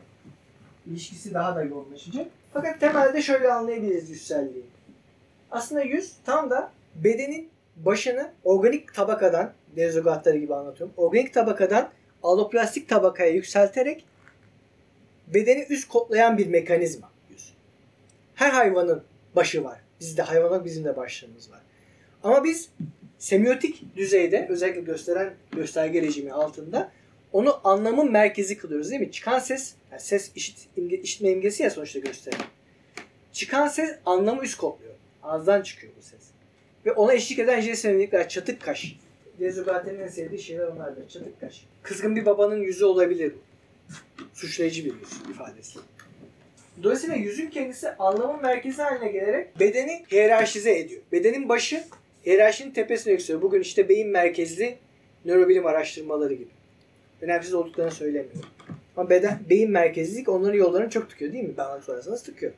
ilişkisi 0.86 1.34
daha 1.34 1.56
da 1.56 1.64
yoğunlaşacak. 1.64 2.28
Fakat 2.54 2.80
temelde 2.80 3.22
şöyle 3.22 3.54
anlayabiliriz 3.54 4.10
yüzselliği. 4.10 4.66
Aslında 5.52 5.82
yüz 5.82 6.14
tam 6.26 6.50
da 6.50 6.72
bedenin 6.96 7.50
başını 7.76 8.32
organik 8.44 8.94
tabakadan, 8.94 9.54
dezogatları 9.76 10.38
gibi 10.38 10.56
anlatıyorum. 10.56 10.94
Organik 10.98 11.34
tabakadan 11.34 11.90
aloplastik 12.24 12.90
tabakaya 12.90 13.32
yükselterek 13.32 14.06
bedeni 15.28 15.66
üst 15.70 15.88
kodlayan 15.88 16.38
bir 16.38 16.48
mekanizma 16.48 17.12
yüz. 17.30 17.54
Her 18.36 18.50
hayvanın 18.52 19.04
başı 19.36 19.64
var. 19.64 19.80
Bizde 20.00 20.22
hayvanlar 20.22 20.66
bizim 20.66 20.84
de 20.84 20.98
başlarımız 20.98 21.52
var. 21.52 21.60
Ama 22.24 22.44
biz 22.44 22.70
semiotik 23.24 23.96
düzeyde 23.96 24.48
özellikle 24.50 24.82
gösteren 24.82 25.34
gösterge 25.52 26.02
rejimi 26.02 26.32
altında 26.32 26.92
onu 27.34 27.60
anlamın 27.64 28.12
merkezi 28.12 28.58
kılıyoruz 28.58 28.90
değil 28.90 29.02
mi? 29.02 29.12
Çıkan 29.12 29.40
ses, 29.40 29.74
yani 29.92 30.02
ses 30.02 30.32
işit, 30.36 30.58
imge, 30.78 30.98
işitme 30.98 31.32
imgesi 31.32 31.64
ya 31.64 31.70
sonuçta 31.70 32.00
gösteren. 32.00 32.40
Çıkan 33.34 33.68
ses 33.68 33.96
anlamı 34.06 34.44
üst 34.44 34.58
kodluyor. 34.58 34.94
Ağızdan 35.24 35.62
çıkıyor 35.62 35.94
bu 35.98 36.02
ses. 36.02 36.20
Ve 36.86 36.92
ona 36.92 37.14
eşlik 37.14 37.40
eden 37.40 37.62
jest 37.62 37.86
ve 37.86 37.92
mimikler 37.92 38.30
çatık 38.30 38.62
kaş. 38.62 38.96
Dezogate'nin 39.40 40.00
en 40.00 40.08
sevdiği 40.08 40.42
şeyler 40.42 40.68
onlardır. 40.68 41.10
Çatık 41.10 41.42
kaş. 41.42 41.66
Kızgın 41.84 42.16
bir 42.16 42.26
babanın 42.26 42.62
yüzü 42.62 42.86
olabilir. 42.86 43.34
Suçlayıcı 44.34 44.86
bir 44.86 44.94
yüz 44.94 45.32
ifadesi. 45.32 45.80
Dolayısıyla 46.84 47.16
yüzün 47.16 47.50
kendisi 47.50 47.90
anlamın 47.90 48.42
merkezi 48.42 48.82
haline 48.82 49.12
gelerek 49.12 49.60
bedeni 49.60 50.06
hiyerarşize 50.12 50.80
ediyor. 50.80 51.02
Bedenin 51.12 51.50
başı 51.50 51.84
hiyerarşinin 52.26 52.72
tepesine 52.72 53.14
yükseliyor. 53.14 53.42
Bugün 53.42 53.62
işte 53.62 53.90
beyin 53.90 54.08
merkezli 54.08 54.78
nörobilim 55.26 55.66
araştırmaları 55.66 56.34
gibi. 56.34 56.52
Önemsiz 57.22 57.54
olduklarını 57.54 57.92
söylemiyorum. 57.92 58.50
Ama 58.98 59.10
beden, 59.10 59.40
beyin 59.50 59.72
merkezlilik 59.72 60.30
onların 60.30 60.58
yollarını 60.58 60.90
çok 60.90 61.10
tıkıyor 61.10 61.34
değil 61.34 61.44
mi? 61.44 61.58
Bana 61.58 61.82
sorarsanız 61.82 62.24
tıkıyor. 62.24 62.52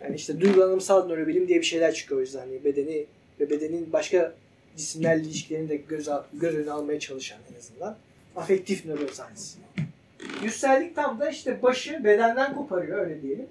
Yani 0.00 0.16
işte 0.16 0.40
duygulanımsal 0.40 1.08
nörobilim 1.08 1.48
diye 1.48 1.58
bir 1.58 1.64
şeyler 1.66 1.94
çıkıyor 1.94 2.18
o 2.18 2.22
yüzden. 2.22 2.38
Hani 2.38 2.64
bedeni 2.64 3.06
ve 3.40 3.50
bedenin 3.50 3.92
başka 3.92 4.34
cisimlerle 4.76 5.22
ilişkilerini 5.22 5.68
de 5.68 5.76
göz, 5.76 6.08
göz 6.32 6.54
önüne 6.54 6.70
almaya 6.72 6.98
çalışan 7.00 7.38
en 7.52 7.58
azından. 7.58 7.96
Afektif 8.36 8.84
nöroscience. 8.84 9.42
Yüzsellik 10.44 10.96
tam 10.96 11.20
da 11.20 11.30
işte 11.30 11.62
başı 11.62 12.04
bedenden 12.04 12.54
koparıyor 12.54 12.98
öyle 12.98 13.22
diyelim. 13.22 13.46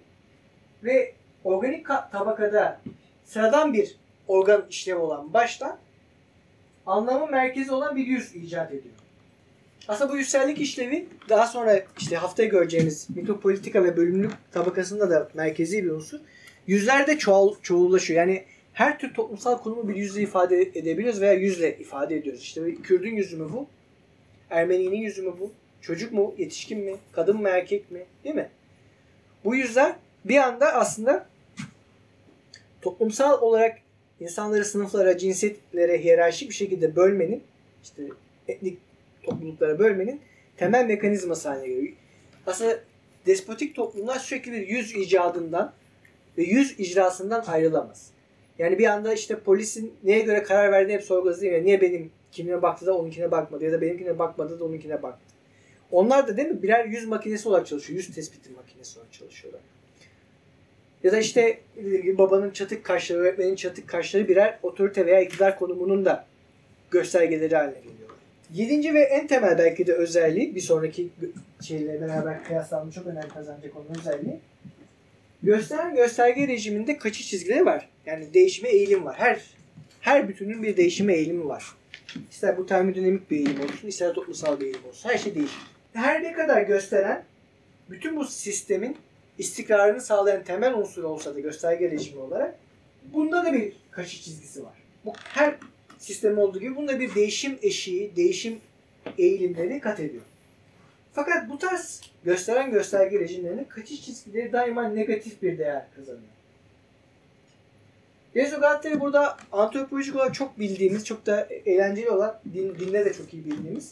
Ve 0.83 1.13
organik 1.43 1.85
ka- 1.85 2.11
tabakada 2.11 2.81
sıradan 3.25 3.73
bir 3.73 3.95
organ 4.27 4.65
işlevi 4.69 4.97
olan 4.97 5.33
baştan 5.33 5.77
anlamı 6.85 7.31
merkezi 7.31 7.71
olan 7.71 7.95
bir 7.95 8.07
yüz 8.07 8.35
icat 8.35 8.71
ediyor. 8.71 8.95
Aslında 9.87 10.11
bu 10.13 10.17
yüzsellik 10.17 10.61
işlevi 10.61 11.07
daha 11.29 11.47
sonra 11.47 11.83
işte 11.99 12.15
haftaya 12.15 12.49
göreceğimiz 12.49 13.09
mitopolitika 13.09 13.83
ve 13.83 13.97
bölümlük 13.97 14.31
tabakasında 14.51 15.09
da 15.09 15.29
merkezi 15.33 15.83
bir 15.83 15.89
unsur. 15.89 16.19
Yüzler 16.67 17.07
de 17.07 17.17
çoğul, 17.17 17.55
çoğullaşıyor. 17.61 18.19
Yani 18.19 18.43
her 18.73 18.99
tür 18.99 19.13
toplumsal 19.13 19.57
konumu 19.57 19.87
bir 19.87 19.95
yüzle 19.95 20.21
ifade 20.21 20.61
edebiliyoruz 20.61 21.21
veya 21.21 21.33
yüzle 21.33 21.77
ifade 21.77 22.15
ediyoruz. 22.15 22.41
İşte 22.41 22.75
Kürdün 22.75 23.15
yüzü 23.15 23.37
mü 23.37 23.47
bu? 23.53 23.67
Ermeni'nin 24.49 24.97
yüzü 24.97 25.21
mü 25.21 25.33
bu? 25.39 25.51
Çocuk 25.81 26.11
mu? 26.11 26.35
Yetişkin 26.37 26.79
mi? 26.79 26.95
Kadın 27.11 27.41
mı? 27.41 27.49
Erkek 27.49 27.91
mi? 27.91 28.05
Değil 28.23 28.35
mi? 28.35 28.49
Bu 29.45 29.55
yüzler 29.55 29.95
bir 30.25 30.37
anda 30.37 30.73
aslında 30.73 31.25
toplumsal 32.81 33.41
olarak 33.41 33.77
insanları 34.19 34.65
sınıflara, 34.65 35.17
cinsiyetlere 35.17 36.03
hiyerarşik 36.03 36.49
bir 36.49 36.55
şekilde 36.55 36.95
bölmenin 36.95 37.43
işte 37.83 38.03
etnik 38.47 38.77
topluluklara 39.23 39.79
bölmenin 39.79 40.21
temel 40.57 40.85
mekanizması 40.85 41.49
haline 41.49 41.67
geliyor. 41.67 41.93
Aslında 42.47 42.79
despotik 43.25 43.75
toplumlar 43.75 44.19
sürekli 44.19 44.51
bir 44.51 44.67
yüz 44.67 44.95
icadından 44.95 45.73
ve 46.37 46.43
yüz 46.43 46.79
icrasından 46.79 47.43
ayrılamaz. 47.47 48.11
Yani 48.59 48.79
bir 48.79 48.85
anda 48.85 49.13
işte 49.13 49.39
polisin 49.39 49.93
neye 50.03 50.19
göre 50.19 50.43
karar 50.43 50.71
verdiğini 50.71 50.97
hep 50.97 51.03
sorguladı 51.03 51.41
değil 51.41 51.53
mi? 51.53 51.65
Niye 51.65 51.81
benim 51.81 52.11
kimine 52.31 52.61
baktı 52.61 52.85
da 52.85 52.97
onunkine 52.97 53.31
bakmadı 53.31 53.65
ya 53.65 53.71
da 53.71 53.81
benimkine 53.81 54.19
bakmadı 54.19 54.59
da 54.59 54.65
onunkine 54.65 55.03
baktı. 55.03 55.25
Onlar 55.91 56.27
da 56.27 56.37
değil 56.37 56.47
mi 56.47 56.63
birer 56.63 56.85
yüz 56.85 57.05
makinesi 57.05 57.49
olarak 57.49 57.67
çalışıyor. 57.67 57.97
Yüz 57.97 58.15
tespiti 58.15 58.49
makinesi 58.49 58.99
olarak 58.99 59.13
çalışıyorlar. 59.13 59.61
Ya 61.03 61.11
da 61.11 61.17
işte 61.17 61.59
dediğim 61.75 62.01
gibi 62.01 62.17
babanın 62.17 62.51
çatık 62.51 62.83
kaşları, 62.83 63.19
öğretmenin 63.19 63.55
çatık 63.55 63.87
kaşları 63.87 64.27
birer 64.27 64.59
otorite 64.63 65.05
veya 65.05 65.21
iktidar 65.21 65.59
konumunun 65.59 66.05
da 66.05 66.25
göstergeleri 66.91 67.55
haline 67.55 67.77
geliyor. 67.77 68.09
Yedinci 68.53 68.93
ve 68.93 68.99
en 68.99 69.27
temel 69.27 69.57
belki 69.57 69.87
de 69.87 69.93
özelliği 69.93 70.55
bir 70.55 70.61
sonraki 70.61 71.09
şeyle 71.61 72.01
beraber 72.01 72.43
kıyaslanmış 72.43 72.95
çok 72.95 73.07
önem 73.07 73.29
kazanacak 73.33 73.71
onun 73.75 73.99
özelliği. 73.99 74.39
Gösteren 75.43 75.95
gösterge 75.95 76.47
rejiminde 76.47 76.97
kaçış 76.97 77.29
çizgileri 77.29 77.65
var. 77.65 77.89
Yani 78.05 78.33
değişime 78.33 78.69
eğilim 78.69 79.05
var. 79.05 79.15
Her 79.19 79.41
her 80.01 80.27
bütünün 80.27 80.63
bir 80.63 80.77
değişime 80.77 81.13
eğilimi 81.13 81.47
var. 81.47 81.65
İster 82.31 82.57
bu 82.57 82.65
termodinamik 82.65 83.31
bir 83.31 83.37
eğilim 83.37 83.61
olsun, 83.61 83.87
ister 83.87 84.13
toplumsal 84.13 84.59
bir 84.59 84.65
eğilim 84.65 84.85
olsun. 84.89 85.09
Her 85.09 85.17
şey 85.17 85.35
değişir. 85.35 85.59
Her 85.93 86.23
ne 86.23 86.33
kadar 86.33 86.61
gösteren 86.61 87.23
bütün 87.89 88.15
bu 88.15 88.25
sistemin 88.25 88.97
istikrarını 89.37 90.01
sağlayan 90.01 90.43
temel 90.43 90.73
unsur 90.73 91.03
olsa 91.03 91.35
da 91.35 91.39
gösterge 91.39 91.91
rejimi 91.91 92.19
olarak 92.21 92.55
bunda 93.13 93.45
da 93.45 93.53
bir 93.53 93.73
kaçış 93.91 94.23
çizgisi 94.25 94.63
var. 94.63 94.73
Bu 95.05 95.13
her 95.17 95.55
sistem 95.97 96.37
olduğu 96.37 96.59
gibi 96.59 96.75
bunda 96.75 96.99
bir 96.99 97.15
değişim 97.15 97.57
eşiği, 97.61 98.15
değişim 98.15 98.59
eğilimleri 99.17 99.79
kat 99.79 99.99
ediyor. 99.99 100.23
Fakat 101.13 101.49
bu 101.49 101.57
tarz 101.57 102.01
gösteren 102.25 102.71
gösterge 102.71 103.19
rejimlerinin 103.19 103.63
kaçış 103.63 104.05
çizgileri 104.05 104.51
daima 104.53 104.89
negatif 104.89 105.41
bir 105.41 105.57
değer 105.57 105.85
kazanıyor. 105.95 106.23
Dezogatleri 108.35 108.99
burada 108.99 109.37
antropolojik 109.51 110.15
olarak 110.15 110.33
çok 110.33 110.59
bildiğimiz, 110.59 111.05
çok 111.05 111.25
da 111.25 111.47
eğlenceli 111.65 112.09
olan, 112.09 112.39
din, 112.53 112.75
dinde 112.79 113.05
de 113.05 113.13
çok 113.13 113.33
iyi 113.33 113.45
bildiğimiz, 113.45 113.91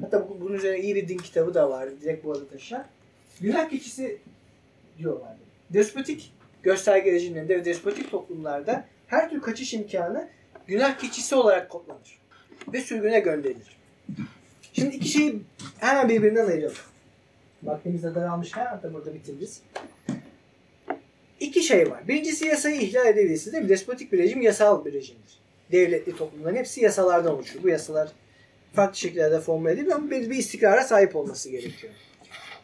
hatta 0.00 0.28
bu- 0.28 0.40
bunun 0.40 0.54
üzerine 0.54 0.80
iyi 0.80 0.94
bir 0.94 1.08
din 1.08 1.18
kitabı 1.18 1.54
da 1.54 1.70
var, 1.70 1.88
direkt 2.02 2.24
bu 2.24 2.32
adı 2.32 2.48
taşıyan. 2.48 2.86
Günah 3.40 3.70
keçisi 3.70 4.18
diyorlar. 5.02 5.36
Despotik 5.70 6.32
gösterge 6.62 7.12
rejimlerinde 7.12 7.56
ve 7.56 7.64
despotik 7.64 8.10
toplumlarda 8.10 8.84
her 9.06 9.30
tür 9.30 9.40
kaçış 9.40 9.74
imkanı 9.74 10.28
günah 10.66 10.98
keçisi 10.98 11.34
olarak 11.34 11.70
kodlanır 11.70 12.18
ve 12.72 12.80
sürgüne 12.80 13.20
gönderilir. 13.20 13.76
Şimdi 14.72 14.96
iki 14.96 15.08
şeyi 15.08 15.42
hemen 15.78 16.08
birbirinden 16.08 16.46
ayıralım. 16.46 16.76
Vaktimiz 17.62 18.02
de 18.02 18.14
daralmışken 18.14 18.66
hatta 18.66 18.94
burada 18.94 19.14
bitiririz. 19.14 19.62
İki 21.40 21.62
şey 21.62 21.90
var. 21.90 22.08
Birincisi 22.08 22.46
yasayı 22.46 22.80
ihlal 22.80 23.06
edebilirsin 23.06 23.52
değil 23.52 23.62
mi? 23.62 23.68
Despotik 23.68 24.12
bir 24.12 24.18
rejim 24.18 24.42
yasal 24.42 24.84
bir 24.84 24.92
rejimdir. 24.92 25.38
Devletli 25.72 26.16
toplumların 26.16 26.56
hepsi 26.56 26.80
yasalardan 26.80 27.34
oluşuyor. 27.34 27.64
Bu 27.64 27.68
yasalar 27.68 28.08
farklı 28.72 28.96
şekillerde 28.96 29.40
formüle 29.40 29.72
ediliyor 29.72 29.96
ama 29.96 30.10
belli 30.10 30.30
bir 30.30 30.36
istikrara 30.36 30.84
sahip 30.84 31.16
olması 31.16 31.50
gerekiyor. 31.50 31.92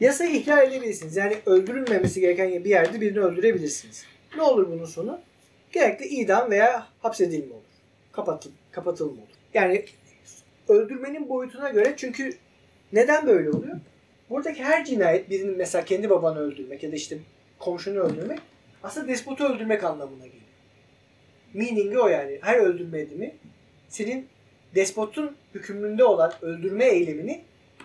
Yasayı 0.00 0.30
ihlal 0.30 0.68
edebilirsiniz. 0.68 1.16
Yani 1.16 1.36
öldürülmemesi 1.46 2.20
gereken 2.20 2.64
bir 2.64 2.70
yerde 2.70 3.00
birini 3.00 3.20
öldürebilirsiniz. 3.20 4.04
Ne 4.36 4.42
olur 4.42 4.70
bunun 4.70 4.84
sonu? 4.84 5.20
Genellikle 5.72 6.06
idam 6.06 6.50
veya 6.50 6.86
hapsedilme 7.02 7.54
olur. 7.54 7.62
kapatıl, 8.12 8.50
kapatılmalı. 8.70 9.26
Yani 9.54 9.84
öldürmenin 10.68 11.28
boyutuna 11.28 11.70
göre 11.70 11.94
çünkü 11.96 12.32
neden 12.92 13.26
böyle 13.26 13.50
oluyor? 13.50 13.76
Buradaki 14.30 14.64
her 14.64 14.84
cinayet 14.84 15.30
birinin 15.30 15.56
mesela 15.56 15.84
kendi 15.84 16.10
babanı 16.10 16.38
öldürmek 16.38 16.82
ya 16.82 16.92
da 16.92 16.96
işte 16.96 17.18
komşunu 17.58 17.98
öldürmek 17.98 18.38
aslında 18.82 19.08
despotu 19.08 19.44
öldürmek 19.44 19.84
anlamına 19.84 20.26
geliyor. 20.26 20.42
Meaning'i 21.54 21.98
o 21.98 22.08
yani. 22.08 22.38
Her 22.42 22.56
öldürme 22.56 23.00
edimi 23.00 23.34
senin 23.88 24.26
despotun 24.74 25.36
hükmünde 25.54 26.04
olan 26.04 26.32
öldürme 26.42 26.84
eylemini 26.84 27.40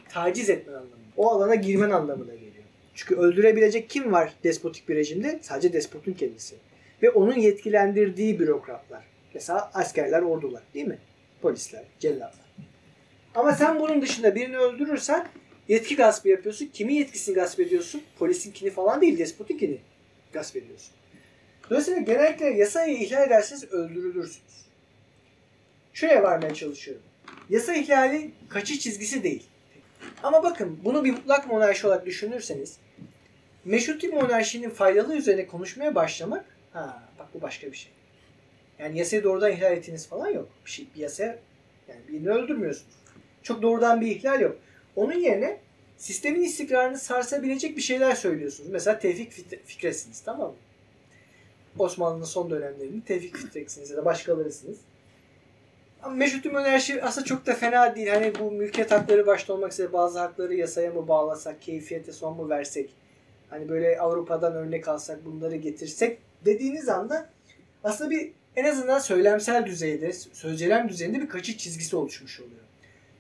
taciz 0.10 0.50
etmen 0.50 0.74
anlamına. 0.74 1.03
O 1.18 1.32
alana 1.32 1.56
girmen 1.56 1.90
anlamına 1.90 2.34
geliyor. 2.34 2.54
Çünkü 2.96 3.16
öldürebilecek 3.16 3.90
kim 3.90 4.12
var 4.12 4.34
despotik 4.44 4.90
bir 4.90 4.96
rejimde? 4.96 5.40
Sadece 5.42 5.74
despotun 5.74 6.14
kendisi. 6.14 6.56
Ve 7.02 7.10
onun 7.10 7.36
yetkilendirdiği 7.36 8.40
bürokratlar. 8.40 9.04
Mesela 9.34 9.72
askerler, 9.74 10.22
ordular 10.22 10.64
değil 10.74 10.88
mi? 10.88 10.98
Polisler, 11.42 11.84
cellatlar. 12.00 12.46
Ama 13.36 13.52
sen 13.52 13.80
bunun 13.80 14.02
dışında 14.02 14.36
birini 14.36 14.58
öldürürsen 14.58 15.28
yetki 15.68 15.96
gaspı 15.96 16.30
yapıyorsun. 16.30 16.70
Kimin 16.74 16.94
yetkisini 16.94 17.36
gasp 17.36 17.60
ediyorsun? 17.60 18.02
Polisinkini 18.20 18.70
falan 18.70 19.02
değil, 19.02 19.18
despotinkini 19.18 19.78
gasp 20.34 20.56
ediyorsun. 20.56 20.94
Dolayısıyla 21.70 22.00
genellikle 22.00 22.46
yasayı 22.46 22.98
ihlal 22.98 23.28
ederseniz 23.28 23.64
öldürülürsünüz. 23.64 24.66
Şuraya 25.94 26.24
varmaya 26.24 26.54
çalışıyorum. 26.54 27.04
Yasa 27.50 27.74
ihlali 27.74 28.32
kaçış 28.50 28.80
çizgisi 28.80 29.24
değil. 29.24 29.44
Ama 30.24 30.44
bakın 30.44 30.80
bunu 30.84 31.04
bir 31.04 31.12
mutlak 31.12 31.48
monarşi 31.48 31.88
olarak 31.88 32.06
düşünürseniz 32.06 32.78
meşruti 33.66 34.08
monarşinin 34.08 34.70
faydalı 34.70 35.16
üzerine 35.16 35.48
konuşmaya 35.48 35.96
başlamak 35.96 36.46
ha 36.74 37.04
bak 37.20 37.28
bu 37.34 37.42
başka 37.42 37.72
bir 37.72 37.78
şey. 37.78 37.92
Yani 38.80 39.00
yasayı 39.00 39.24
doğrudan 39.24 39.52
ihlal 39.52 39.72
ettiğiniz 39.72 40.08
falan 40.08 40.30
yok. 40.30 40.50
Bir, 40.66 40.72
şey, 40.72 40.88
bir 40.96 41.00
yasa 41.00 41.24
yani 41.88 42.02
birini 42.08 42.30
öldürmüyorsunuz. 42.30 42.94
Çok 43.44 43.62
doğrudan 43.62 44.02
bir 44.02 44.08
ihlal 44.08 44.42
yok. 44.42 44.58
Onun 44.96 45.20
yerine 45.20 45.58
sistemin 45.98 46.42
istikrarını 46.42 46.98
sarsabilecek 46.98 47.78
bir 47.78 47.82
şeyler 47.82 48.16
söylüyorsunuz. 48.16 48.70
Mesela 48.70 49.00
Tevfik 49.00 49.32
Fikre- 49.34 49.60
Fikret'siniz 49.66 50.22
tamam 50.22 50.48
mı? 50.48 50.56
Osmanlı'nın 51.80 52.26
son 52.26 52.50
dönemlerinde 52.50 53.06
Tevfik 53.06 53.38
Fikret'siniz 53.38 53.90
ya 53.90 53.98
da 53.98 54.06
başkalarısınız. 54.06 54.78
Ama 56.04 56.16
meşrutu 56.16 56.52
monarşi 56.52 57.04
aslında 57.04 57.26
çok 57.26 57.46
da 57.46 57.54
fena 57.54 57.96
değil. 57.96 58.08
Hani 58.08 58.34
bu 58.40 58.52
mülkiyet 58.52 58.92
hakları 58.92 59.28
başta 59.28 59.54
olmak 59.54 59.74
üzere 59.74 59.94
bazı 59.94 60.20
hakları 60.20 60.54
yasaya 60.54 60.92
mı 60.92 61.08
bağlasak, 61.08 61.62
keyfiyete 61.62 62.12
son 62.12 62.38
mu 62.38 62.50
versek, 62.50 62.90
hani 63.50 63.70
böyle 63.70 64.00
Avrupa'dan 64.00 64.54
örnek 64.54 64.88
alsak, 64.88 65.26
bunları 65.26 65.56
getirsek 65.56 66.18
dediğiniz 66.46 66.90
anda 66.90 67.30
aslında 67.84 68.10
bir 68.10 68.32
en 68.56 68.66
azından 68.66 69.00
söylemsel 69.00 69.66
düzeyde, 69.66 70.14
sözcelem 70.14 70.90
düzeyinde 70.90 71.22
bir 71.22 71.30
kaçış 71.30 71.58
çizgisi 71.58 71.96
oluşmuş 71.96 72.40
oluyor. 72.40 72.60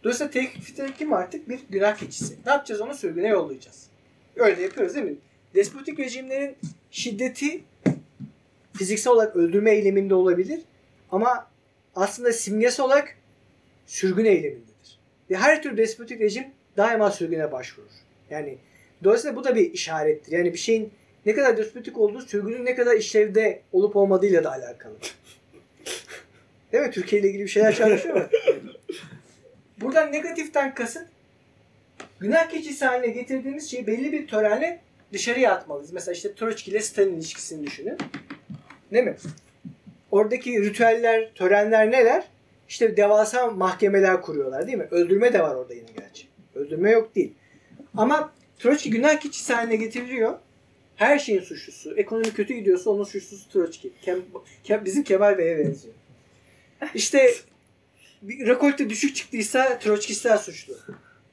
Dolayısıyla 0.03 0.93
kim 0.97 1.13
artık? 1.13 1.49
Bir 1.49 1.59
günah 1.69 1.97
keçisi. 1.97 2.33
Ne 2.45 2.51
yapacağız? 2.51 2.81
Onu 2.81 2.93
sürgüne 2.93 3.27
yollayacağız. 3.27 3.87
Öyle 4.35 4.61
yapıyoruz 4.61 4.95
değil 4.95 5.05
mi? 5.05 5.15
Despotik 5.55 5.99
rejimlerin 5.99 6.55
şiddeti 6.91 7.63
fiziksel 8.73 9.13
olarak 9.13 9.35
öldürme 9.35 9.71
eyleminde 9.71 10.15
olabilir. 10.15 10.61
Ama 11.11 11.47
aslında 11.95 12.33
simgesi 12.33 12.81
olarak 12.81 13.15
sürgün 13.85 14.25
eylemindedir. 14.25 14.99
Ve 15.29 15.37
her 15.37 15.63
tür 15.63 15.77
despotik 15.77 16.21
rejim 16.21 16.45
daima 16.77 17.11
sürgüne 17.11 17.51
başvurur. 17.51 17.91
Yani 18.29 18.57
dolayısıyla 19.03 19.35
bu 19.35 19.43
da 19.43 19.55
bir 19.55 19.73
işarettir. 19.73 20.31
Yani 20.31 20.53
bir 20.53 20.57
şeyin 20.57 20.91
ne 21.25 21.33
kadar 21.33 21.57
despotik 21.57 21.97
olduğu 21.97 22.21
sürgünün 22.21 22.65
ne 22.65 22.75
kadar 22.75 22.95
işlevde 22.95 23.61
olup 23.71 23.95
olmadığıyla 23.95 24.43
da 24.43 24.51
alakalı. 24.51 24.95
Değil 26.71 26.83
mi? 26.83 26.91
Türkiye 26.91 27.21
ile 27.21 27.29
ilgili 27.29 27.43
bir 27.43 27.49
şeyler 27.49 27.75
çalışıyor 27.75 28.15
mu? 28.15 28.23
Buradan 29.81 30.11
negatiften 30.11 30.73
kasıt 30.73 31.07
günah 32.19 32.49
keçisi 32.49 32.85
haline 32.85 33.07
getirdiğimiz 33.07 33.71
şeyi 33.71 33.87
belli 33.87 34.11
bir 34.11 34.27
törenle 34.27 34.79
dışarıya 35.13 35.51
atmalıyız. 35.51 35.93
Mesela 35.93 36.13
işte 36.13 36.35
Troçki 36.35 36.71
ile 36.71 36.79
Stalin 36.79 37.13
ilişkisini 37.13 37.67
düşünün. 37.67 37.97
Değil 38.91 39.03
mi? 39.03 39.15
Oradaki 40.13 40.61
ritüeller, 40.61 41.33
törenler 41.35 41.91
neler? 41.91 42.23
İşte 42.69 42.97
devasa 42.97 43.47
mahkemeler 43.47 44.21
kuruyorlar 44.21 44.67
değil 44.67 44.77
mi? 44.77 44.87
Öldürme 44.91 45.33
de 45.33 45.41
var 45.43 45.55
orada 45.55 45.73
yine 45.73 45.91
gerçi. 45.97 46.27
Öldürme 46.55 46.91
yok 46.91 47.15
değil. 47.15 47.33
Ama 47.97 48.33
Troçki 48.59 48.89
günah 48.89 49.19
keçisi 49.19 49.53
haline 49.53 49.75
getiriliyor. 49.75 50.39
Her 50.95 51.19
şeyin 51.19 51.41
suçlusu. 51.41 51.95
Ekonomi 51.95 52.33
kötü 52.33 52.53
gidiyorsa 52.53 52.89
onun 52.89 53.03
suçlusu 53.03 53.49
Troçki. 53.49 53.91
Kem, 54.01 54.21
Kem- 54.63 54.85
bizim 54.85 55.03
Kemal 55.03 55.37
Bey'e 55.37 55.59
benziyor. 55.59 55.93
İşte 56.95 57.33
rekolte 58.23 58.89
düşük 58.89 59.15
çıktıysa 59.15 59.79
Troçkistler 59.79 60.37
suçlu. 60.37 60.73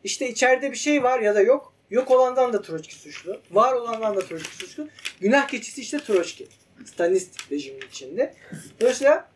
İşte 0.04 0.28
içeride 0.28 0.72
bir 0.72 0.76
şey 0.76 1.02
var 1.02 1.20
ya 1.20 1.34
da 1.34 1.40
yok. 1.40 1.72
Yok 1.90 2.10
olandan 2.10 2.52
da 2.52 2.62
Troçki 2.62 2.94
suçlu. 2.94 3.40
Var 3.50 3.72
olandan 3.72 4.16
da 4.16 4.20
Troçki 4.20 4.56
suçlu. 4.56 4.88
Günah 5.20 5.48
keçisi 5.48 5.80
işte 5.80 5.98
Troçki. 5.98 6.46
Stalinist 6.84 7.52
rejimin 7.52 7.80
içinde. 7.88 8.34
Dolayısıyla 8.80 9.28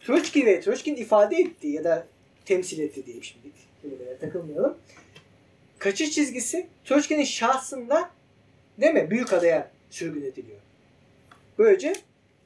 Troçki 0.00 0.46
ve 0.46 0.60
Troçki'nin 0.60 0.96
ifade 0.96 1.36
ettiği 1.36 1.74
ya 1.74 1.84
da 1.84 2.06
temsil 2.44 2.78
ettiği 2.78 3.06
diyeyim 3.06 3.24
şimdi. 3.24 3.48
Kelimelere 3.82 4.18
takılmayalım. 4.18 4.76
Kaçış 5.78 6.10
çizgisi 6.10 6.66
Troçki'nin 6.84 7.24
şahsında 7.24 8.10
değil 8.80 8.94
mi? 8.94 9.10
Büyük 9.10 9.32
adaya 9.32 9.70
sürgün 9.90 10.22
ediliyor. 10.22 10.58
Böylece 11.58 11.92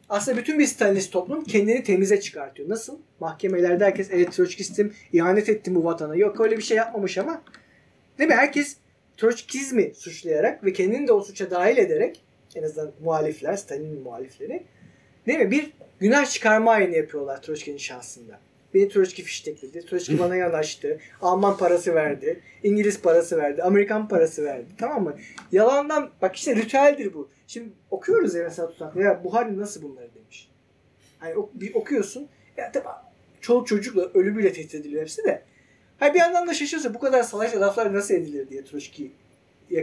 aslında 0.09 0.39
bütün 0.39 0.59
bir 0.59 0.67
Stalinist 0.67 1.13
toplum 1.13 1.45
kendini 1.45 1.83
temize 1.83 2.21
çıkartıyor. 2.21 2.69
Nasıl? 2.69 2.99
Mahkemelerde 3.21 3.85
herkes 3.85 4.09
evet 4.11 4.33
Troçkistim, 4.33 4.95
ihanet 5.13 5.49
ettim 5.49 5.75
bu 5.75 5.85
vatana. 5.85 6.17
Yok 6.17 6.41
öyle 6.41 6.57
bir 6.57 6.63
şey 6.63 6.77
yapmamış 6.77 7.19
ama 7.19 7.43
değil 8.19 8.31
mi? 8.31 8.37
Herkes 8.37 8.77
Troçkizmi 9.17 9.93
suçlayarak 9.95 10.65
ve 10.65 10.73
kendini 10.73 11.09
de 11.09 11.13
o 11.13 11.21
suça 11.21 11.51
dahil 11.51 11.77
ederek 11.77 12.23
en 12.59 12.63
azından 12.63 12.93
muhalifler, 13.05 13.57
Stalin'in 13.57 14.03
muhalifleri 14.03 14.63
değil 15.27 15.39
mi? 15.39 15.51
Bir 15.51 15.73
günah 15.99 16.27
çıkarma 16.27 16.71
ayini 16.71 16.97
yapıyorlar 16.97 17.43
Troçki'nin 17.43 17.77
şahsında. 17.77 18.41
Beni 18.75 18.89
Troçki 18.89 19.23
fiştekledi. 19.23 19.87
Troçki 19.87 20.19
bana 20.19 20.37
yanaştı. 20.37 20.99
Alman 21.23 21.57
parası 21.57 21.95
verdi. 21.95 22.41
İngiliz 22.63 23.03
parası 23.03 23.37
verdi. 23.37 23.63
Amerikan 23.63 24.09
parası 24.09 24.45
verdi. 24.45 24.67
Tamam 24.79 25.05
mı? 25.05 25.17
Yalandan 25.53 26.11
bak 26.23 26.37
işte 26.37 26.57
ritüeldir 26.57 27.15
bu. 27.15 27.29
Şimdi 27.47 27.69
okuyoruz 27.91 28.35
ya 28.35 28.43
mesela 28.45 28.71
tutaklı. 28.71 29.03
Ya 29.03 29.25
Buhari 29.25 29.59
nasıl 29.59 29.83
bunları 29.83 30.15
demiş. 30.15 30.51
Hani 31.19 31.35
bir 31.55 31.75
okuyorsun. 31.75 32.29
Ya 32.57 32.73
tabi 32.73 32.85
çoluk 33.41 33.67
çocukla 33.67 34.11
ölümüyle 34.15 34.53
tehdit 34.53 34.75
ediliyor 34.75 35.03
hepsi 35.03 35.25
de. 35.25 35.43
Hayır 35.99 36.15
bir 36.15 36.19
yandan 36.19 36.47
da 36.47 36.55
şaşırsa 36.55 36.95
bu 36.95 36.99
kadar 36.99 37.23
salaş 37.23 37.57
laflar 37.57 37.95
nasıl 37.95 38.15
edilir 38.15 38.49
diye 38.49 38.65
Troçki'ye 38.65 39.11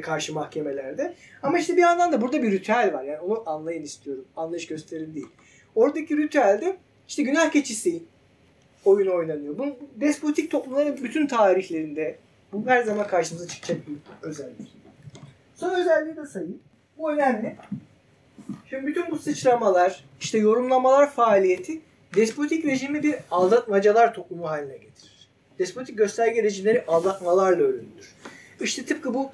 karşı 0.01 0.33
mahkemelerde. 0.33 1.13
Ama 1.43 1.59
işte 1.59 1.75
bir 1.75 1.81
yandan 1.81 2.11
da 2.11 2.21
burada 2.21 2.43
bir 2.43 2.51
ritüel 2.51 2.93
var. 2.93 3.03
Yani 3.03 3.19
onu 3.19 3.43
anlayın 3.45 3.83
istiyorum. 3.83 4.25
Anlayış 4.35 4.67
gösterin 4.67 5.15
değil. 5.15 5.27
Oradaki 5.75 6.17
ritüelde 6.17 6.77
işte 7.07 7.23
günah 7.23 7.51
keçisi 7.51 8.03
oyunu 8.85 9.15
oynanıyor. 9.15 9.57
Bu 9.57 9.77
despotik 9.95 10.51
toplumların 10.51 11.03
bütün 11.03 11.27
tarihlerinde 11.27 12.15
bu 12.53 12.63
her 12.67 12.83
zaman 12.83 13.07
karşımıza 13.07 13.47
çıkacak 13.47 13.77
bir 13.87 14.27
özellik. 14.27 14.75
Son 15.55 15.81
özelliği 15.81 16.15
de 16.15 16.25
sayayım. 16.25 16.59
Bu 16.97 17.11
önemli. 17.11 17.55
Şimdi 18.69 18.87
bütün 18.87 19.11
bu 19.11 19.17
sıçramalar, 19.17 20.05
işte 20.19 20.37
yorumlamalar 20.37 21.11
faaliyeti 21.11 21.81
despotik 22.15 22.65
rejimi 22.65 23.03
bir 23.03 23.15
aldatmacalar 23.31 24.13
toplumu 24.13 24.49
haline 24.49 24.77
getirir. 24.77 25.29
Despotik 25.59 25.97
gösterge 25.97 26.43
rejimleri 26.43 26.85
aldatmalarla 26.87 27.63
örülür. 27.63 28.15
İşte 28.61 28.85
tıpkı 28.85 29.13
bu 29.13 29.31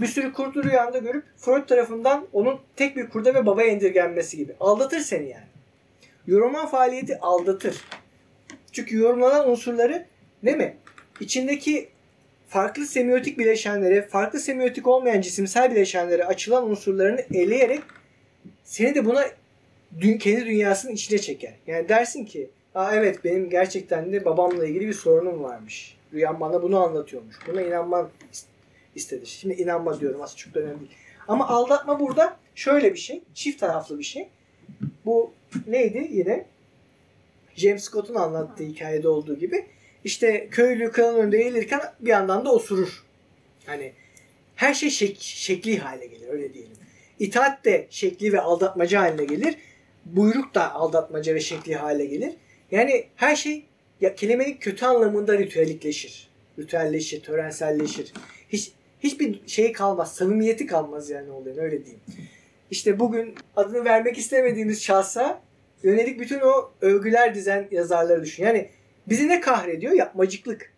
bir 0.00 0.06
sürü 0.06 0.32
kurdu 0.32 0.64
rüyanda 0.64 0.98
görüp 0.98 1.24
Freud 1.36 1.68
tarafından 1.68 2.26
onun 2.32 2.58
tek 2.76 2.96
bir 2.96 3.08
kurda 3.08 3.34
ve 3.34 3.46
babaya 3.46 3.68
indirgenmesi 3.68 4.36
gibi. 4.36 4.52
Aldatır 4.60 5.00
seni 5.00 5.28
yani. 5.28 5.44
Yorumlama 6.26 6.66
faaliyeti 6.66 7.20
aldatır. 7.20 7.84
Çünkü 8.72 8.96
yorumlanan 8.96 9.50
unsurları 9.50 10.06
değil 10.44 10.56
mi? 10.56 10.76
İçindeki 11.20 11.88
farklı 12.48 12.86
semiotik 12.86 13.38
bileşenlere, 13.38 14.02
farklı 14.02 14.40
semiotik 14.40 14.86
olmayan 14.86 15.20
cisimsel 15.20 15.70
bileşenlere 15.70 16.24
açılan 16.24 16.70
unsurlarını 16.70 17.20
eleyerek 17.34 17.82
seni 18.64 18.94
de 18.94 19.04
buna 19.04 19.24
dün, 20.00 20.18
kendi 20.18 20.46
dünyasının 20.46 20.92
içine 20.92 21.18
çeker. 21.18 21.54
Yani 21.66 21.88
dersin 21.88 22.24
ki 22.24 22.50
Aa 22.74 22.94
evet 22.94 23.24
benim 23.24 23.50
gerçekten 23.50 24.12
de 24.12 24.24
babamla 24.24 24.66
ilgili 24.66 24.88
bir 24.88 24.92
sorunum 24.92 25.42
varmış. 25.42 25.96
Rüyam 26.12 26.40
bana 26.40 26.62
bunu 26.62 26.84
anlatıyormuş. 26.84 27.36
Buna 27.46 27.62
inanman 27.62 28.08
istedi. 28.94 29.26
Şimdi 29.26 29.54
inanma 29.54 30.00
diyorum 30.00 30.22
aslında 30.22 30.38
çok 30.38 30.56
önemli 30.56 30.80
değil. 30.80 30.90
Ama 31.28 31.48
aldatma 31.48 32.00
burada 32.00 32.36
şöyle 32.54 32.92
bir 32.94 32.98
şey. 32.98 33.22
Çift 33.34 33.60
taraflı 33.60 33.98
bir 33.98 34.04
şey. 34.04 34.28
Bu 35.04 35.32
neydi 35.66 36.08
yine? 36.10 36.46
James 37.56 37.84
Scott'un 37.84 38.14
anlattığı 38.14 38.64
hikayede 38.64 39.08
olduğu 39.08 39.38
gibi 39.38 39.66
işte 40.04 40.48
köylü 40.50 40.92
kralın 40.92 41.18
önünde 41.18 41.38
eğilirken 41.38 41.80
bir 42.00 42.10
yandan 42.10 42.44
da 42.44 42.52
osurur. 42.52 43.04
Hani 43.66 43.92
her 44.56 44.74
şey 44.74 44.88
şek- 44.88 45.20
şekli 45.20 45.78
hale 45.78 46.06
gelir 46.06 46.28
öyle 46.28 46.54
diyelim. 46.54 46.76
İtaat 47.18 47.64
de 47.64 47.86
şekli 47.90 48.32
ve 48.32 48.40
aldatmaca 48.40 49.00
haline 49.00 49.24
gelir. 49.24 49.54
Buyruk 50.04 50.54
da 50.54 50.74
aldatmaca 50.74 51.34
ve 51.34 51.40
şekli 51.40 51.74
hale 51.74 52.04
gelir. 52.04 52.32
Yani 52.70 53.06
her 53.16 53.36
şey 53.36 53.64
ya 54.00 54.14
kelimenin 54.14 54.56
kötü 54.56 54.86
anlamında 54.86 55.38
ritüellikleşir. 55.38 56.28
Ritüelleşir, 56.58 57.22
törenselleşir. 57.22 58.12
Hiç 59.04 59.12
hiçbir 59.12 59.48
şey 59.48 59.72
kalmaz, 59.72 60.14
samimiyeti 60.14 60.66
kalmaz 60.66 61.10
yani 61.10 61.30
olayın 61.30 61.58
öyle 61.58 61.84
diyeyim. 61.84 62.00
İşte 62.70 63.00
bugün 63.00 63.34
adını 63.56 63.84
vermek 63.84 64.18
istemediğimiz 64.18 64.82
şahsa 64.82 65.40
yönelik 65.82 66.20
bütün 66.20 66.40
o 66.40 66.72
övgüler 66.80 67.34
dizen 67.34 67.68
yazarları 67.70 68.22
düşün. 68.22 68.44
Yani 68.44 68.68
bizi 69.06 69.28
ne 69.28 69.40
kahrediyor? 69.40 69.92
Yapmacıklık. 69.92 70.72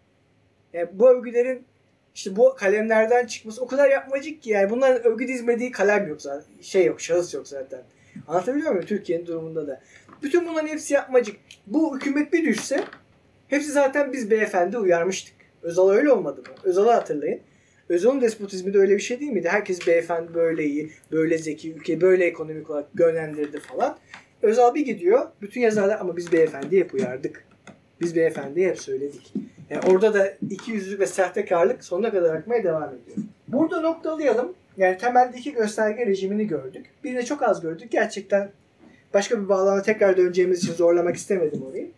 Yani 0.72 0.88
bu 0.92 1.10
övgülerin 1.10 1.64
işte 2.14 2.36
bu 2.36 2.54
kalemlerden 2.58 3.26
çıkması 3.26 3.62
o 3.62 3.66
kadar 3.66 3.90
yapmacık 3.90 4.42
ki 4.42 4.50
yani 4.50 4.70
bunların 4.70 5.04
övgü 5.04 5.28
dizmediği 5.28 5.70
kalem 5.70 6.08
yok 6.08 6.22
zaten. 6.22 6.62
Şey 6.62 6.84
yok, 6.84 7.00
şahıs 7.00 7.34
yok 7.34 7.48
zaten. 7.48 7.82
Anlatabiliyor 8.28 8.70
muyum? 8.70 8.86
Türkiye'nin 8.86 9.26
durumunda 9.26 9.66
da. 9.66 9.80
Bütün 10.22 10.48
bunların 10.48 10.68
hepsi 10.68 10.94
yapmacık. 10.94 11.36
Bu 11.66 11.96
hükümet 11.96 12.32
bir 12.32 12.44
düşse 12.44 12.84
hepsi 13.48 13.72
zaten 13.72 14.12
biz 14.12 14.30
beyefendi 14.30 14.78
uyarmıştık. 14.78 15.34
Özal 15.62 15.90
öyle 15.90 16.12
olmadı 16.12 16.40
mı? 16.40 16.54
Özal'ı 16.64 16.90
hatırlayın. 16.90 17.40
Özal'ın 17.88 18.20
despotizmi 18.20 18.74
de 18.74 18.78
öyle 18.78 18.94
bir 18.94 19.02
şey 19.02 19.20
değil 19.20 19.32
miydi? 19.32 19.48
Herkes 19.48 19.86
beyefendi 19.86 20.34
böyle 20.34 20.64
iyi, 20.64 20.90
böyle 21.12 21.38
zeki, 21.38 21.72
ülkeyi 21.72 22.00
böyle 22.00 22.24
ekonomik 22.24 22.70
olarak 22.70 22.86
yönlendirdi 22.98 23.60
falan. 23.60 23.98
Özal 24.42 24.74
bir 24.74 24.84
gidiyor. 24.84 25.26
Bütün 25.42 25.60
yazarlar 25.60 26.00
ama 26.00 26.16
biz 26.16 26.32
beyefendi 26.32 26.78
hep 26.80 26.94
uyardık. 26.94 27.44
Biz 28.00 28.16
beyefendi 28.16 28.66
hep 28.66 28.78
söyledik. 28.78 29.32
Yani 29.70 29.80
orada 29.92 30.14
da 30.14 30.34
iki 30.50 30.70
yüzlülük 30.70 31.00
ve 31.00 31.06
sahtekarlık 31.06 31.84
sonuna 31.84 32.10
kadar 32.10 32.34
akmaya 32.34 32.64
devam 32.64 32.88
ediyor. 32.88 33.28
Burada 33.48 33.80
noktalayalım. 33.80 34.54
Yani 34.76 34.98
temelde 34.98 35.38
iki 35.38 35.52
gösterge 35.52 36.06
rejimini 36.06 36.46
gördük. 36.46 36.86
Birini 37.04 37.24
çok 37.24 37.42
az 37.42 37.60
gördük. 37.60 37.90
Gerçekten 37.90 38.50
başka 39.14 39.42
bir 39.42 39.48
bağlama 39.48 39.82
tekrar 39.82 40.16
döneceğimiz 40.16 40.64
için 40.64 40.72
zorlamak 40.72 41.16
istemedim 41.16 41.62
orayı. 41.62 41.90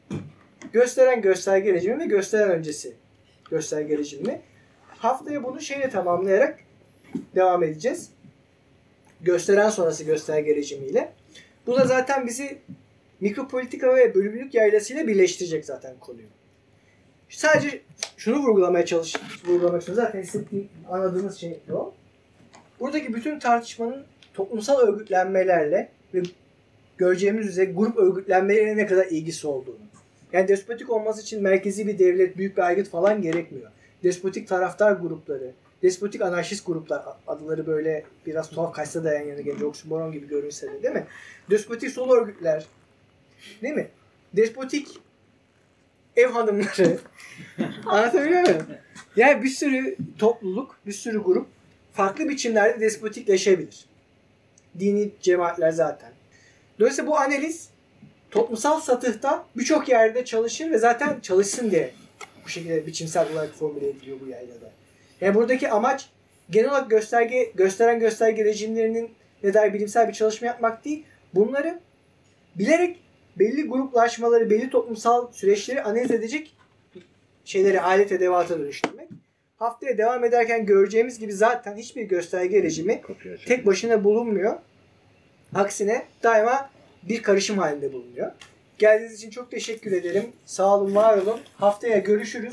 Gösteren 0.72 1.22
gösterge 1.22 1.72
rejimi 1.72 1.99
ve 1.99 2.07
gösteren 2.07 2.51
öncesi 2.51 2.93
gösterge 3.51 3.99
rejimi. 3.99 4.41
Haftaya 4.99 5.44
bunu 5.44 5.61
şeyle 5.61 5.90
tamamlayarak 5.90 6.59
devam 7.34 7.62
edeceğiz. 7.62 8.11
Gösteren 9.20 9.70
sonrası 9.70 10.05
gösterge 10.05 10.57
rejimiyle. 10.57 11.12
Bu 11.66 11.76
da 11.76 11.84
zaten 11.84 12.26
bizi 12.26 12.59
mikropolitika 13.20 13.96
ve 13.96 14.14
bölümlülük 14.14 14.55
yaylasıyla 14.55 15.07
birleştirecek 15.07 15.64
zaten 15.64 15.94
konuyu. 16.01 16.26
Sadece 17.28 17.80
şunu 18.16 18.38
vurgulamaya 18.38 18.86
çalış, 18.86 19.14
vurgulamak 19.46 19.80
istiyorum. 19.80 20.05
Zaten 20.05 20.22
hissettiğim, 20.22 20.68
anladığınız 20.88 21.36
şey 21.36 21.61
o. 21.72 21.94
Buradaki 22.80 23.14
bütün 23.14 23.38
tartışmanın 23.38 24.05
toplumsal 24.34 24.78
örgütlenmelerle 24.78 25.88
ve 26.14 26.22
göreceğimiz 26.99 27.46
üzere 27.46 27.72
grup 27.72 27.96
örgütlenmelerine 27.96 28.76
ne 28.76 28.86
kadar 28.86 29.07
ilgisi 29.07 29.46
olduğunu. 29.46 29.88
Yani 30.32 30.49
despotik 30.49 30.90
olması 30.90 31.22
için 31.22 31.42
merkezi 31.42 31.86
bir 31.86 31.99
devlet, 31.99 32.36
büyük 32.36 32.57
bir 32.57 32.62
aygıt 32.62 32.88
falan 32.88 33.22
gerekmiyor. 33.22 33.70
Despotik 34.03 34.49
taraftar 34.49 34.92
grupları, 34.92 35.53
despotik 35.82 36.22
anarşist 36.22 36.66
gruplar 36.66 37.05
adları 37.26 37.66
böyle 37.66 38.05
biraz 38.26 38.51
tuhaf 38.51 38.74
kaçsa 38.74 39.05
da 39.05 39.14
yan 39.14 39.26
yana 39.26 39.40
gelince 39.40 39.64
oksimoron 39.64 40.12
gibi 40.12 40.28
görünse 40.28 40.72
de 40.72 40.82
değil 40.82 40.94
mi? 40.94 41.07
Despotik 41.51 41.90
sol 41.90 42.11
örgütler, 42.11 42.66
değil 43.62 43.74
mi? 43.74 43.88
Despotik 44.36 44.88
ev 46.16 46.28
hanımları. 46.28 46.99
Anlatabiliyor 47.86 48.42
muyum? 48.42 48.66
Yani 49.16 49.42
bir 49.42 49.49
sürü 49.49 49.96
topluluk, 50.18 50.76
bir 50.86 50.92
sürü 50.92 51.22
grup 51.22 51.46
farklı 51.92 52.28
biçimlerde 52.28 52.80
despotikleşebilir. 52.80 53.84
Dini 54.78 55.11
cemaatler 55.20 55.70
zaten. 55.70 56.12
Dolayısıyla 56.80 57.11
bu 57.11 57.18
analiz 57.18 57.68
toplumsal 58.30 58.80
satıhta 58.80 59.46
birçok 59.57 59.88
yerde 59.88 60.24
çalışır 60.24 60.70
ve 60.70 60.78
zaten 60.78 61.20
çalışsın 61.20 61.70
diye 61.70 61.90
bu 62.49 62.53
şekilde 62.53 62.86
biçimsel 62.86 63.32
olarak 63.32 63.55
formüle 63.55 63.88
ediliyor 63.88 64.20
bu 64.20 64.28
yaylada. 64.28 64.70
Yani 65.20 65.34
buradaki 65.34 65.70
amaç 65.70 66.09
genel 66.51 66.70
olarak 66.70 66.90
gösterge 66.90 67.53
gösteren 67.55 68.01
gösterge 68.01 68.44
rejimlerinin 68.44 69.11
ne 69.42 69.55
dair 69.55 69.74
bilimsel 69.74 70.09
bir 70.09 70.12
çalışma 70.12 70.46
yapmak 70.46 70.84
değil. 70.84 71.05
Bunları 71.34 71.80
bilerek 72.55 72.99
belli 73.38 73.68
gruplaşmaları, 73.68 74.51
belli 74.51 74.70
toplumsal 74.70 75.32
süreçleri 75.32 75.82
analiz 75.82 76.11
edecek 76.11 76.57
şeyleri 77.44 77.80
alet 77.80 78.12
edevata 78.12 78.59
dönüştürmek. 78.59 79.09
Haftaya 79.57 79.99
devam 79.99 80.24
ederken 80.24 80.66
göreceğimiz 80.66 81.18
gibi 81.18 81.32
zaten 81.32 81.76
hiçbir 81.76 82.03
gösterge 82.03 82.62
rejimi 82.62 83.03
tek 83.46 83.66
başına 83.66 84.05
bulunmuyor. 84.05 84.59
Aksine 85.55 86.07
daima 86.22 86.70
bir 87.03 87.22
karışım 87.22 87.59
halinde 87.59 87.92
bulunuyor. 87.92 88.32
Geldiğiniz 88.78 89.14
için 89.14 89.30
çok 89.30 89.50
teşekkür 89.50 89.92
ederim. 89.92 90.32
Sağ 90.46 90.76
olun, 90.76 90.94
var 90.94 91.18
olun. 91.18 91.40
Haftaya 91.56 91.98
görüşürüz. 91.98 92.52